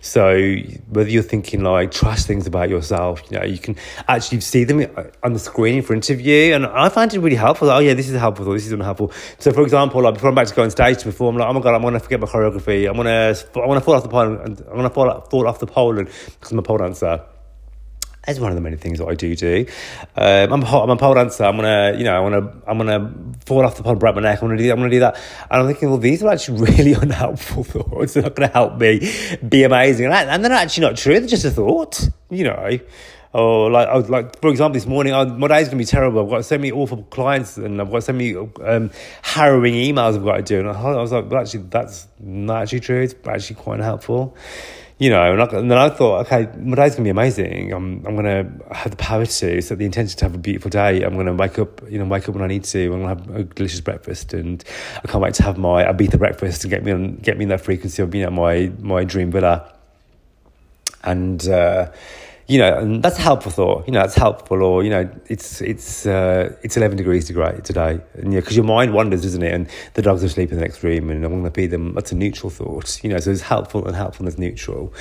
So 0.00 0.56
whether 0.88 1.08
you're 1.08 1.22
thinking 1.22 1.62
like 1.62 1.90
trash 1.90 2.24
things 2.24 2.46
about 2.46 2.68
yourself 2.68 3.22
you 3.30 3.38
know 3.38 3.44
you 3.44 3.58
can 3.58 3.76
actually 4.06 4.40
see 4.40 4.64
them 4.64 4.80
uh, 4.96 5.04
on 5.22 5.32
the 5.32 5.38
screen 5.38 5.76
in 5.76 5.82
front 5.82 6.08
of 6.10 6.20
you 6.20 6.54
and 6.54 6.66
I 6.66 6.88
find 6.88 7.12
it 7.12 7.18
really 7.20 7.36
helpful. 7.36 7.70
Oh 7.70 7.78
yeah 7.78 7.94
this 7.94 8.08
is 8.08 8.18
helpful. 8.18 8.48
Or 8.48 8.54
this 8.54 8.66
is 8.66 8.72
unhelpful. 8.72 9.12
So 9.38 9.52
for 9.52 9.62
example 9.62 10.02
like 10.02 10.14
before 10.14 10.28
I'm 10.28 10.34
about 10.34 10.48
to 10.48 10.54
go 10.54 10.62
on 10.62 10.70
stage 10.70 10.98
to 10.98 11.04
perform 11.04 11.36
like 11.36 11.48
oh 11.48 11.52
my 11.52 11.60
god 11.60 11.74
I'm 11.74 11.82
gonna 11.82 12.00
forget 12.00 12.20
my 12.20 12.26
choreography. 12.26 12.88
I'm 12.88 12.96
gonna 12.96 13.34
I'm 13.56 13.68
gonna 13.68 13.80
fall 13.80 13.94
off 13.94 14.02
the 14.02 14.08
pole 14.08 14.20
and 14.20 14.60
I'm 14.60 14.76
gonna 14.76 14.90
fall, 14.90 15.20
fall 15.30 15.46
off 15.46 15.58
the 15.58 15.66
pole 15.66 15.98
and 15.98 16.08
because 16.08 16.52
I'm 16.52 16.58
a 16.58 16.62
pole 16.62 16.78
dancer 16.78 17.24
as 18.28 18.38
one 18.38 18.52
of 18.52 18.56
the 18.56 18.60
many 18.60 18.76
things 18.76 18.98
that 18.98 19.06
I 19.06 19.14
do 19.14 19.34
do. 19.34 19.64
Um, 20.14 20.52
I'm, 20.52 20.62
a, 20.62 20.82
I'm 20.82 20.90
a 20.90 20.96
pole 20.96 21.14
dancer. 21.14 21.44
I'm 21.44 21.56
gonna, 21.56 21.94
you 21.96 22.04
know, 22.04 22.14
I 22.14 22.20
wanna, 22.20 22.52
I'm 22.66 22.76
gonna 22.76 23.14
fall 23.46 23.64
off 23.64 23.76
the 23.76 23.82
pole, 23.82 23.94
break 23.94 24.14
my 24.14 24.20
neck. 24.20 24.42
I'm 24.42 24.48
gonna 24.48 24.58
do 24.58 24.64
that. 24.64 24.72
I'm 24.72 24.78
gonna 24.78 24.90
do 24.90 25.00
that. 25.00 25.16
And 25.50 25.62
I'm 25.62 25.66
thinking, 25.66 25.88
well, 25.88 25.98
these 25.98 26.22
are 26.22 26.30
actually 26.30 26.60
really 26.76 26.92
unhelpful 26.92 27.64
thoughts. 27.64 28.12
They're 28.12 28.22
not 28.22 28.34
gonna 28.34 28.52
help 28.52 28.76
me 28.76 29.10
be 29.48 29.64
amazing, 29.64 30.06
and, 30.12 30.44
they're 30.44 30.52
actually 30.52 30.86
not 30.86 30.98
true. 30.98 31.18
They're 31.18 31.26
just 31.26 31.46
a 31.46 31.50
thought, 31.50 32.06
you 32.28 32.44
know. 32.44 32.78
Or 33.32 33.70
like, 33.70 33.88
I 33.88 33.96
was 33.96 34.08
like, 34.08 34.40
for 34.40 34.48
example, 34.48 34.74
this 34.74 34.86
morning, 34.86 35.14
I, 35.14 35.24
my 35.24 35.48
day's 35.48 35.68
gonna 35.68 35.78
be 35.78 35.86
terrible. 35.86 36.22
I've 36.22 36.30
got 36.30 36.44
so 36.44 36.58
many 36.58 36.70
awful 36.70 37.04
clients, 37.04 37.56
and 37.56 37.80
I've 37.80 37.90
got 37.90 38.04
so 38.04 38.12
many 38.12 38.36
um, 38.36 38.90
harrowing 39.22 39.72
emails 39.72 40.16
I've 40.16 40.24
got 40.24 40.36
to 40.36 40.42
do. 40.42 40.60
And 40.60 40.68
I, 40.68 40.72
I 40.72 41.00
was 41.00 41.12
like, 41.12 41.30
well, 41.30 41.40
actually, 41.40 41.64
that's 41.70 42.08
not 42.20 42.62
actually 42.62 42.80
true. 42.80 43.00
It's 43.00 43.14
actually 43.26 43.56
quite 43.56 43.80
helpful 43.80 44.36
you 44.98 45.10
know, 45.10 45.32
and, 45.32 45.40
I, 45.40 45.44
and, 45.58 45.70
then 45.70 45.78
I 45.78 45.90
thought, 45.90 46.26
okay, 46.26 46.48
my 46.58 46.74
day's 46.74 46.96
gonna 46.96 47.04
be 47.04 47.10
amazing. 47.10 47.72
I'm 47.72 48.04
I'm 48.04 48.16
gonna 48.16 48.50
have 48.72 48.90
the 48.90 48.96
power 48.96 49.24
to 49.24 49.62
set 49.62 49.78
the 49.78 49.84
intention 49.84 50.18
to 50.18 50.24
have 50.24 50.34
a 50.34 50.38
beautiful 50.38 50.70
day. 50.70 51.02
I'm 51.02 51.16
gonna 51.16 51.34
wake 51.34 51.58
up, 51.58 51.88
you 51.88 51.98
know, 51.98 52.04
wake 52.04 52.28
up 52.28 52.34
when 52.34 52.42
I 52.42 52.48
need 52.48 52.64
to. 52.64 52.92
I'm 52.92 53.02
gonna 53.02 53.08
have 53.08 53.30
a 53.30 53.44
delicious 53.44 53.80
breakfast, 53.80 54.34
and 54.34 54.64
I 54.96 55.06
can't 55.06 55.22
wait 55.22 55.34
to 55.34 55.44
have 55.44 55.56
my 55.56 55.84
Ibiza 55.84 56.18
breakfast 56.18 56.64
and 56.64 56.70
get 56.70 56.84
me 56.84 56.90
on 56.90 57.16
get 57.16 57.38
me 57.38 57.44
in 57.44 57.48
that 57.50 57.60
frequency 57.60 58.02
of 58.02 58.10
being 58.10 58.24
at 58.24 58.32
my 58.32 58.72
my 58.80 59.04
dream 59.04 59.30
villa. 59.30 59.72
And 61.04 61.46
uh, 61.48 61.92
you 62.48 62.56
know, 62.56 62.78
and 62.78 63.02
that's 63.02 63.18
a 63.18 63.20
helpful 63.20 63.52
thought. 63.52 63.86
You 63.86 63.92
know, 63.92 64.00
it's 64.00 64.14
helpful, 64.14 64.62
or 64.62 64.82
you 64.82 64.88
know, 64.88 65.08
it's 65.26 65.60
it's 65.60 66.06
uh, 66.06 66.56
it's 66.62 66.78
eleven 66.78 66.96
degrees 66.96 67.26
today, 67.26 68.00
and 68.14 68.32
yeah, 68.32 68.40
because 68.40 68.56
your 68.56 68.64
mind 68.64 68.94
wanders, 68.94 69.22
doesn't 69.22 69.42
it? 69.42 69.52
And 69.52 69.68
the 69.94 70.00
dogs 70.00 70.22
are 70.22 70.26
asleep 70.26 70.50
in 70.50 70.56
the 70.56 70.62
next 70.62 70.82
room, 70.82 71.10
and 71.10 71.22
I'm 71.24 71.30
going 71.30 71.44
to 71.44 71.50
feed 71.50 71.70
them. 71.70 71.92
That's 71.92 72.10
a 72.10 72.16
neutral 72.16 72.48
thought, 72.48 73.04
you 73.04 73.10
know. 73.10 73.18
So 73.18 73.30
it's 73.30 73.42
helpful 73.42 73.86
and 73.86 73.94
helpful 73.94 74.24
and 74.24 74.32
it's 74.32 74.38
neutral, 74.38 74.94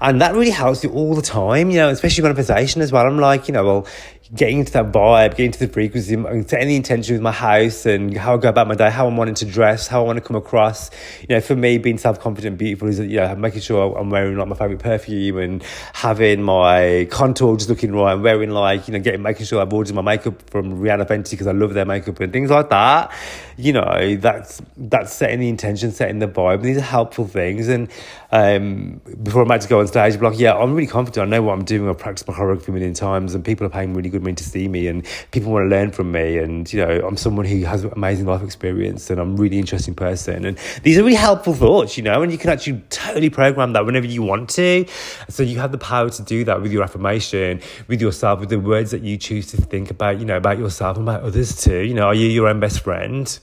and 0.00 0.20
that 0.20 0.34
really 0.34 0.50
helps 0.50 0.82
you 0.82 0.90
all 0.90 1.14
the 1.14 1.22
time, 1.22 1.70
you 1.70 1.76
know, 1.76 1.88
especially 1.88 2.22
manifestation 2.22 2.82
as 2.82 2.90
well. 2.90 3.06
I'm 3.06 3.18
like, 3.18 3.46
you 3.46 3.54
know, 3.54 3.64
well, 3.64 3.86
getting 4.34 4.58
into 4.58 4.72
that 4.72 4.92
vibe, 4.92 5.30
getting 5.30 5.52
to 5.52 5.58
the 5.58 5.68
frequency, 5.68 6.14
setting 6.46 6.68
the 6.68 6.76
intention 6.76 7.14
with 7.14 7.22
my 7.22 7.32
house 7.32 7.86
and 7.86 8.16
how 8.16 8.34
I 8.34 8.36
go 8.36 8.48
about 8.48 8.68
my 8.68 8.74
day, 8.74 8.90
how 8.90 9.06
I'm 9.06 9.16
wanting 9.16 9.34
to 9.36 9.46
dress, 9.46 9.88
how 9.88 10.02
I 10.02 10.06
want 10.06 10.18
to 10.18 10.20
come 10.20 10.36
across. 10.36 10.90
You 11.22 11.36
know, 11.36 11.40
for 11.40 11.56
me, 11.56 11.78
being 11.78 11.98
self 11.98 12.20
confident, 12.20 12.58
beautiful 12.58 12.88
is, 12.88 12.98
you 12.98 13.16
know, 13.16 13.34
making 13.36 13.60
sure 13.60 13.96
I'm 13.98 14.10
wearing 14.10 14.36
like 14.36 14.48
my 14.48 14.56
favorite 14.56 14.80
perfume 14.80 15.38
and 15.38 15.62
having 15.92 16.42
my 16.42 17.06
contour 17.10 17.56
just 17.56 17.68
looking 17.68 17.92
right 17.92 18.12
and 18.12 18.22
wearing 18.22 18.50
like, 18.50 18.86
you 18.88 18.92
know, 18.92 19.00
getting, 19.00 19.22
making 19.22 19.46
sure 19.46 19.62
I've 19.62 19.72
ordered 19.72 19.94
my 19.94 20.02
makeup 20.02 20.42
from 20.50 20.80
Rihanna 20.80 21.06
Fenty 21.06 21.30
because 21.30 21.46
I 21.46 21.52
love 21.52 21.74
their 21.74 21.86
makeup 21.86 22.20
and 22.20 22.32
things 22.32 22.50
like 22.50 22.68
that. 22.70 23.12
You 23.58 23.72
know, 23.74 24.16
that's, 24.16 24.62
that's 24.76 25.12
setting 25.12 25.40
the 25.40 25.48
intention, 25.48 25.90
setting 25.92 26.20
the 26.20 26.28
vibe. 26.28 26.62
These 26.62 26.78
are 26.78 26.82
helpful 26.82 27.26
things. 27.26 27.68
And, 27.68 27.90
um, 28.30 29.00
before 29.22 29.42
I'm 29.42 29.48
about 29.48 29.62
to 29.62 29.68
go 29.68 29.80
on 29.80 29.86
stage, 29.86 30.14
I'm 30.14 30.20
like, 30.20 30.38
yeah, 30.38 30.54
I'm 30.54 30.74
really 30.74 30.86
confident. 30.86 31.26
I 31.26 31.30
know 31.36 31.42
what 31.42 31.54
I'm 31.54 31.64
doing. 31.64 31.88
I've 31.88 31.98
practiced 31.98 32.28
my 32.28 32.34
choreography 32.34 32.68
a 32.68 32.72
million 32.72 32.94
times 32.94 33.34
and 33.34 33.44
people 33.44 33.66
are 33.66 33.70
paying 33.70 33.94
really 33.94 34.10
good 34.10 34.22
money 34.22 34.34
to 34.34 34.44
see 34.44 34.68
me 34.68 34.86
and 34.86 35.04
people 35.30 35.52
want 35.52 35.64
to 35.64 35.68
learn 35.68 35.90
from 35.90 36.12
me 36.12 36.38
and 36.38 36.70
you 36.72 36.84
know 36.84 37.06
i'm 37.06 37.16
someone 37.16 37.46
who 37.46 37.64
has 37.64 37.84
amazing 37.84 38.26
life 38.26 38.42
experience 38.42 39.10
and 39.10 39.20
i'm 39.20 39.32
a 39.32 39.36
really 39.36 39.58
interesting 39.58 39.94
person 39.94 40.44
and 40.44 40.58
these 40.82 40.98
are 40.98 41.02
really 41.02 41.14
helpful 41.14 41.54
thoughts 41.54 41.96
you 41.96 42.02
know 42.02 42.22
and 42.22 42.32
you 42.32 42.38
can 42.38 42.50
actually 42.50 42.80
totally 42.90 43.30
program 43.30 43.72
that 43.72 43.84
whenever 43.84 44.06
you 44.06 44.22
want 44.22 44.48
to 44.48 44.84
so 45.28 45.42
you 45.42 45.58
have 45.58 45.72
the 45.72 45.78
power 45.78 46.10
to 46.10 46.22
do 46.22 46.44
that 46.44 46.60
with 46.60 46.72
your 46.72 46.82
affirmation 46.82 47.60
with 47.86 48.00
yourself 48.00 48.40
with 48.40 48.48
the 48.48 48.58
words 48.58 48.90
that 48.90 49.02
you 49.02 49.16
choose 49.16 49.46
to 49.46 49.56
think 49.56 49.90
about 49.90 50.18
you 50.18 50.24
know 50.24 50.36
about 50.36 50.58
yourself 50.58 50.96
and 50.96 51.08
about 51.08 51.22
others 51.22 51.62
too 51.62 51.80
you 51.80 51.94
know 51.94 52.06
are 52.06 52.14
you 52.14 52.28
your 52.28 52.48
own 52.48 52.60
best 52.60 52.80
friend 52.80 53.38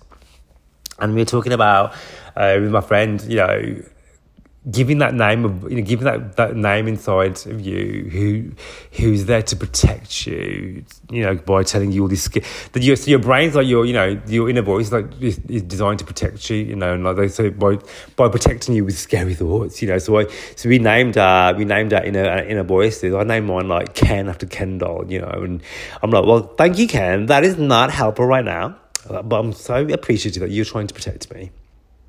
and 1.00 1.16
we 1.16 1.22
are 1.22 1.26
talking 1.26 1.54
about 1.54 1.94
uh, 2.36 2.58
with 2.60 2.72
my 2.72 2.82
friend 2.82 3.22
you 3.24 3.38
know 3.38 3.82
giving 4.72 4.98
that 4.98 5.14
name 5.14 5.46
of 5.46 5.70
you 5.70 5.78
know 5.78 5.84
giving 5.84 6.06
that, 6.06 6.36
that 6.38 6.56
name 6.56 6.88
inside 6.88 7.46
of 7.46 7.62
you 7.62 8.10
who 8.12 8.52
who's 8.94 9.26
there 9.26 9.44
to 9.44 9.56
protect 9.56 10.26
you 10.26 10.84
you 11.12 11.22
know 11.22 11.36
by 11.36 11.62
telling 11.62 11.92
you 11.92 12.04
all 12.04 12.08
this 12.08 12.28
that 12.28 12.82
your 12.82 12.96
so 12.96 13.10
your 13.12 13.20
brain's 13.20 13.54
like 13.54 13.68
your 13.68 13.86
you 13.86 13.94
know 13.94 14.20
your 14.26 14.50
inner 14.50 14.64
voice 14.64 14.92
like 14.92 15.06
is, 15.22 15.38
is 15.48 15.62
designed 15.62 16.00
to 16.00 16.06
protect 16.06 16.50
you 16.50 16.58
you 16.58 16.76
know 16.76 16.94
and 16.94 17.04
like 17.04 17.16
they 17.16 17.28
say 17.28 17.50
by 17.50 17.78
by 18.16 18.28
protecting 18.28 18.74
you 18.74 18.84
with 18.84 18.98
scary 18.98 19.36
thoughts 19.36 19.82
you 19.84 19.88
know 19.88 20.00
so 20.00 20.18
I 20.18 20.26
so 20.56 20.68
we 20.68 20.80
named 20.80 21.16
uh 21.16 21.54
we 21.56 21.64
named 21.64 21.94
our 21.94 22.04
inner 22.04 22.26
inner 22.40 22.64
voices 22.64 23.14
I 23.14 23.24
named 23.24 23.46
mine 23.48 23.68
like 23.68 23.94
Ken 23.94 24.28
after 24.28 24.48
Kendall 24.48 25.06
you 25.08 25.22
know 25.22 25.30
and 25.30 25.62
I'm 26.02 26.10
like 26.10 26.26
well 26.26 26.42
thank 26.42 26.80
you 26.80 26.88
Ken. 26.88 27.28
That 27.28 27.44
is 27.44 27.58
not 27.58 27.92
helpful 27.92 28.26
right 28.26 28.46
now 28.46 28.78
Uh, 29.10 29.22
but 29.22 29.40
I'm 29.40 29.54
so 29.54 29.88
appreciative 29.88 30.42
that 30.42 30.50
you're 30.50 30.66
trying 30.66 30.88
to 30.88 30.94
protect 30.94 31.34
me 31.34 31.52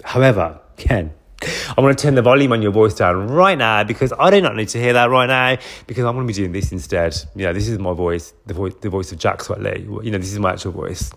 however 0.03 0.61
Ken 0.77 1.13
I'm 1.43 1.85
going 1.85 1.95
to 1.95 2.03
turn 2.03 2.15
the 2.15 2.23
volume 2.23 2.53
on 2.53 2.63
your 2.63 2.73
voice 2.73 2.95
down 2.95 3.29
right 3.29 3.59
now 3.59 3.85
because 3.85 4.13
I 4.19 4.31
do 4.31 4.41
not 4.41 4.57
need 4.57 4.69
to 4.69 4.79
hear 4.79 4.95
that 4.95 5.11
right 5.11 5.27
now 5.27 5.63
because 5.87 6.05
I'm 6.05 6.15
going 6.15 6.27
to 6.27 6.33
be 6.33 6.37
doing 6.37 6.53
this 6.53 6.73
instead. 6.73 7.15
You 7.35 7.47
know, 7.47 7.53
this 7.53 7.69
is 7.69 7.79
my 7.79 7.93
voice, 7.93 8.33
the 8.47 8.55
voice, 8.55 8.75
the 8.81 8.89
voice 8.89 9.13
of 9.13 9.19
Jack 9.19 9.43
Scott 9.43 9.61
Lee. 9.61 9.81
You 9.81 10.11
know, 10.11 10.19
this 10.19 10.33
is 10.33 10.39
my 10.39 10.53
actual 10.53 10.73
voice. 10.73 11.13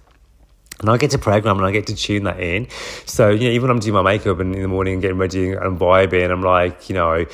And 0.82 0.90
I 0.90 0.98
get 0.98 1.12
to 1.12 1.18
program 1.18 1.58
and 1.58 1.66
I 1.66 1.72
get 1.72 1.88
to 1.88 1.96
tune 1.96 2.24
that 2.24 2.40
in. 2.40 2.68
So, 3.06 3.30
you 3.30 3.46
know, 3.46 3.50
even 3.50 3.64
when 3.64 3.72
I'm 3.72 3.80
doing 3.80 3.94
my 3.94 4.02
makeup 4.02 4.40
and 4.40 4.56
in 4.56 4.62
the 4.62 4.68
morning 4.68 4.94
and 4.94 5.02
getting 5.02 5.18
ready 5.18 5.52
and 5.52 5.78
vibing, 5.80 6.32
I'm 6.32 6.42
like, 6.42 6.90
you 6.90 6.96
know, 6.96 7.26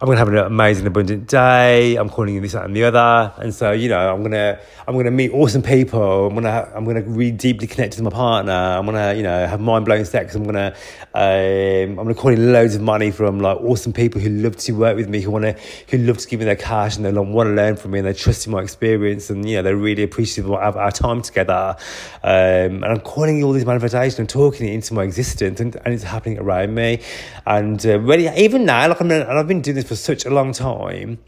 I'm 0.00 0.06
gonna 0.06 0.18
have 0.18 0.28
an 0.28 0.38
amazing, 0.38 0.86
abundant 0.88 1.28
day. 1.28 1.94
I'm 1.94 2.10
calling 2.10 2.34
you 2.34 2.40
this, 2.40 2.52
that, 2.52 2.64
and 2.64 2.74
the 2.74 2.82
other. 2.84 3.32
And 3.38 3.54
so, 3.54 3.70
you 3.70 3.88
know, 3.88 4.12
I'm 4.12 4.22
gonna 4.22 4.58
I'm 4.88 4.96
gonna 4.96 5.12
meet 5.12 5.32
awesome 5.32 5.62
people. 5.62 6.26
I'm 6.26 6.34
gonna 6.34 6.68
I'm 6.74 6.84
gonna 6.84 7.02
really 7.02 7.30
deeply 7.30 7.68
connect 7.68 7.94
with 7.94 8.02
my 8.02 8.10
partner. 8.10 8.52
I'm 8.52 8.86
gonna, 8.86 9.14
you 9.14 9.22
know, 9.22 9.46
have 9.46 9.60
mind 9.60 9.84
blowing 9.84 10.04
sex. 10.04 10.34
I'm 10.34 10.42
gonna 10.42 10.74
um, 11.14 11.22
I'm 11.22 11.94
gonna 11.94 12.14
call 12.14 12.32
in 12.32 12.52
loads 12.52 12.74
of 12.74 12.82
money 12.82 13.12
from 13.12 13.38
like 13.38 13.56
awesome 13.58 13.92
people 13.92 14.20
who 14.20 14.30
love 14.30 14.56
to 14.56 14.72
work 14.72 14.96
with 14.96 15.08
me, 15.08 15.20
who 15.20 15.30
wanna 15.30 15.54
who 15.88 15.98
love 15.98 16.18
to 16.18 16.28
give 16.28 16.40
me 16.40 16.44
their 16.44 16.56
cash 16.56 16.96
and 16.96 17.04
they 17.04 17.12
want 17.12 17.46
to 17.46 17.52
learn 17.52 17.76
from 17.76 17.92
me 17.92 18.00
and 18.00 18.08
they 18.08 18.12
trust 18.12 18.46
in 18.46 18.52
my 18.52 18.62
experience 18.62 19.30
and 19.30 19.48
you 19.48 19.56
know 19.56 19.62
they're 19.62 19.76
really 19.76 20.02
appreciative 20.02 20.50
of 20.50 20.76
our, 20.76 20.90
time 20.90 21.22
together. 21.22 21.76
Um, 22.22 22.82
and 22.82 22.84
I'm 22.84 23.00
calling 23.00 23.42
all 23.44 23.52
these 23.52 23.64
manifestations 23.66 24.18
and 24.18 24.28
talking 24.28 24.66
it 24.66 24.72
into 24.72 24.94
my 24.94 25.04
existence 25.04 25.60
and, 25.60 25.76
and 25.84 25.94
it's 25.94 26.04
happening 26.04 26.38
around 26.38 26.74
me. 26.74 27.00
And 27.46 27.84
uh, 27.86 27.98
really, 28.00 28.28
even 28.36 28.64
now, 28.64 28.88
like 28.88 29.00
I'm, 29.00 29.10
and 29.10 29.24
I've 29.24 29.48
been 29.48 29.60
doing 29.60 29.74
this 29.76 29.83
for 29.84 29.94
for 29.94 30.00
such 30.00 30.24
a 30.24 30.30
long 30.30 30.52
time 30.52 31.18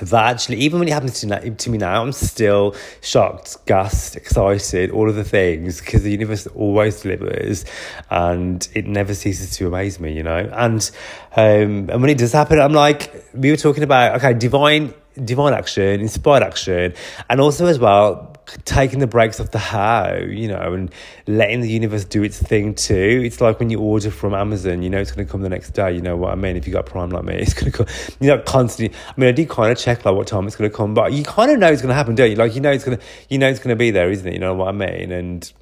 that 0.00 0.24
actually, 0.24 0.56
even 0.56 0.78
when 0.78 0.88
it 0.88 0.92
happens 0.92 1.20
to, 1.20 1.50
to 1.50 1.70
me 1.70 1.76
now, 1.76 2.02
I'm 2.02 2.12
still 2.12 2.74
shocked, 3.02 3.58
gassed, 3.66 4.16
excited, 4.16 4.90
all 4.90 5.08
of 5.08 5.16
the 5.16 5.24
things, 5.24 5.80
because 5.80 6.02
the 6.02 6.10
universe 6.10 6.46
always 6.46 7.02
delivers 7.02 7.66
and 8.08 8.66
it 8.74 8.86
never 8.86 9.12
ceases 9.12 9.54
to 9.58 9.66
amaze 9.66 10.00
me, 10.00 10.14
you 10.14 10.22
know? 10.22 10.50
And, 10.54 10.90
um, 11.36 11.90
and 11.90 12.00
when 12.00 12.08
it 12.08 12.16
does 12.16 12.32
happen, 12.32 12.58
I'm 12.58 12.72
like, 12.72 13.22
we 13.34 13.50
were 13.50 13.58
talking 13.58 13.82
about, 13.82 14.16
okay, 14.16 14.32
divine 14.32 14.94
divine 15.22 15.52
action, 15.52 16.00
inspired 16.00 16.42
action, 16.42 16.94
and 17.28 17.38
also 17.38 17.66
as 17.66 17.78
well 17.78 18.31
taking 18.64 18.98
the 18.98 19.06
brakes 19.06 19.40
off 19.40 19.50
the 19.50 19.58
how, 19.58 20.14
you 20.14 20.48
know, 20.48 20.72
and 20.72 20.92
letting 21.26 21.60
the 21.60 21.68
universe 21.68 22.04
do 22.04 22.22
its 22.22 22.38
thing 22.38 22.74
too. 22.74 23.22
It's 23.24 23.40
like 23.40 23.58
when 23.58 23.70
you 23.70 23.80
order 23.80 24.10
from 24.10 24.34
Amazon, 24.34 24.82
you 24.82 24.90
know 24.90 24.98
it's 24.98 25.12
going 25.12 25.26
to 25.26 25.30
come 25.30 25.42
the 25.42 25.48
next 25.48 25.70
day. 25.70 25.92
You 25.92 26.02
know 26.02 26.16
what 26.16 26.32
I 26.32 26.34
mean? 26.34 26.56
If 26.56 26.66
you 26.66 26.72
got 26.72 26.86
Prime 26.86 27.10
like 27.10 27.24
me, 27.24 27.34
it's 27.38 27.54
going 27.54 27.70
to 27.70 27.84
come. 27.84 27.86
You 28.20 28.28
know, 28.28 28.38
constantly. 28.38 28.96
I 29.08 29.20
mean, 29.20 29.28
I 29.28 29.32
did 29.32 29.48
kind 29.48 29.72
of 29.72 29.78
check 29.78 30.04
like 30.04 30.14
what 30.14 30.26
time 30.26 30.46
it's 30.46 30.56
going 30.56 30.70
to 30.70 30.76
come, 30.76 30.94
but 30.94 31.12
you 31.12 31.24
kind 31.24 31.50
of 31.50 31.58
know 31.58 31.70
it's 31.70 31.82
going 31.82 31.90
to 31.90 31.94
happen, 31.94 32.14
don't 32.14 32.30
you? 32.30 32.36
Like 32.36 32.54
you 32.54 32.60
know 32.60 32.70
it's 32.70 32.84
going 32.84 32.98
to, 32.98 33.04
you 33.28 33.38
know 33.38 33.48
it's 33.48 33.60
going 33.60 33.70
to 33.70 33.76
be 33.76 33.90
there, 33.90 34.10
isn't 34.10 34.26
it? 34.26 34.34
You 34.34 34.40
know 34.40 34.54
what 34.54 34.68
I 34.68 34.72
mean? 34.72 35.12
And 35.12 35.52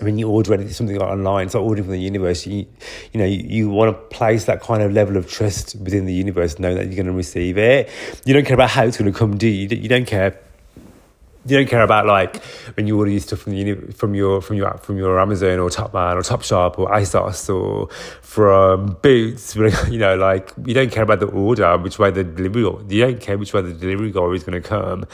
when 0.00 0.18
you 0.18 0.28
order 0.28 0.54
anything, 0.54 0.72
something 0.72 0.96
like 0.96 1.08
online, 1.08 1.46
it's 1.46 1.54
like 1.54 1.62
ordering 1.62 1.84
from 1.84 1.92
the 1.92 2.00
universe. 2.00 2.46
You, 2.46 2.66
you 3.12 3.18
know, 3.20 3.24
you, 3.24 3.42
you 3.42 3.70
want 3.70 3.94
to 3.94 4.16
place 4.16 4.46
that 4.46 4.62
kind 4.62 4.82
of 4.82 4.92
level 4.92 5.16
of 5.16 5.30
trust 5.30 5.76
within 5.76 6.06
the 6.06 6.14
universe, 6.14 6.58
knowing 6.58 6.76
that 6.76 6.86
you're 6.86 6.96
going 6.96 7.06
to 7.06 7.12
receive 7.12 7.58
it. 7.58 7.90
You 8.24 8.34
don't 8.34 8.44
care 8.44 8.54
about 8.54 8.70
how 8.70 8.84
it's 8.84 8.96
going 8.96 9.12
to 9.12 9.18
come, 9.18 9.36
do 9.36 9.48
you? 9.48 9.68
You 9.68 9.88
don't 9.88 10.06
care. 10.06 10.38
You 11.44 11.56
don't 11.56 11.68
care 11.68 11.82
about 11.82 12.06
like 12.06 12.42
when 12.76 12.86
you 12.86 12.96
order 12.98 13.10
your 13.10 13.20
stuff 13.20 13.40
from 13.40 13.52
the 13.52 13.92
from 13.96 14.14
your 14.14 14.40
from 14.40 14.56
your 14.56 14.74
from 14.78 14.96
your 14.96 15.20
Amazon 15.20 15.58
or 15.58 15.70
Topman 15.70 16.14
or 16.14 16.20
Topshop 16.20 16.78
or 16.78 16.88
ASOS 16.88 17.52
or 17.52 17.88
from 18.22 18.96
Boots. 19.02 19.56
You 19.90 19.98
know, 19.98 20.16
like 20.16 20.52
you 20.64 20.72
don't 20.72 20.92
care 20.92 21.02
about 21.02 21.20
the 21.20 21.26
order, 21.26 21.76
which 21.78 21.98
way 21.98 22.10
the 22.10 22.22
delivery. 22.22 22.62
You 22.62 23.06
don't 23.06 23.20
care 23.20 23.36
which 23.36 23.52
way 23.52 23.62
the 23.62 23.72
delivery 23.72 24.12
guy 24.12 24.24
is 24.26 24.44
going 24.44 24.62
to 24.62 24.68
come 24.68 25.04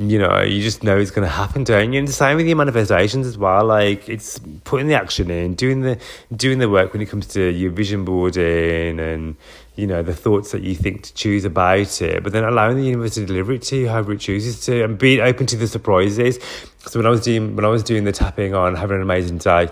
you 0.00 0.18
know, 0.18 0.40
you 0.40 0.62
just 0.62 0.82
know 0.82 0.96
it's 0.96 1.10
going 1.10 1.28
to 1.28 1.32
happen, 1.32 1.62
don't 1.62 1.92
you? 1.92 1.98
And 1.98 2.08
the 2.08 2.12
same 2.12 2.38
with 2.38 2.46
your 2.46 2.56
manifestations 2.56 3.26
as 3.26 3.36
well. 3.36 3.66
Like 3.66 4.08
it's 4.08 4.40
putting 4.64 4.86
the 4.86 4.94
action 4.94 5.30
in, 5.30 5.54
doing 5.54 5.82
the 5.82 6.00
doing 6.34 6.58
the 6.58 6.70
work 6.70 6.94
when 6.94 7.02
it 7.02 7.06
comes 7.06 7.26
to 7.28 7.50
your 7.50 7.70
vision 7.70 8.06
boarding 8.06 8.98
and 8.98 9.36
you 9.76 9.86
know 9.86 10.02
the 10.02 10.14
thoughts 10.14 10.52
that 10.52 10.62
you 10.62 10.74
think 10.74 11.02
to 11.02 11.12
choose 11.12 11.44
about 11.44 12.00
it, 12.00 12.22
but 12.22 12.32
then 12.32 12.44
allowing 12.44 12.78
the 12.78 12.84
universe 12.84 13.14
to 13.14 13.26
deliver 13.26 13.52
it 13.52 13.62
to 13.62 13.76
you 13.76 13.88
however 13.90 14.14
it 14.14 14.20
chooses 14.20 14.64
to, 14.64 14.84
and 14.84 14.96
being 14.96 15.20
open 15.20 15.44
to 15.46 15.56
the 15.56 15.68
surprises. 15.68 16.38
So 16.86 16.98
when 16.98 17.06
I 17.06 17.10
was 17.10 17.20
doing 17.20 17.54
when 17.54 17.66
I 17.66 17.68
was 17.68 17.82
doing 17.82 18.04
the 18.04 18.12
tapping 18.12 18.54
on 18.54 18.76
having 18.76 18.96
an 18.96 19.02
amazing 19.02 19.36
day, 19.36 19.68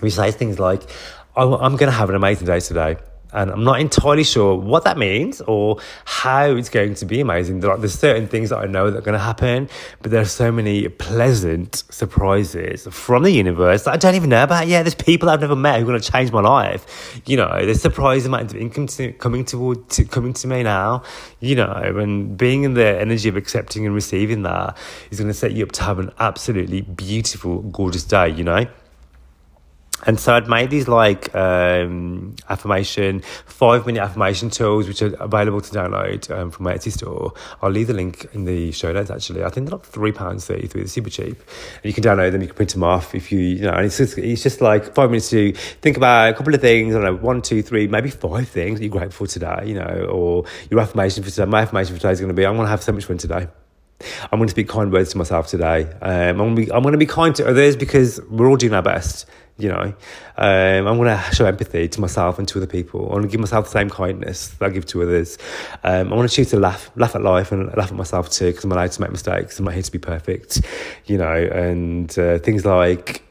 we 0.00 0.10
say 0.10 0.30
things 0.30 0.60
like, 0.60 0.82
oh, 1.34 1.56
"I'm 1.56 1.74
going 1.74 1.90
to 1.90 1.96
have 1.96 2.08
an 2.08 2.14
amazing 2.14 2.46
day 2.46 2.60
today." 2.60 2.98
And 3.34 3.50
I'm 3.50 3.64
not 3.64 3.80
entirely 3.80 4.24
sure 4.24 4.54
what 4.54 4.84
that 4.84 4.96
means 4.96 5.40
or 5.42 5.78
how 6.04 6.46
it's 6.46 6.68
going 6.68 6.94
to 6.94 7.04
be 7.04 7.20
amazing. 7.20 7.60
Like, 7.60 7.80
there's 7.80 7.98
certain 7.98 8.28
things 8.28 8.50
that 8.50 8.58
I 8.58 8.66
know 8.66 8.90
that 8.90 8.98
are 8.98 9.02
going 9.02 9.18
to 9.18 9.24
happen, 9.24 9.68
but 10.00 10.12
there 10.12 10.20
are 10.20 10.26
so 10.26 10.52
many 10.52 10.88
pleasant 10.88 11.82
surprises 11.90 12.86
from 12.90 13.24
the 13.24 13.32
universe 13.32 13.84
that 13.84 13.92
I 13.92 13.96
don't 13.96 14.14
even 14.14 14.30
know 14.30 14.44
about 14.44 14.68
yet. 14.68 14.84
There's 14.84 14.94
people 14.94 15.28
I've 15.28 15.40
never 15.40 15.56
met 15.56 15.80
who 15.80 15.84
are 15.84 15.88
going 15.88 16.00
to 16.00 16.12
change 16.12 16.30
my 16.30 16.40
life. 16.40 17.20
You 17.26 17.36
know, 17.36 17.64
there's 17.64 17.82
surprising 17.82 18.32
amounts 18.32 18.54
of 18.54 18.60
income 18.60 18.86
to, 18.86 19.12
coming 19.14 19.44
toward 19.44 19.88
to, 19.90 20.04
coming 20.04 20.32
to 20.34 20.46
me 20.46 20.62
now. 20.62 21.02
You 21.40 21.56
know, 21.56 21.72
and 21.72 22.38
being 22.38 22.62
in 22.62 22.74
the 22.74 23.00
energy 23.00 23.28
of 23.28 23.36
accepting 23.36 23.84
and 23.84 23.94
receiving 23.94 24.42
that 24.42 24.78
is 25.10 25.18
going 25.18 25.28
to 25.28 25.34
set 25.34 25.52
you 25.52 25.64
up 25.64 25.72
to 25.72 25.82
have 25.82 25.98
an 25.98 26.12
absolutely 26.20 26.82
beautiful, 26.82 27.62
gorgeous 27.62 28.04
day. 28.04 28.28
You 28.28 28.44
know 28.44 28.66
and 30.06 30.18
so 30.20 30.34
I'd 30.34 30.48
made 30.48 30.70
these 30.70 30.88
like 30.88 31.34
um, 31.34 32.36
affirmation, 32.48 33.20
five 33.46 33.86
minute 33.86 34.02
affirmation 34.02 34.50
tools, 34.50 34.86
which 34.86 35.02
are 35.02 35.14
available 35.20 35.60
to 35.60 35.70
download 35.70 36.30
um, 36.30 36.50
from 36.50 36.64
my 36.64 36.74
Etsy 36.74 36.92
store. 36.92 37.32
I'll 37.62 37.70
leave 37.70 37.86
the 37.86 37.94
link 37.94 38.26
in 38.32 38.44
the 38.44 38.72
show 38.72 38.92
notes 38.92 39.10
actually. 39.10 39.44
I 39.44 39.48
think 39.48 39.68
they're 39.68 39.78
like 39.78 39.90
£3.33, 39.90 40.72
they're 40.72 40.86
super 40.86 41.10
cheap. 41.10 41.36
And 41.36 41.84
you 41.84 41.92
can 41.92 42.04
download 42.04 42.32
them, 42.32 42.42
you 42.42 42.48
can 42.48 42.56
print 42.56 42.72
them 42.72 42.84
off 42.84 43.14
if 43.14 43.32
you, 43.32 43.38
you 43.38 43.62
know, 43.62 43.72
and 43.72 43.86
it's 43.86 43.98
just, 43.98 44.18
it's 44.18 44.42
just 44.42 44.60
like 44.60 44.94
five 44.94 45.10
minutes 45.10 45.30
to 45.30 45.52
think 45.52 45.96
about 45.96 46.30
a 46.30 46.34
couple 46.34 46.54
of 46.54 46.60
things, 46.60 46.94
I 46.94 47.00
don't 47.00 47.16
know, 47.16 47.22
one, 47.22 47.42
two, 47.42 47.62
three, 47.62 47.86
maybe 47.86 48.10
five 48.10 48.48
things 48.48 48.78
that 48.78 48.84
you're 48.84 48.92
grateful 48.92 49.26
today, 49.26 49.64
you 49.66 49.74
know, 49.74 50.06
or 50.10 50.44
your 50.70 50.80
affirmation 50.80 51.22
for 51.22 51.30
today. 51.30 51.46
My 51.46 51.62
affirmation 51.62 51.94
for 51.94 52.00
today 52.00 52.12
is 52.12 52.20
going 52.20 52.28
to 52.28 52.34
be, 52.34 52.46
I'm 52.46 52.56
going 52.56 52.66
to 52.66 52.70
have 52.70 52.82
so 52.82 52.92
much 52.92 53.04
fun 53.04 53.18
today. 53.18 53.48
I'm 54.30 54.38
going 54.38 54.48
to 54.48 54.50
speak 54.50 54.68
kind 54.68 54.92
words 54.92 55.12
to 55.12 55.18
myself 55.18 55.46
today. 55.46 55.84
Um, 56.02 56.10
I'm, 56.10 56.36
going 56.36 56.56
to 56.56 56.62
be, 56.62 56.72
I'm 56.72 56.82
going 56.82 56.92
to 56.92 56.98
be 56.98 57.06
kind 57.06 57.34
to 57.36 57.48
others 57.48 57.76
because 57.76 58.20
we're 58.28 58.48
all 58.48 58.56
doing 58.56 58.74
our 58.74 58.82
best 58.82 59.26
you 59.58 59.68
know. 59.68 59.94
Um, 60.36 60.86
i'm 60.86 60.96
going 60.96 61.16
to 61.16 61.34
show 61.34 61.46
empathy 61.46 61.88
to 61.88 62.00
myself 62.00 62.38
and 62.38 62.48
to 62.48 62.58
other 62.58 62.66
people. 62.66 63.08
I 63.08 63.12
want 63.14 63.22
to 63.22 63.28
give 63.28 63.40
myself 63.40 63.66
the 63.66 63.70
same 63.70 63.90
kindness 63.90 64.48
that 64.48 64.66
i 64.66 64.68
give 64.70 64.86
to 64.86 65.02
others. 65.02 65.38
Um, 65.82 66.12
i 66.12 66.16
want 66.16 66.28
to 66.28 66.34
choose 66.34 66.50
to 66.50 66.58
laugh 66.58 66.90
laugh 66.96 67.14
at 67.14 67.22
life 67.22 67.52
and 67.52 67.74
laugh 67.76 67.90
at 67.90 67.96
myself 67.96 68.30
too 68.30 68.46
because 68.46 68.64
i'm 68.64 68.72
allowed 68.72 68.92
to 68.92 69.00
make 69.00 69.10
mistakes 69.10 69.58
i'm 69.58 69.64
not 69.64 69.74
here 69.74 69.82
to 69.82 69.92
be 69.92 69.98
perfect 69.98 70.62
you 71.06 71.18
know 71.18 71.34
and 71.34 72.18
uh, 72.18 72.38
things 72.38 72.64
like 72.64 73.23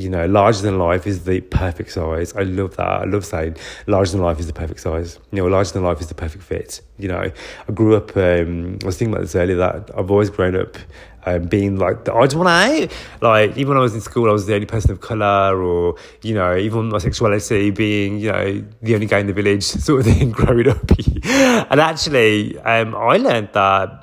you 0.00 0.08
know, 0.08 0.26
larger 0.26 0.62
than 0.62 0.78
life 0.78 1.06
is 1.06 1.24
the 1.24 1.40
perfect 1.42 1.92
size. 1.92 2.34
I 2.34 2.42
love 2.42 2.76
that. 2.76 2.86
I 2.86 3.04
love 3.04 3.24
saying 3.24 3.56
larger 3.86 4.12
than 4.12 4.22
life 4.22 4.40
is 4.40 4.46
the 4.46 4.52
perfect 4.54 4.80
size. 4.80 5.18
You 5.30 5.42
know, 5.42 5.48
larger 5.48 5.72
than 5.72 5.82
life 5.82 6.00
is 6.00 6.08
the 6.08 6.14
perfect 6.14 6.42
fit. 6.42 6.80
You 6.98 7.08
know, 7.08 7.30
I 7.68 7.72
grew 7.72 7.96
up, 7.96 8.16
um, 8.16 8.78
I 8.82 8.86
was 8.86 8.96
thinking 8.96 9.12
about 9.12 9.22
this 9.22 9.36
earlier, 9.36 9.56
that 9.56 9.90
I've 9.96 10.10
always 10.10 10.30
grown 10.30 10.56
up 10.56 10.78
um, 11.26 11.42
being 11.44 11.78
like 11.78 12.04
the 12.04 12.14
odd 12.14 12.32
one 12.34 12.46
out. 12.46 12.90
Like, 13.20 13.56
even 13.56 13.68
when 13.68 13.78
I 13.78 13.80
was 13.80 13.94
in 13.94 14.00
school, 14.00 14.28
I 14.28 14.32
was 14.32 14.46
the 14.46 14.54
only 14.54 14.66
person 14.66 14.90
of 14.90 15.00
colour, 15.00 15.62
or, 15.62 15.96
you 16.22 16.34
know, 16.34 16.56
even 16.56 16.88
my 16.88 16.98
sexuality 16.98 17.70
being, 17.70 18.18
you 18.18 18.32
know, 18.32 18.64
the 18.80 18.94
only 18.94 19.06
guy 19.06 19.18
in 19.18 19.26
the 19.26 19.32
village 19.34 19.64
sort 19.86 20.06
of 20.06 20.12
thing 20.12 20.30
growing 20.40 20.68
up. 20.68 20.90
and 21.24 21.80
actually, 21.80 22.58
um, 22.60 22.94
I 22.94 23.18
learned 23.18 23.50
that 23.52 23.99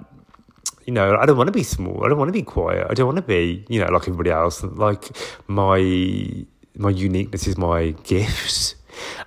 you 0.88 0.94
know, 0.94 1.18
I 1.18 1.26
don't 1.26 1.36
want 1.38 1.50
to 1.50 1.52
be 1.52 1.64
small. 1.64 2.06
I 2.06 2.10
don't 2.10 2.18
want 2.18 2.30
to 2.30 2.34
be 2.34 2.44
quiet. 2.44 2.88
I 2.90 2.94
don't 2.94 3.06
want 3.06 3.18
to 3.18 3.22
be, 3.22 3.66
you 3.68 3.80
know, 3.80 3.92
like 3.92 4.04
everybody 4.04 4.32
else. 4.32 4.64
Like 4.64 5.06
my 5.48 6.46
my 6.76 6.90
uniqueness 6.90 7.46
is 7.46 7.58
my 7.58 7.92
gift. 8.04 8.76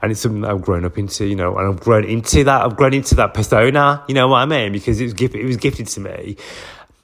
And 0.03 0.11
it's 0.11 0.21
something 0.21 0.41
that 0.41 0.51
I've 0.51 0.63
grown 0.63 0.85
up 0.85 0.99
into, 0.99 1.27
you 1.27 1.37
know, 1.37 1.57
and 1.57 1.69
I've 1.69 1.81
grown 1.81 2.05
into 2.05 2.43
that. 2.43 2.65
I've 2.65 2.77
grown 2.77 2.93
into 2.93 3.15
that 3.17 3.35
persona, 3.35 4.03
you 4.09 4.15
know 4.15 4.27
what 4.27 4.39
I 4.39 4.47
mean? 4.47 4.73
Because 4.73 5.01
it 5.01 5.05
was 5.05 5.15
gifted, 5.15 5.43
it 5.43 5.47
was 5.47 5.59
gifted 5.59 5.87
to 5.89 6.01
me, 6.01 6.37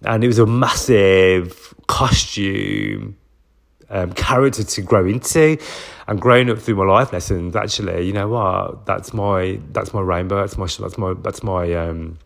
and 0.03 0.25
it 0.25 0.27
was 0.27 0.41
a 0.41 0.47
massive 0.47 1.75
costume 1.87 3.17
um, 3.89 4.13
character 4.15 4.65
to 4.65 4.83
grow 4.83 5.07
into 5.07 5.59
and 6.09 6.21
growing 6.21 6.51
up 6.51 6.59
through 6.59 6.75
my 6.75 6.85
life 6.85 7.13
lessons 7.13 7.55
actually 7.55 8.05
you 8.05 8.13
know 8.13 8.27
what 8.27 8.85
that's 8.85 9.15
my 9.15 9.61
that's 9.71 9.95
my 9.95 10.01
rainbow 10.01 10.41
that's 10.41 10.59
my 10.59 10.67
that's 10.67 10.99
my 10.99 11.15
that's 11.23 11.45
my 11.45 11.73
um 11.75 12.19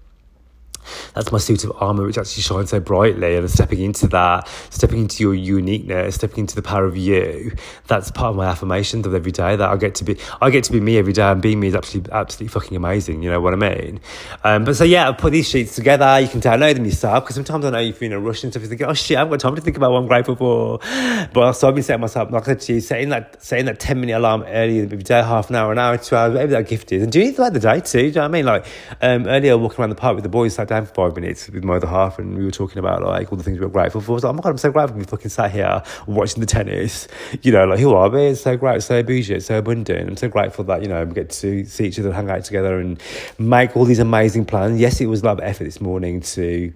that's 1.15 1.33
my 1.33 1.39
suit 1.39 1.65
of 1.65 1.73
armor, 1.77 2.05
which 2.05 2.19
actually 2.19 2.43
shines 2.43 2.71
so 2.71 2.81
brightly. 2.81 3.37
And 3.37 3.51
stepping 3.51 3.81
into 3.81 4.07
that, 4.09 4.49
stepping 4.71 5.01
into 5.01 5.23
your 5.23 5.35
uniqueness, 5.35 6.17
stepping 6.17 6.41
into 6.41 6.55
the 6.55 6.63
power 6.63 6.85
of 6.85 6.97
you. 6.97 7.53
That's 7.87 8.11
part 8.11 8.31
of 8.31 8.37
my 8.37 8.47
affirmations 8.47 9.07
of 9.07 9.15
every 9.15 9.33
day. 9.33 9.57
That 9.57 9.71
I 9.71 9.77
get 9.77 9.95
to 9.97 10.05
be, 10.05 10.19
I 10.41 10.51
get 10.51 10.65
to 10.65 10.73
be 10.73 10.81
me 10.81 10.99
every 10.99 11.13
day, 11.13 11.23
and 11.23 11.43
being 11.43 11.61
me 11.61 11.69
is 11.69 11.75
absolutely, 11.75 12.13
absolutely 12.13 12.49
fucking 12.49 12.77
amazing. 12.77 13.23
You 13.23 13.31
know 13.31 13.41
what 13.41 13.55
I 13.55 13.57
mean? 13.57 14.01
Um, 14.45 14.65
but 14.65 14.77
so 14.77 14.85
yeah, 14.85 15.09
I've 15.09 15.19
put 15.19 15.33
these 15.33 15.49
sheets 15.49 15.75
together. 15.75 16.21
You 16.21 16.29
can 16.29 16.41
download 16.41 16.75
them 16.75 16.85
yourself 16.85 17.25
because 17.25 17.37
sometimes 17.37 17.65
I 17.65 17.71
know 17.71 17.79
you 17.79 17.93
feel 17.93 18.07
in 18.07 18.13
a 18.13 18.21
rush 18.21 18.43
and 18.43 18.53
stuff. 18.53 18.63
You 18.63 18.69
think, 18.69 18.83
oh 18.83 18.95
shit, 18.95 19.17
I 19.17 19.21
haven't 19.21 19.33
got 19.33 19.41
time 19.41 19.57
to 19.57 19.61
think 19.61 19.77
about 19.77 19.93
what 19.93 19.99
I'm 19.99 20.07
grateful 20.07 20.37
for. 20.37 20.79
But 21.33 21.53
so 21.53 21.69
I've 21.69 21.75
been 21.75 21.85
setting 21.85 22.01
myself, 22.01 22.31
like 22.31 22.43
I 22.43 22.47
said 22.47 22.61
to 22.61 22.75
you, 22.75 22.81
setting 22.81 23.11
that, 23.11 23.43
setting 23.43 23.67
that 23.67 23.81
ten 23.81 24.01
minute 24.01 24.17
alarm 24.17 24.45
early 24.47 24.81
every 24.81 24.99
day, 24.99 25.23
half 25.23 25.51
an 25.51 25.57
hour, 25.57 25.73
an 25.73 25.79
hour, 25.79 25.99
two 25.99 26.17
hours, 26.17 26.33
whatever 26.33 26.53
that 26.53 26.69
gift 26.69 26.93
is, 26.93 27.03
and 27.03 27.13
doing 27.13 27.29
it 27.29 27.37
throughout 27.37 27.53
the 27.53 27.61
day 27.61 27.81
too. 27.81 27.99
Do 28.01 28.07
you 28.07 28.13
know 28.13 28.23
what 28.23 28.27
I 28.27 28.29
mean? 28.29 28.45
Like 28.45 28.67
um, 29.01 29.27
earlier, 29.27 29.57
walking 29.59 29.81
around 29.81 29.91
the 29.91 29.97
park 29.97 30.15
with 30.15 30.25
the 30.25 30.31
boys, 30.31 30.55
sat 30.55 30.69
for 30.87 30.95
five 30.95 31.15
minutes 31.17 31.49
with 31.49 31.65
my 31.65 31.77
other 31.77 31.87
half, 31.87 32.19
and 32.19 32.37
we 32.37 32.45
were 32.45 32.51
talking 32.51 32.79
about 32.79 33.03
like 33.03 33.31
all 33.31 33.39
the 33.39 33.45
things 33.45 33.59
we 33.59 33.65
were 33.65 33.71
grateful 33.71 34.01
for. 34.01 34.13
I 34.13 34.15
was 34.15 34.25
like, 34.25 34.31
oh 34.31 34.37
my 34.37 34.43
god, 34.43 34.51
I'm 34.51 34.59
so 34.59 34.73
grateful 34.73 34.99
we 34.99 35.05
fucking 35.05 35.31
sat 35.31 35.51
here 35.51 35.83
watching 36.07 36.41
the 36.41 36.47
tennis. 36.47 37.09
You 37.43 37.53
know, 37.53 37.65
like 37.67 37.81
who 37.81 37.95
are 37.95 38.09
we? 38.09 38.27
It's 38.27 38.43
so 38.43 38.57
great, 38.57 38.83
so 38.83 39.03
bougie, 39.03 39.35
it's 39.35 39.47
so 39.47 39.59
abundant. 39.59 40.09
I'm 40.09 40.17
so 40.17 40.29
grateful 40.29 40.65
that 40.65 40.83
you 40.83 40.89
know 40.89 41.05
we 41.05 41.15
get 41.15 41.31
to 41.31 41.65
see 41.65 41.87
each 41.87 41.99
other, 41.99 42.13
hang 42.13 42.31
out 42.31 42.45
together, 42.45 42.79
and 42.79 43.01
make 43.39 43.77
all 43.77 43.85
these 43.85 43.99
amazing 43.99 44.45
plans. 44.45 44.81
Yes, 44.81 45.01
it 45.01 45.07
was 45.07 45.23
a 45.23 45.27
lot 45.27 45.39
of 45.39 45.45
effort 45.45 45.65
this 45.65 45.81
morning 45.81 46.21
to 46.21 46.73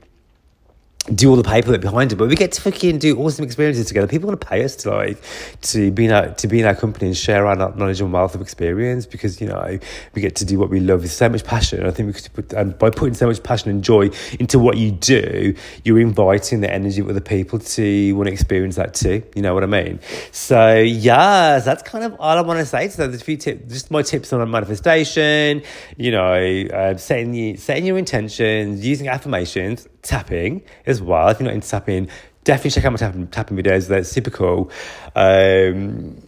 do 1.12 1.28
all 1.28 1.36
the 1.36 1.42
paperwork 1.42 1.82
behind 1.82 2.12
it, 2.12 2.16
but 2.16 2.28
we 2.28 2.34
get 2.34 2.52
to 2.52 2.62
fucking 2.62 2.98
do 2.98 3.18
awesome 3.18 3.44
experiences 3.44 3.86
together. 3.86 4.06
People 4.06 4.28
want 4.28 4.40
to 4.40 4.46
pay 4.46 4.64
us 4.64 4.74
to 4.76 4.90
like 4.90 5.22
to 5.62 5.90
be 5.90 6.06
in 6.06 6.12
our 6.12 6.32
to 6.34 6.48
be 6.48 6.60
in 6.60 6.66
our 6.66 6.74
company 6.74 7.08
and 7.08 7.16
share 7.16 7.46
our 7.46 7.56
knowledge 7.56 8.00
and 8.00 8.10
wealth 8.10 8.34
of 8.34 8.40
experience 8.40 9.04
because 9.04 9.38
you 9.38 9.46
know 9.46 9.78
we 10.14 10.22
get 10.22 10.36
to 10.36 10.46
do 10.46 10.58
what 10.58 10.70
we 10.70 10.80
love 10.80 11.02
with 11.02 11.12
so 11.12 11.28
much 11.28 11.44
passion. 11.44 11.84
I 11.84 11.90
think 11.90 12.06
we 12.06 12.12
could 12.14 12.32
put 12.32 12.52
and 12.54 12.78
by 12.78 12.88
putting 12.88 13.12
so 13.12 13.26
much 13.26 13.42
passion 13.42 13.70
and 13.70 13.84
joy 13.84 14.10
into 14.40 14.58
what 14.58 14.78
you 14.78 14.92
do, 14.92 15.54
you're 15.84 16.00
inviting 16.00 16.62
the 16.62 16.72
energy 16.72 17.02
of 17.02 17.10
other 17.10 17.20
people 17.20 17.58
to 17.58 18.12
want 18.14 18.28
to 18.28 18.32
experience 18.32 18.76
that 18.76 18.94
too. 18.94 19.22
You 19.34 19.42
know 19.42 19.52
what 19.52 19.62
I 19.62 19.66
mean? 19.66 20.00
So 20.32 20.74
yes, 20.74 21.66
that's 21.66 21.82
kind 21.82 22.04
of 22.04 22.16
all 22.18 22.38
I 22.38 22.40
want 22.40 22.60
to 22.60 22.66
say. 22.66 22.88
So 22.88 23.06
there's 23.06 23.20
a 23.20 23.24
few 23.24 23.36
tips, 23.36 23.70
just 23.70 23.90
my 23.90 24.00
tips 24.00 24.32
on 24.32 24.50
manifestation. 24.50 25.62
You 25.98 26.12
know, 26.12 26.64
uh, 26.72 26.96
setting 26.96 27.34
you, 27.34 27.58
setting 27.58 27.84
your 27.84 27.98
intentions, 27.98 28.86
using 28.86 29.08
affirmations 29.08 29.86
tapping 30.04 30.62
as 30.86 31.02
well. 31.02 31.28
If 31.28 31.40
you're 31.40 31.46
not 31.46 31.54
into 31.54 31.68
tapping, 31.68 32.08
definitely 32.44 32.70
check 32.70 32.84
out 32.84 32.92
my 32.92 32.98
tapping, 32.98 33.26
tapping 33.28 33.56
videos. 33.56 33.88
They're 33.88 34.04
super 34.04 34.30
cool. 34.30 34.70
Um, 35.16 36.22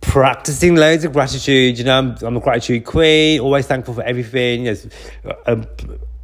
practicing 0.00 0.76
loads 0.76 1.04
of 1.04 1.12
gratitude. 1.12 1.78
You 1.78 1.84
know, 1.84 1.98
I'm, 1.98 2.16
I'm 2.22 2.36
a 2.36 2.40
gratitude 2.40 2.84
queen, 2.84 3.40
always 3.40 3.66
thankful 3.66 3.94
for 3.94 4.02
everything. 4.02 4.64
There's 4.64 4.86
a, 5.24 5.66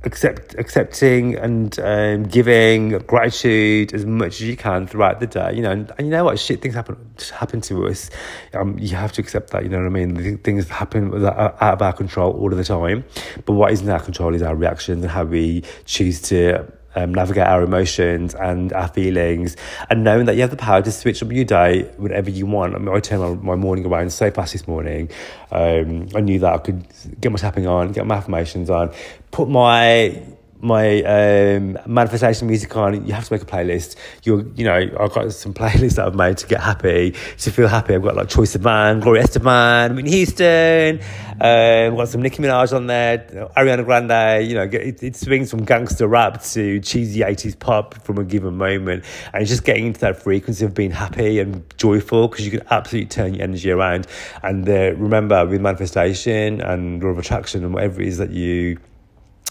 accept 0.05 0.55
accepting 0.55 1.35
and 1.37 1.77
um, 1.81 2.23
giving 2.25 2.91
gratitude 2.99 3.93
as 3.93 4.07
much 4.07 4.41
as 4.41 4.43
you 4.43 4.57
can 4.57 4.87
throughout 4.87 5.21
the 5.21 5.27
day. 5.27 5.55
You 5.55 5.63
know, 5.63 5.71
and, 5.73 5.91
and 5.99 6.07
you 6.07 6.11
know 6.11 6.25
what? 6.25 6.39
Shit 6.39 6.61
things 6.61 6.75
happen 6.75 7.15
happen 7.33 7.61
to 7.63 7.87
us. 7.87 8.11
Um, 8.55 8.79
you 8.79 8.95
have 8.97 9.13
to 9.13 9.23
accept 9.23 9.51
that. 9.51 9.63
You 9.63 9.69
know 9.69 9.79
what 9.79 9.87
I 9.87 9.91
mean? 9.91 10.39
Things 10.39 10.69
happen 10.69 11.11
that 11.23 11.35
are 11.35 11.57
out 11.61 11.75
of 11.75 11.83
our 11.83 11.93
control 11.93 12.33
all 12.33 12.53
of 12.53 12.59
the 12.59 12.65
time. 12.65 13.05
But 13.45 13.55
what 13.55 13.73
is 13.73 13.81
in 13.81 13.89
our 13.89 14.01
control 14.01 14.35
is 14.35 14.43
our 14.43 14.55
reactions 14.55 15.03
and 15.03 15.11
how 15.11 15.25
we 15.25 15.65
choose 15.85 16.21
to 16.23 16.71
um, 16.95 17.15
navigate 17.15 17.47
our 17.47 17.63
emotions 17.63 18.35
and 18.35 18.73
our 18.73 18.89
feelings, 18.89 19.57
and 19.91 20.05
knowing 20.05 20.27
that 20.27 20.35
you 20.35 20.43
have 20.43 20.51
the 20.51 20.57
power 20.57 20.83
to 20.83 20.93
switch 20.93 21.23
up 21.23 21.31
your 21.33 21.45
day 21.45 21.83
whenever 21.97 22.31
you 22.31 22.47
want. 22.47 22.75
I 22.75 22.79
mean, 22.79 22.95
I 22.95 23.01
turned 23.01 23.43
my, 23.43 23.55
morning 23.55 23.87
around 23.87 24.13
so 24.13 24.31
fast 24.31 24.53
this 24.53 24.67
morning. 24.67 25.11
Um, 25.51 26.09
I 26.15 26.21
knew 26.21 26.39
that 26.41 26.53
I 26.53 26.59
could 26.59 26.87
get 27.21 27.33
my 27.33 27.39
tapping 27.39 27.67
on, 27.67 27.93
get 27.93 28.07
my 28.07 28.17
affirmations 28.17 28.71
on, 28.71 28.93
put 29.31 29.49
my 29.49 30.23
my 30.61 31.03
um, 31.03 31.79
manifestation 31.87 32.49
music 32.49 32.77
on. 32.77 33.07
You 33.07 33.13
have 33.13 33.27
to 33.27 33.33
make 33.33 33.43
a 33.43 33.47
playlist. 33.47 33.97
You're, 34.25 34.45
you 34.55 34.65
know, 34.65 34.75
I've 34.75 35.13
got 35.13 35.33
some 35.33 35.55
playlists 35.59 35.97
that 35.97 36.07
I've 36.07 36.15
made 36.15 36.39
to 36.39 36.47
get 36.47 36.61
happy, 36.61 37.13
to 37.39 37.51
feel 37.51 37.69
happy. 37.69 37.95
I've 37.95 38.03
got 38.03 38.17
like 38.17 38.29
Choice 38.29 38.55
of 38.55 38.63
Man, 38.63 39.01
Gloria 39.01 39.25
Estefan, 39.25 39.95
Whitney 39.95 40.11
Houston. 40.11 41.01
Um, 41.41 41.97
got 41.97 42.09
some 42.09 42.23
Nicki 42.23 42.43
Minaj 42.43 42.75
on 42.75 42.89
there, 42.89 43.19
Ariana 43.57 43.85
Grande. 43.85 44.49
You 44.49 44.55
know, 44.57 44.63
it, 44.63 45.03
it 45.03 45.17
swings 45.17 45.51
from 45.51 45.65
gangster 45.65 46.09
rap 46.09 46.43
to 46.43 46.81
cheesy 46.81 47.23
eighties 47.23 47.55
pop 47.55 47.95
from 48.03 48.19
a 48.19 48.25
given 48.25 48.57
moment, 48.57 49.05
and 49.33 49.43
it's 49.43 49.51
just 49.51 49.65
getting 49.65 49.87
into 49.87 50.01
that 50.01 50.21
frequency 50.21 50.65
of 50.65 50.75
being 50.75 50.91
happy 50.91 51.39
and 51.39 51.63
joyful 51.77 52.29
because 52.29 52.45
you 52.45 52.51
can 52.51 52.67
absolutely 52.71 53.09
turn 53.09 53.35
your 53.35 53.45
energy 53.45 53.71
around. 53.71 54.07
And 54.43 54.69
uh, 54.69 54.95
remember, 54.97 55.47
with 55.47 55.61
manifestation 55.61 56.61
and 56.61 57.03
law 57.03 57.11
of 57.11 57.19
attraction 57.19 57.65
and 57.65 57.73
whatever 57.73 58.03
it 58.03 58.09
is 58.09 58.19
that 58.19 58.31
you 58.31 58.79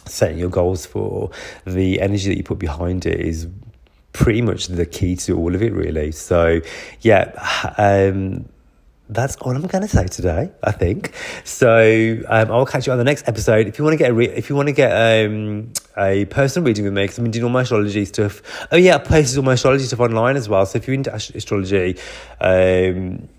setting 0.09 0.37
your 0.37 0.49
goals 0.49 0.85
for, 0.85 1.31
the 1.65 2.01
energy 2.01 2.29
that 2.29 2.37
you 2.37 2.43
put 2.43 2.59
behind 2.59 3.05
it 3.05 3.19
is 3.19 3.47
pretty 4.13 4.41
much 4.41 4.67
the 4.67 4.85
key 4.85 5.15
to 5.15 5.37
all 5.37 5.53
of 5.53 5.61
it, 5.61 5.73
really. 5.73 6.11
So, 6.11 6.61
yeah, 7.01 7.31
um, 7.77 8.47
that's 9.09 9.35
all 9.37 9.55
I'm 9.55 9.61
going 9.61 9.83
to 9.83 9.87
say 9.87 10.05
today. 10.07 10.51
I 10.63 10.71
think. 10.71 11.13
So 11.43 12.21
um, 12.27 12.51
I'll 12.51 12.65
catch 12.65 12.87
you 12.87 12.91
on 12.91 12.97
the 12.97 13.03
next 13.03 13.27
episode. 13.27 13.67
If 13.67 13.77
you 13.77 13.85
want 13.85 13.93
to 13.93 13.97
get 13.97 14.11
a 14.11 14.13
re- 14.13 14.27
if 14.27 14.49
you 14.49 14.55
want 14.55 14.67
to 14.67 14.73
get 14.73 14.91
um, 14.91 15.71
a 15.97 16.25
personal 16.25 16.65
reading 16.65 16.83
with 16.83 16.93
me, 16.93 17.03
because 17.03 17.19
I've 17.19 17.23
been 17.23 17.31
doing 17.31 17.45
all 17.45 17.49
my 17.49 17.61
astrology 17.61 18.05
stuff. 18.05 18.41
Oh 18.71 18.75
yeah, 18.75 18.95
I 18.95 18.99
post 18.99 19.37
all 19.37 19.43
my 19.43 19.53
astrology 19.53 19.85
stuff 19.85 19.99
online 19.99 20.35
as 20.35 20.49
well. 20.49 20.65
So 20.65 20.77
if 20.77 20.87
you're 20.87 20.95
into 20.95 21.13
astrology. 21.13 21.97
Um, 22.41 23.29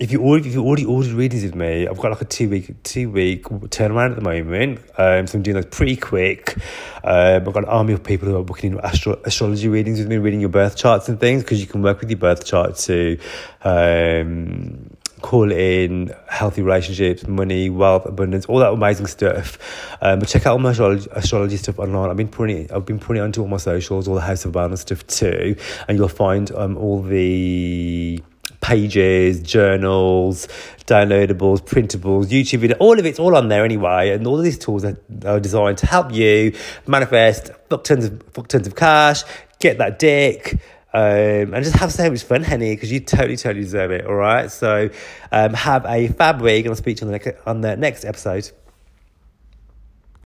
if 0.00 0.10
you 0.10 0.22
already 0.22 0.48
if 0.48 0.54
you 0.54 0.64
already 0.64 0.86
ordered 0.86 1.12
readings 1.12 1.42
with 1.42 1.54
me, 1.54 1.86
I've 1.86 1.98
got 1.98 2.10
like 2.10 2.22
a 2.22 2.24
two 2.24 2.48
week 2.48 2.82
two 2.82 3.10
week 3.10 3.44
turnaround 3.44 4.10
at 4.10 4.16
the 4.16 4.22
moment. 4.22 4.80
Um, 4.96 5.26
so 5.26 5.36
I'm 5.36 5.42
doing 5.42 5.56
those 5.56 5.66
pretty 5.66 5.96
quick. 5.96 6.56
Um, 7.04 7.46
I've 7.46 7.52
got 7.52 7.64
an 7.64 7.66
army 7.66 7.92
of 7.92 8.02
people 8.02 8.26
who 8.26 8.36
are 8.38 8.42
booking 8.42 8.72
in 8.72 8.80
astro- 8.80 9.20
astrology 9.26 9.68
readings 9.68 9.98
with 9.98 10.08
me, 10.08 10.16
reading 10.16 10.40
your 10.40 10.48
birth 10.48 10.74
charts 10.74 11.10
and 11.10 11.20
things 11.20 11.42
because 11.42 11.60
you 11.60 11.66
can 11.66 11.82
work 11.82 12.00
with 12.00 12.08
your 12.08 12.18
birth 12.18 12.46
chart 12.46 12.76
to 12.76 13.18
um, 13.62 14.88
call 15.20 15.52
in 15.52 16.14
healthy 16.30 16.62
relationships, 16.62 17.26
money, 17.26 17.68
wealth, 17.68 18.06
abundance, 18.06 18.46
all 18.46 18.60
that 18.60 18.72
amazing 18.72 19.06
stuff. 19.06 19.58
Um, 20.00 20.20
but 20.20 20.28
check 20.28 20.46
out 20.46 20.52
all 20.52 20.58
my 20.58 20.70
astrology, 20.70 21.10
astrology 21.12 21.58
stuff 21.58 21.78
online. 21.78 22.08
I've 22.08 22.16
been 22.16 22.28
putting 22.28 22.56
it, 22.56 22.72
I've 22.72 22.86
been 22.86 23.00
putting 23.00 23.20
it 23.20 23.24
onto 23.26 23.42
all 23.42 23.48
my 23.48 23.58
socials, 23.58 24.08
all 24.08 24.14
the 24.14 24.22
House 24.22 24.46
of 24.46 24.52
Wellness 24.52 24.78
stuff 24.78 25.06
too, 25.06 25.56
and 25.88 25.98
you'll 25.98 26.08
find 26.08 26.50
um, 26.52 26.78
all 26.78 27.02
the 27.02 28.22
pages, 28.60 29.40
journals, 29.40 30.46
downloadables, 30.86 31.60
printables, 31.60 32.26
YouTube 32.26 32.58
video, 32.58 32.76
all 32.78 32.98
of 32.98 33.06
it's 33.06 33.18
all 33.18 33.36
on 33.36 33.48
there 33.48 33.64
anyway. 33.64 34.10
And 34.10 34.26
all 34.26 34.38
of 34.38 34.44
these 34.44 34.58
tools 34.58 34.84
are, 34.84 34.98
are 35.24 35.40
designed 35.40 35.78
to 35.78 35.86
help 35.86 36.12
you 36.12 36.54
manifest 36.86 37.50
fuck 37.68 37.84
tons 37.84 38.06
of 38.06 38.22
fuck 38.32 38.48
tons 38.48 38.66
of 38.66 38.76
cash, 38.76 39.22
get 39.58 39.78
that 39.78 39.98
dick. 39.98 40.58
Um, 40.92 41.54
and 41.54 41.62
just 41.62 41.76
have 41.76 41.92
so 41.92 42.10
much 42.10 42.24
fun, 42.24 42.42
Henny, 42.42 42.74
because 42.74 42.90
you 42.90 42.98
totally, 42.98 43.36
totally 43.36 43.62
deserve 43.62 43.92
it. 43.92 44.06
All 44.06 44.14
right. 44.14 44.50
So 44.50 44.90
um, 45.30 45.54
have 45.54 45.86
a 45.86 46.08
fab 46.08 46.40
week, 46.40 46.64
and 46.64 46.72
I'll 46.72 46.76
speak 46.76 46.96
to 46.96 47.04
you 47.04 47.06
on 47.06 47.12
the 47.12 47.18
next, 47.18 47.40
on 47.46 47.60
the 47.60 47.76
next 47.76 48.04
episode. 48.04 48.50